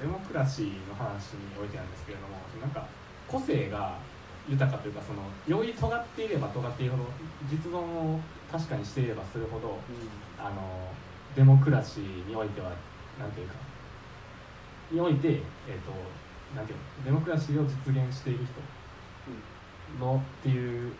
[0.00, 2.86] デモクラシーの話においてなんですけれどもなんか
[3.28, 3.98] 個性が
[4.48, 7.04] 豊かというかそのより尖っていれば尖っているほど
[7.50, 10.88] 実存を確かにしていればするほど、うん、あの
[11.34, 12.72] デモクラシーにおいては
[13.18, 13.54] 何ていうか
[14.90, 15.38] において、えー
[15.80, 15.90] と、
[16.54, 20.92] なんていうのデモクラシーを実現している人のっていう、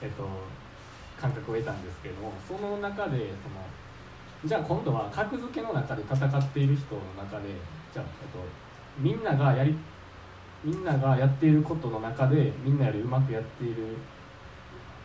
[0.00, 0.28] えーと、
[1.20, 3.64] 感覚を得たんですけれどもその中でその
[4.44, 7.48] じゃあ今度は格付けの中で戦っている人の中で
[7.94, 8.38] じゃあ、えっと、
[8.98, 9.76] みんながやり
[10.64, 13.96] みんながやっていることの中でみんなよりうまくやっている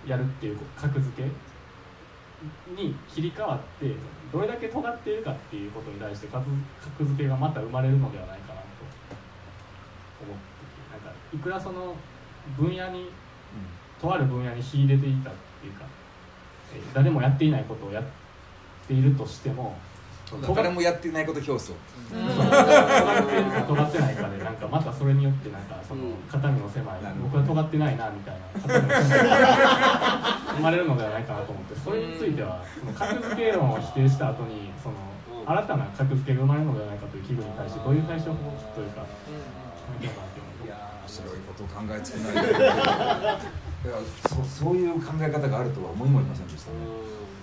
[0.08, 1.30] やるっていう格付け
[2.82, 3.94] に切り替わって
[4.34, 6.50] どれだけ尖っているかっていうことに対して格
[7.06, 8.66] 付けがまた生まれるのではないかなと
[10.24, 11.96] 思ってなんかいくらその
[12.58, 13.10] 分野に、
[14.02, 15.86] とある分野に秀でていたっていうか
[16.96, 18.04] 誰もやっていないことをやっ
[18.88, 19.78] ているとしても
[20.56, 21.74] 誰もやってないこと競争
[22.10, 22.22] 尖
[23.22, 28.40] ってるか尖ってないかでなんかまたそれによってなんかその肩身の狭い、僕は尖ってないなみたいな。
[30.54, 31.76] 生まれるのではないかなと思って。
[31.80, 34.96] それについてはその格付け論を否定した後にその
[35.46, 39.02] 新たな格付けが生まれるのではないかという危惧に対してどういう対処法というか
[40.66, 40.68] い。
[40.68, 43.40] や面白いことを考えつくない。
[44.30, 46.78] そそういう考え方があるとは思いもいませんでしたね。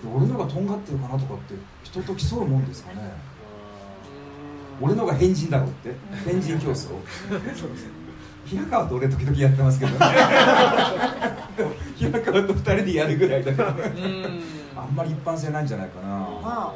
[0.05, 2.97] 俺のがとんがってるかなとかって人と競うもんですかね。
[4.79, 5.95] 俺のが変人だろうって。
[6.25, 6.89] 変人競争。
[8.45, 9.97] 平川と俺時々やってますけどね。
[11.97, 16.71] 平川と2人でやるぐらいだけどあんまり一般性ないんじゃないかな。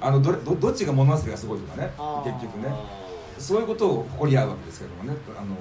[0.00, 1.90] あのどれどどっちが物忘れがすごいとかね
[2.24, 2.72] 結局ね。
[3.38, 5.16] そういうことを誇り合うわけですけどもね。
[5.36, 5.56] あの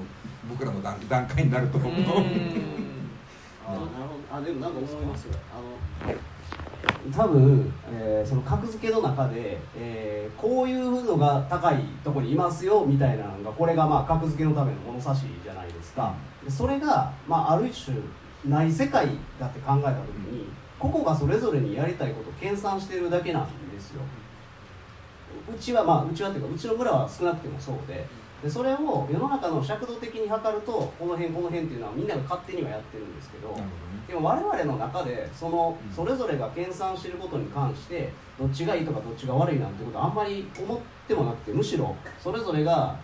[0.50, 1.92] 僕らの段段階になると思う。
[3.68, 4.38] あなるほど。
[4.38, 5.34] あでもなんか思いますよ。
[6.06, 6.14] あの
[7.16, 16.14] 多分、えー、その格付けの中で、えー、こういうのが高いとこにいますよみたいなのがこれがまあ格付けのための物差しじゃないですか。
[16.50, 17.98] それが、まあ、ある種
[18.46, 19.08] ない世界
[19.40, 20.48] だって考えた時に
[20.78, 24.02] 個々がそれぞれにやりたいことを研鑽してるだけなんですよ。
[25.48, 28.06] うちはまあうちはっていうかうちの村は少なくてもそうで
[28.46, 33.58] でそれを世の中の尺度的に測るとこの辺この辺っていうのはみんなが勝手にはやってるんですけど、
[34.08, 42.96] でも我々の中でそのそれぞれが研鑽してることに関してどっちがいいとかどっちが悪いなんてことはあんまり思ってもなくてむしろそれぞれが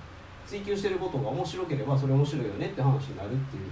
[0.45, 3.63] 追求してることが面白ければそれ面白いよねって話になるっていう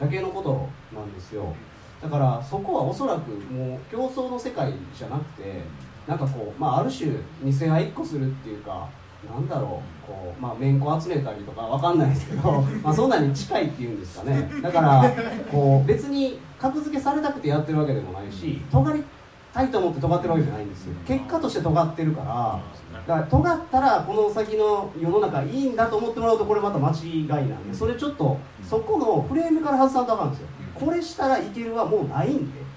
[0.00, 1.54] だけのことなんですよ。
[2.00, 5.60] だからそこはおそらくもう競争の世界じゃなくて
[6.06, 8.88] なんかこう、まあ、ある種見せ合いっこするっていうか
[9.32, 14.50] なんだろうこう、まあ、めんこ集めたりとかわかんないですけど まあそんなに近いっていうんですかね。
[14.62, 15.04] だから
[15.50, 19.04] こう別に格付けされたくてやってるわけでもないし尖り
[19.52, 20.94] たいと思って尖ってるわけじゃないんですよ。
[21.06, 22.58] 結果として尖ってるから
[23.06, 30.48] だから尖ったらこの先の世の中いいんだと思ってもらうとこれまた間違いなんでそれちょっとそこのフレームから外さんとあかんですよ。
[30.74, 32.68] これしたらいけるはもうないんで。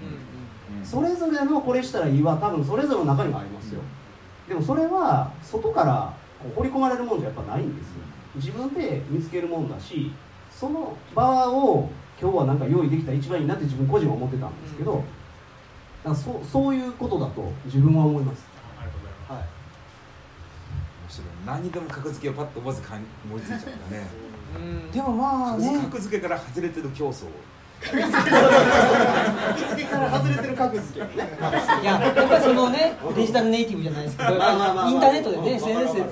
[0.84, 3.80] それぞれのこれしたらいいは多分それぞれの中にもありますよ。
[4.48, 6.12] でもそれは外から
[6.42, 7.92] こう掘り込まれるもんじゃやっぱないんですよ。
[8.34, 10.10] 自分で見つけるもんだし
[10.50, 11.90] その場を
[12.20, 15.02] 今日はなんか用意できた一番いいなって自分個人は思ってたんですけど、
[16.04, 18.44] うん、そそういうことだと自分は思います。
[18.78, 19.44] ありがとうござい
[21.04, 22.80] ます、はい、何でも格付けをパッとまず
[23.24, 24.06] 思いついちゃったね。
[24.92, 25.78] でもまあね。
[25.82, 27.26] 格付けから外れてる競争。
[27.82, 28.08] 格付
[29.82, 31.06] けから外れてる格付け。
[31.16, 31.38] ね
[31.82, 36.04] いややっぱりそのねデジタルネイティブじゃないですけどインターネットでね SNS で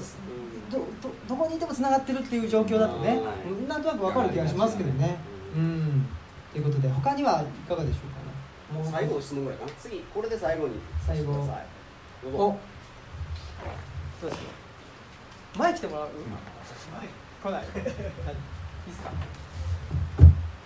[0.71, 3.21] どどどこにいてもつながってるっていう状況だとね
[3.69, 5.17] なんとなく分かる気がしますけどね。
[5.57, 6.07] うん。
[6.53, 8.83] ということで他にはいかがでしょうかね。
[8.83, 8.93] もう。
[8.93, 9.73] 最後の質問ぐらいかな。
[9.73, 10.75] 次これで最後に。
[11.07, 11.33] 最後。
[11.33, 12.59] お。
[14.21, 14.47] そうですね
[15.59, 16.09] 前来てもらう、
[17.43, 17.53] 前。
[17.53, 17.65] 来ない。
[17.75, 17.81] い。
[17.81, 17.91] いで
[18.93, 19.11] すか？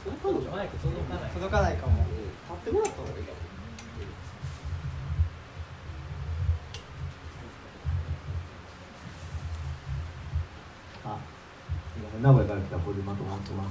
[0.05, 0.69] 届かない。
[0.69, 1.77] 届かない。
[1.77, 3.39] かも、立ってもらった方がいいかも
[12.23, 13.65] 名古屋から来た堀間と思ってま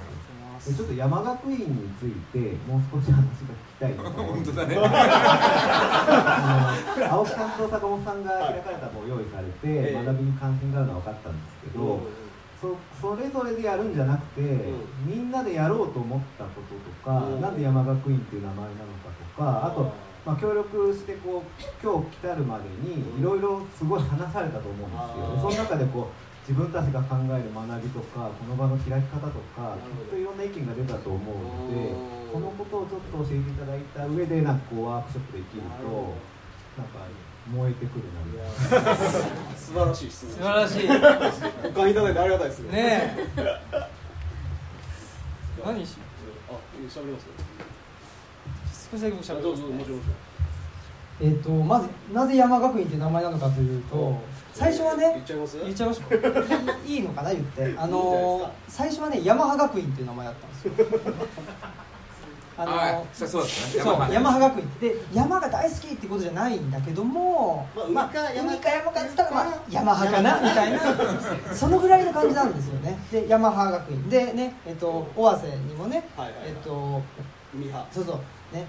[0.60, 4.78] すでちょっと山学院についてもう少し話が聞きたいなと本当だね。
[7.12, 12.00] 青木さんと坂本さんが開かれたも用意されて、学びに関心があるのは分かったんですけど、
[12.62, 14.41] そそれぞれでやるんじゃなくて、
[15.06, 18.70] みんなでやろうと思ったこととか、なんで山学院っていう名前なの
[19.04, 19.91] かとかあと
[20.26, 31.24] まあ、協力してこう今日来たるまでにいろいろすごい話されたと思うんですよ、その中でこう自分たちが考える学びとかこの場の開き方とかきっといろんな意見が出たと思う
[31.72, 31.95] ので
[32.34, 35.68] このことをちょっと教えていただいた上でなんかこうワークショップできると
[36.78, 37.07] なんか
[37.52, 38.20] 燃えてくるな
[39.56, 40.34] 素晴らしい質問。
[40.36, 40.88] 素晴らしい。
[41.68, 42.70] お金いただいてありがたいですね。
[42.74, 43.28] え
[45.64, 45.98] 何し
[46.49, 46.53] あ
[46.88, 47.28] 喋ります？
[48.91, 49.99] 少しだけ僕しゃべります、ね、もちろん
[51.22, 54.19] えーと、まずなぜ山学院っていう名前なのかというと
[54.53, 55.57] 最初はね言っちゃいます？
[55.60, 56.03] 言っちゃいましょ
[56.85, 57.73] ういいのかな言って。
[57.77, 60.73] あの最初はねヤマハ学院っていう名前だったんですよ。
[62.56, 63.84] あのそうそうですね。
[63.84, 64.69] そうヤマハ学院。
[64.80, 70.80] で山が大好きってことじゃないんだけども、まあ、海か山か山かって言ったら、まあ、ヤマハかなみたいな
[71.52, 72.99] そのぐらいの感じなんですよね。
[73.11, 74.07] でヤマハ学院。
[74.10, 77.02] でねえっ、と尾鷲にもね、はいはいはい、えっ、と
[77.91, 78.19] そうそう
[78.53, 78.67] ね、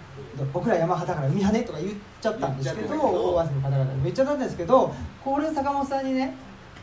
[0.52, 6.35] 僕ら山肌から海派ねとか言っちゃったんですけど大鷲の方々に言っちゃったんですけどこれ坂本さんにね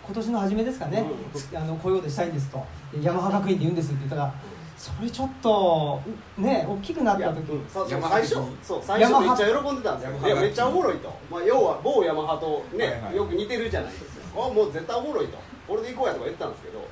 [0.06, 1.04] 今年の初めですかね、
[1.52, 2.64] うん、あの雇用でしたいんですと。
[3.02, 4.34] 山葉学院で言うんですって言ったら
[4.78, 6.02] それちょっと
[6.38, 7.48] ね大きくなった時。
[7.72, 8.30] そうそう最初
[8.64, 10.28] そう最初めっちゃ喜んでたんですよ。
[10.28, 14.22] いやめっちゃおもろいと、まあ、要は某ヤマハとね、はいはい、よく似てるじゃないですか。
[14.36, 15.38] あもう絶対おもろいと。
[15.68, 16.88] これで行こうやとか言ってたんですけど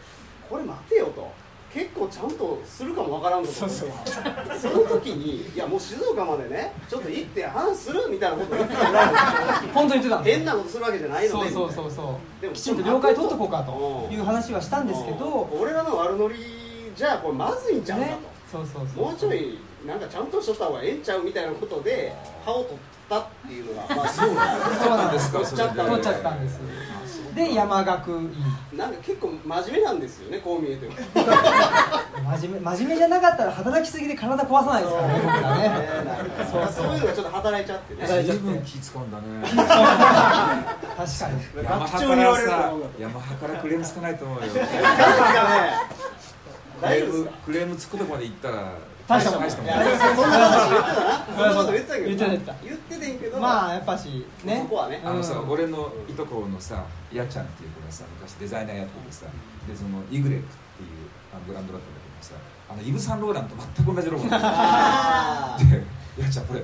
[0.49, 1.31] これ待てよと
[1.73, 3.89] 結構ちゃんとするかもわからんとそうそう。
[4.59, 9.07] その時にいやもう静岡までねちょっと行って話するみたいなこと言ってたら
[9.73, 12.41] 本当に言ってた変なことするわけじゃないのでそうそうそうそう。
[12.41, 15.49] でもきちんと了解取っとこうかという話はしたんですけど。
[15.59, 16.35] 俺らの悪ノリ
[16.95, 18.19] じゃあこれまずいんちゃうかと、ね、
[18.51, 22.13] そうそうそうもうちょいなんかちゃんとしとった方がええんちゃうみたいなことで
[22.43, 22.77] 歯を取っ
[23.09, 26.59] たっていうのがまあそうなんですか取っちゃった取っちゃったんです
[27.39, 28.31] で山学院
[28.77, 30.93] なんか結構真面目なんですよねこう見えても。
[32.37, 35.69] 真面目真面目じゃなかったら働きすぎで体壊さないですからね僕らね。
[36.51, 36.69] そう。
[36.71, 38.23] そういうのがちょっと働いちゃってね。
[38.23, 39.23] 随分気使うんだね。
[39.47, 41.63] 確かに。
[41.63, 44.47] ヤマハからさヤマハからクレームつかないと思うよ。
[46.81, 48.73] だいぶクレームつくとこまで行ったら
[49.09, 52.05] 大したもんそんな話言ってたなそんなこと言ってたけど。
[52.05, 53.39] 言ってた言っててんけど。
[53.39, 54.61] まあやっぱしね。
[54.61, 55.01] そこはね。
[55.03, 59.25] あのさ俺のいとこのさやちゃんっていう子がさ昔デザイナーやっててさ
[59.67, 60.89] でそのイグレックっていう
[61.47, 62.35] ブランドだったんだけどさ
[62.69, 64.39] あのイブ・サンローランと全く同じロゴでや
[66.29, 66.63] ちゃんこれイ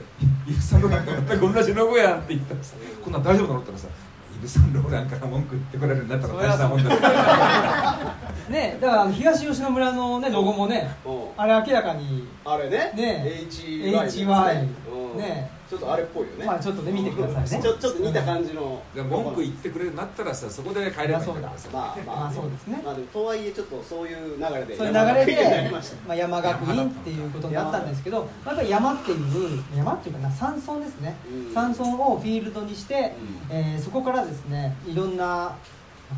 [0.54, 4.05] ブ・サンローランと全く同じロゴやんって言ったらさこんなん大丈夫なのって言ったらさイ
[4.42, 8.16] ブ・サンローランから文句言ってこられるんだったら大事なもんだ
[8.50, 10.96] ねだから東吉野村のねロゴもね
[11.38, 12.28] あれ明らかに。
[12.46, 12.92] あれね。
[12.96, 16.46] ね HY HY ねちょっとあれっぽいよね。
[16.46, 17.64] まあちょっとね見てくださいね。
[17.64, 18.82] ちょちょっと似た感じの。
[18.96, 22.82] 文句言ってくれるなったらさそこで帰ればいいんだからさまあまあそうですね。
[22.84, 25.72] まあでもとはいえちょっとそういう流れでそういう流れで
[26.08, 31.16] まあ山学院っていうことになったんですけどやっぱり山っていう山っていうかな山村ですね。
[31.54, 33.16] 山村をフィールドにして
[33.50, 35.56] えそこからですねいろんな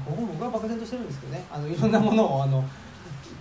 [0.05, 2.63] ここ僕は漠然としてるんですけどねあのいろんなものをあの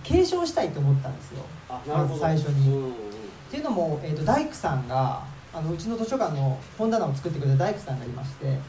[0.03, 1.43] 継承したいと思ったんですよ。
[1.69, 2.91] まず最初に。
[3.47, 8.59] っていうのも、えーと、大工さんがあのうちの図書館の本棚を作ってくれた大工さんがいまして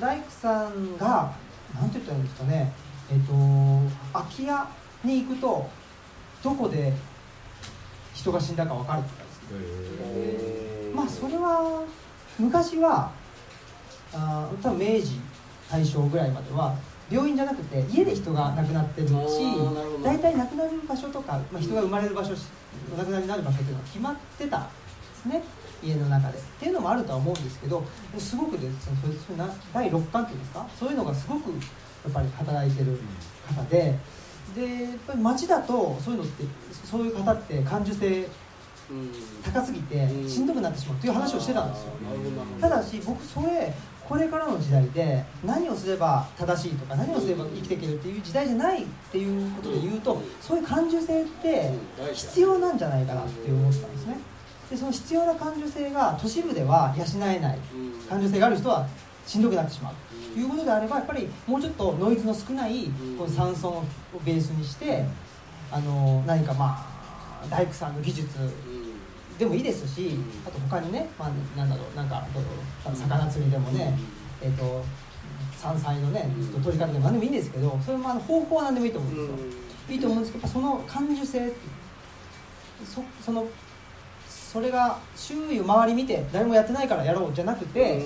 [0.00, 1.32] 大工さんが
[1.74, 2.72] 何て言ったらいいんですかね
[3.10, 4.68] えっ、ー、と空き家
[5.04, 5.68] に行くと
[6.42, 6.92] どこで
[8.14, 10.94] 人が死んだか分かるとかですね。
[10.94, 11.84] まあそれは
[12.38, 13.10] 昔は
[14.12, 15.18] あ多分明治
[15.70, 16.76] 大正ぐらいまでは
[17.10, 19.12] 病院じゃなくて家で人が亡くなってるし
[20.02, 22.32] 大体亡くなる場所とか、まあ、人が生まれる場所
[22.92, 24.68] お亡くなりになる場所っていうのは決まってたんで
[25.22, 25.42] すね
[25.82, 27.84] 家の中でっていうのもあるとは思うんですけど
[28.18, 28.96] すごくですね
[29.26, 30.66] それ第六感っていうんですか？
[30.78, 31.56] そういうのがすごくや
[32.10, 32.98] っぱり働いてる
[33.48, 33.98] 方で
[34.54, 36.44] でやっぱり街だとそういうのって
[36.84, 38.26] そういう方って感受性
[39.42, 41.92] 高すぎてしんどくなってしまうという話をしてたんですよ。
[42.60, 43.72] ただし僕それ
[44.06, 51.72] これからの時代で何をすれば正しいとか何をすれば生きていけるっていう時代じゃないっていうことで言うとそういう感受性って
[52.12, 54.18] 必要なんじゃないかなって思ったんですね
[54.70, 57.58] でその必要な感受性が都市部では養えない。
[58.08, 58.86] 感受性がある人は
[59.26, 59.94] しんどくなってしまう。
[60.34, 62.84] ということであればやっぱりもうちょっとノイズの少ない
[63.16, 63.84] この山村を
[64.24, 65.04] ベースにして
[65.70, 66.84] あの何かま
[67.42, 68.36] あ大工さんの技術
[69.38, 72.24] でもいいですし、あと他にね、まあ、なんだろうなんか
[72.84, 73.98] 魚釣りでもね、
[74.40, 74.84] えーと、
[75.56, 76.28] 山菜のね
[76.62, 79.94] 取り方でも何でもいいんですけどそれもあの方法は何でもいいと思うんですよ。
[79.94, 81.52] いいと思うんですけどその感受性
[82.84, 83.46] そその
[84.54, 88.00] それが周囲を周り見て誰もやってないからやろうじゃなくて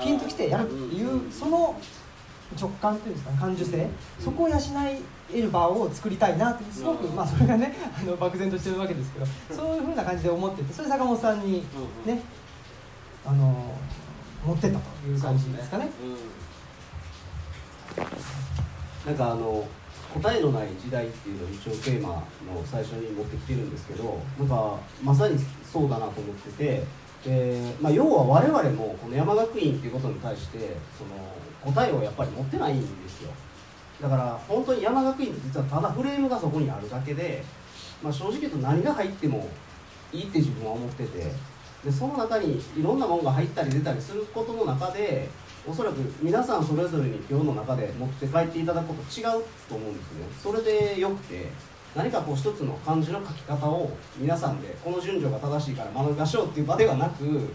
[0.00, 1.74] ピンときてやるっていうその
[2.56, 3.88] 直感っていうんですかね感受性。
[4.20, 4.56] そこを養
[5.34, 11.64] える場を作りたいなってすごくまあそれがね あの漠然としてるわけですけどそういうふうな感じで思っててそれ坂本さんに
[12.04, 12.22] ね
[13.24, 13.74] あの
[14.46, 15.88] 持ってったという感じですかね。
[19.04, 19.66] なんかあの
[20.22, 22.22] 答えのない時代っていうのを一応テーマの
[22.64, 25.38] 最初に持ってきてるんですけどなんかまさに
[25.70, 26.84] そうだなと思ってて、
[27.26, 30.58] えーまあ、要は我々もこの山学院っていうことに対して
[30.96, 33.30] その答えをやっぱり持ってないんですよ。
[34.00, 37.42] だから本当に山学院って実はただフレームがそこにあるだけで、
[38.02, 39.48] まあ、正直言うと何が入っても
[40.12, 41.32] いいって自分は思ってて
[41.84, 45.28] でその中にいろんなものが入ったり出たりすることの中で
[45.66, 50.26] おそらく皆さんそれぞれに今日の中で持って帰っていただくこと違うと思うんですね。
[50.42, 51.50] それでよくて。
[51.96, 57.48] 何かこう一つの漢字の書き方を皆さんでこの順序が正しいから学びましょうっていう場ではなく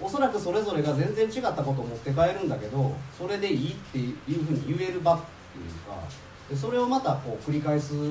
[0.00, 6.02] おそらくそれぞれが全然違ったことを持って帰るんだけどそれでいいっていうふうに言える場っていうか
[6.50, 8.10] でそれをまたこう繰り返す場っ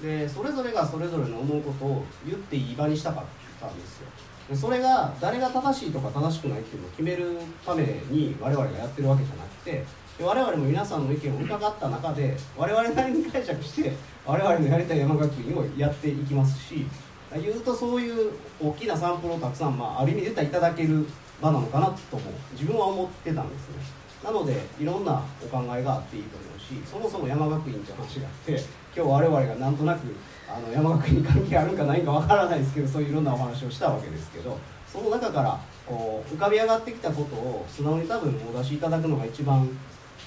[0.00, 3.24] ていうかでそれぞれがそれぞれの思うことを言っていい場にしたかっ
[3.60, 4.08] たんですよ。
[4.48, 7.36] でそれが誰が正しいとか正しくないっていうのを決める
[7.66, 9.84] ために我々がやってるわけじゃなくて
[10.20, 13.92] 我々も皆さんの意見を伺った中で我々なりに解釈して
[14.26, 16.86] 我々のやりたい山学院をやっていきますし
[17.32, 21.06] 言うとそういう大きなサンプルをたくさん、まあ、ある意味で言ったらいただける
[21.40, 22.22] 場なのかなとも
[22.52, 23.98] 自分は思ってたんですね。
[24.24, 28.52] なのでいろんなお考えがあっていいと思うしそもそも山学院って話があって
[28.96, 30.00] 今日我々がなんとなく
[30.48, 34.58] あの山学院に関係あるんかないかわからないですけどそういういろんなお話をしたわけですけど
[34.92, 39.68] その中からこう浮かび上がってきたことを素直に多分お出しいただくのが一番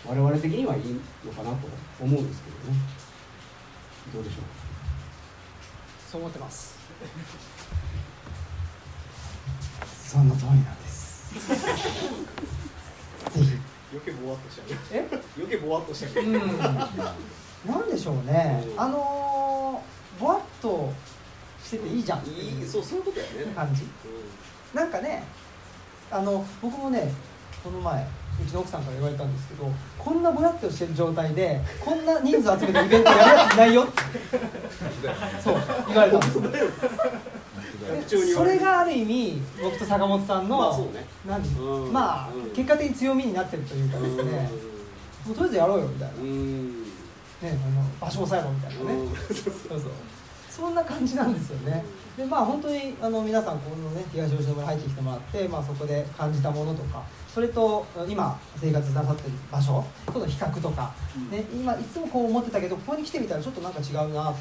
[0.07, 1.57] 我々的にはいいのかなと
[1.99, 2.78] 思うんですけどね。
[4.14, 4.41] どうでしょう？
[6.11, 6.76] そう思ってます。
[10.11, 11.34] その通りなんです。
[13.32, 13.52] ぜひ。
[13.94, 15.06] 余計ぼわっとしちゃうえ？
[15.38, 16.32] 余計ぼわっとしちゃううん。
[16.57, 16.86] な
[17.86, 19.84] んでしょうね、あの
[20.19, 20.91] ぼわっと
[21.64, 23.32] してていいじゃんいいそうそういうことやね。
[23.56, 23.90] 感じ、うん、
[24.80, 25.23] なんかね
[26.10, 27.11] あの僕もね
[27.64, 28.07] この前
[28.40, 33.94] うちの奥さんから言われたんですけどこんなぼやっとしてる状態でこんな人数集めてイベントやるやついないよって。
[35.44, 35.56] そう。
[35.88, 36.28] 言われたんで
[38.08, 44.49] すそれがある意味僕と坂本さんの、まあね、何、うん、まあ、うん、結果的に強みになってるというかですね、
[45.26, 46.22] もうとりあえずやろうよみたいな、ね、
[47.41, 49.91] あの場所押さえろみたいなね、そうそう。
[50.49, 51.84] そんな感じなんですよね。
[52.18, 57.03] でまあ本当にあの皆さんこのね東吉野村入ってきてもらって、まあ、そこで感じたものとか
[57.34, 60.94] それと今生活なさってる場所との比較とか、
[61.32, 64.36] ね、今いつもこう思ってたけどここに来てみたらちょっとなんか違うなっ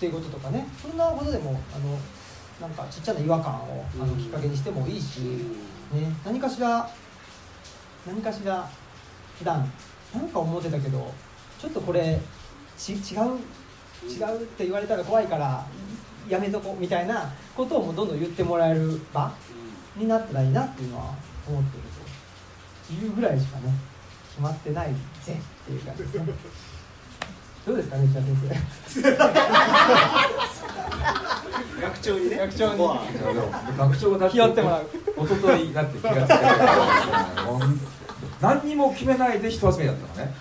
[0.00, 1.98] ていうこととかねそんなことでもあの
[2.60, 5.20] なんかちっちゃな違和感をあのきっかけにしてもいいし、
[5.92, 6.90] ね、何かしら
[8.06, 8.68] 何かしら
[9.38, 9.70] 普段
[10.14, 11.14] なんか思ってたけど
[11.60, 12.18] ちょっとこれ
[12.76, 13.00] ち違う
[14.08, 15.64] 違うって言われたら怖いから
[16.28, 19.32] やめとこうみたいなことをもうどんどん言ってもらえる場
[19.96, 21.14] になったらいいなっていうのは
[21.46, 21.82] 思ってる。
[21.84, 21.89] と
[22.94, 23.72] いうぐらいしかね
[24.30, 24.88] 決まってない
[25.22, 26.26] ぜっていう感じですね
[27.66, 29.02] どうですかね先生
[31.80, 32.78] 学長にね学長に
[33.78, 34.86] 学長がひってもらう
[35.18, 36.34] 一昨日なって気がついて
[38.40, 40.34] 何にも決めないで人集めだったのね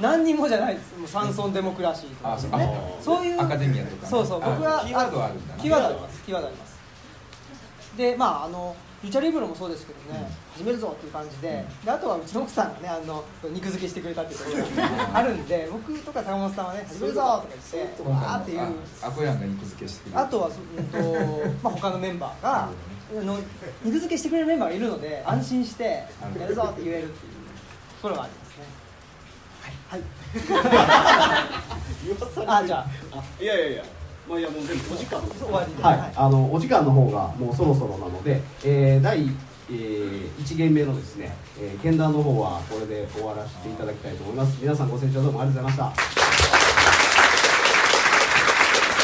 [0.00, 6.80] 何にもじゃないですもう山村デモクラシーとか、ね、そういうアカデミアとか、ね、そうそう僕はキーワードあるんだキーワードありますキーワードあります
[7.96, 14.50] でまああのルチャリブロもそうですけどね、始めるぞっていう感じでであとはうちの奥さんがねあの肉付けしてくれたっていうとこ
[14.80, 18.60] ろがあるんで僕とか坂本さんはね始めるぞとか言ってわーっていう。
[19.02, 20.50] あこやんが肉付けしてくれあとは、う
[20.80, 20.98] んと
[21.62, 22.70] まあ、他のメンバーがあ
[23.22, 23.38] の
[23.84, 26.04] 肉付けしてくれるメンバーがいるので安心して
[26.38, 27.32] やるぞって言えるっていう
[28.00, 28.64] ところがありますね。
[29.62, 30.00] はい。
[30.00, 30.12] はい。
[32.62, 32.86] あじゃあ
[33.42, 33.84] いやいやいや
[34.28, 44.58] まあ、いやもう全部お時間終わりはい、あのお時間の方がもうそろそろなので、えー、第、えー、1限目のですね、えー、剣談の方はこれで終わらせていただきたいと思います。
[44.60, 46.71] 皆さんご清聴どうもありがとうございました。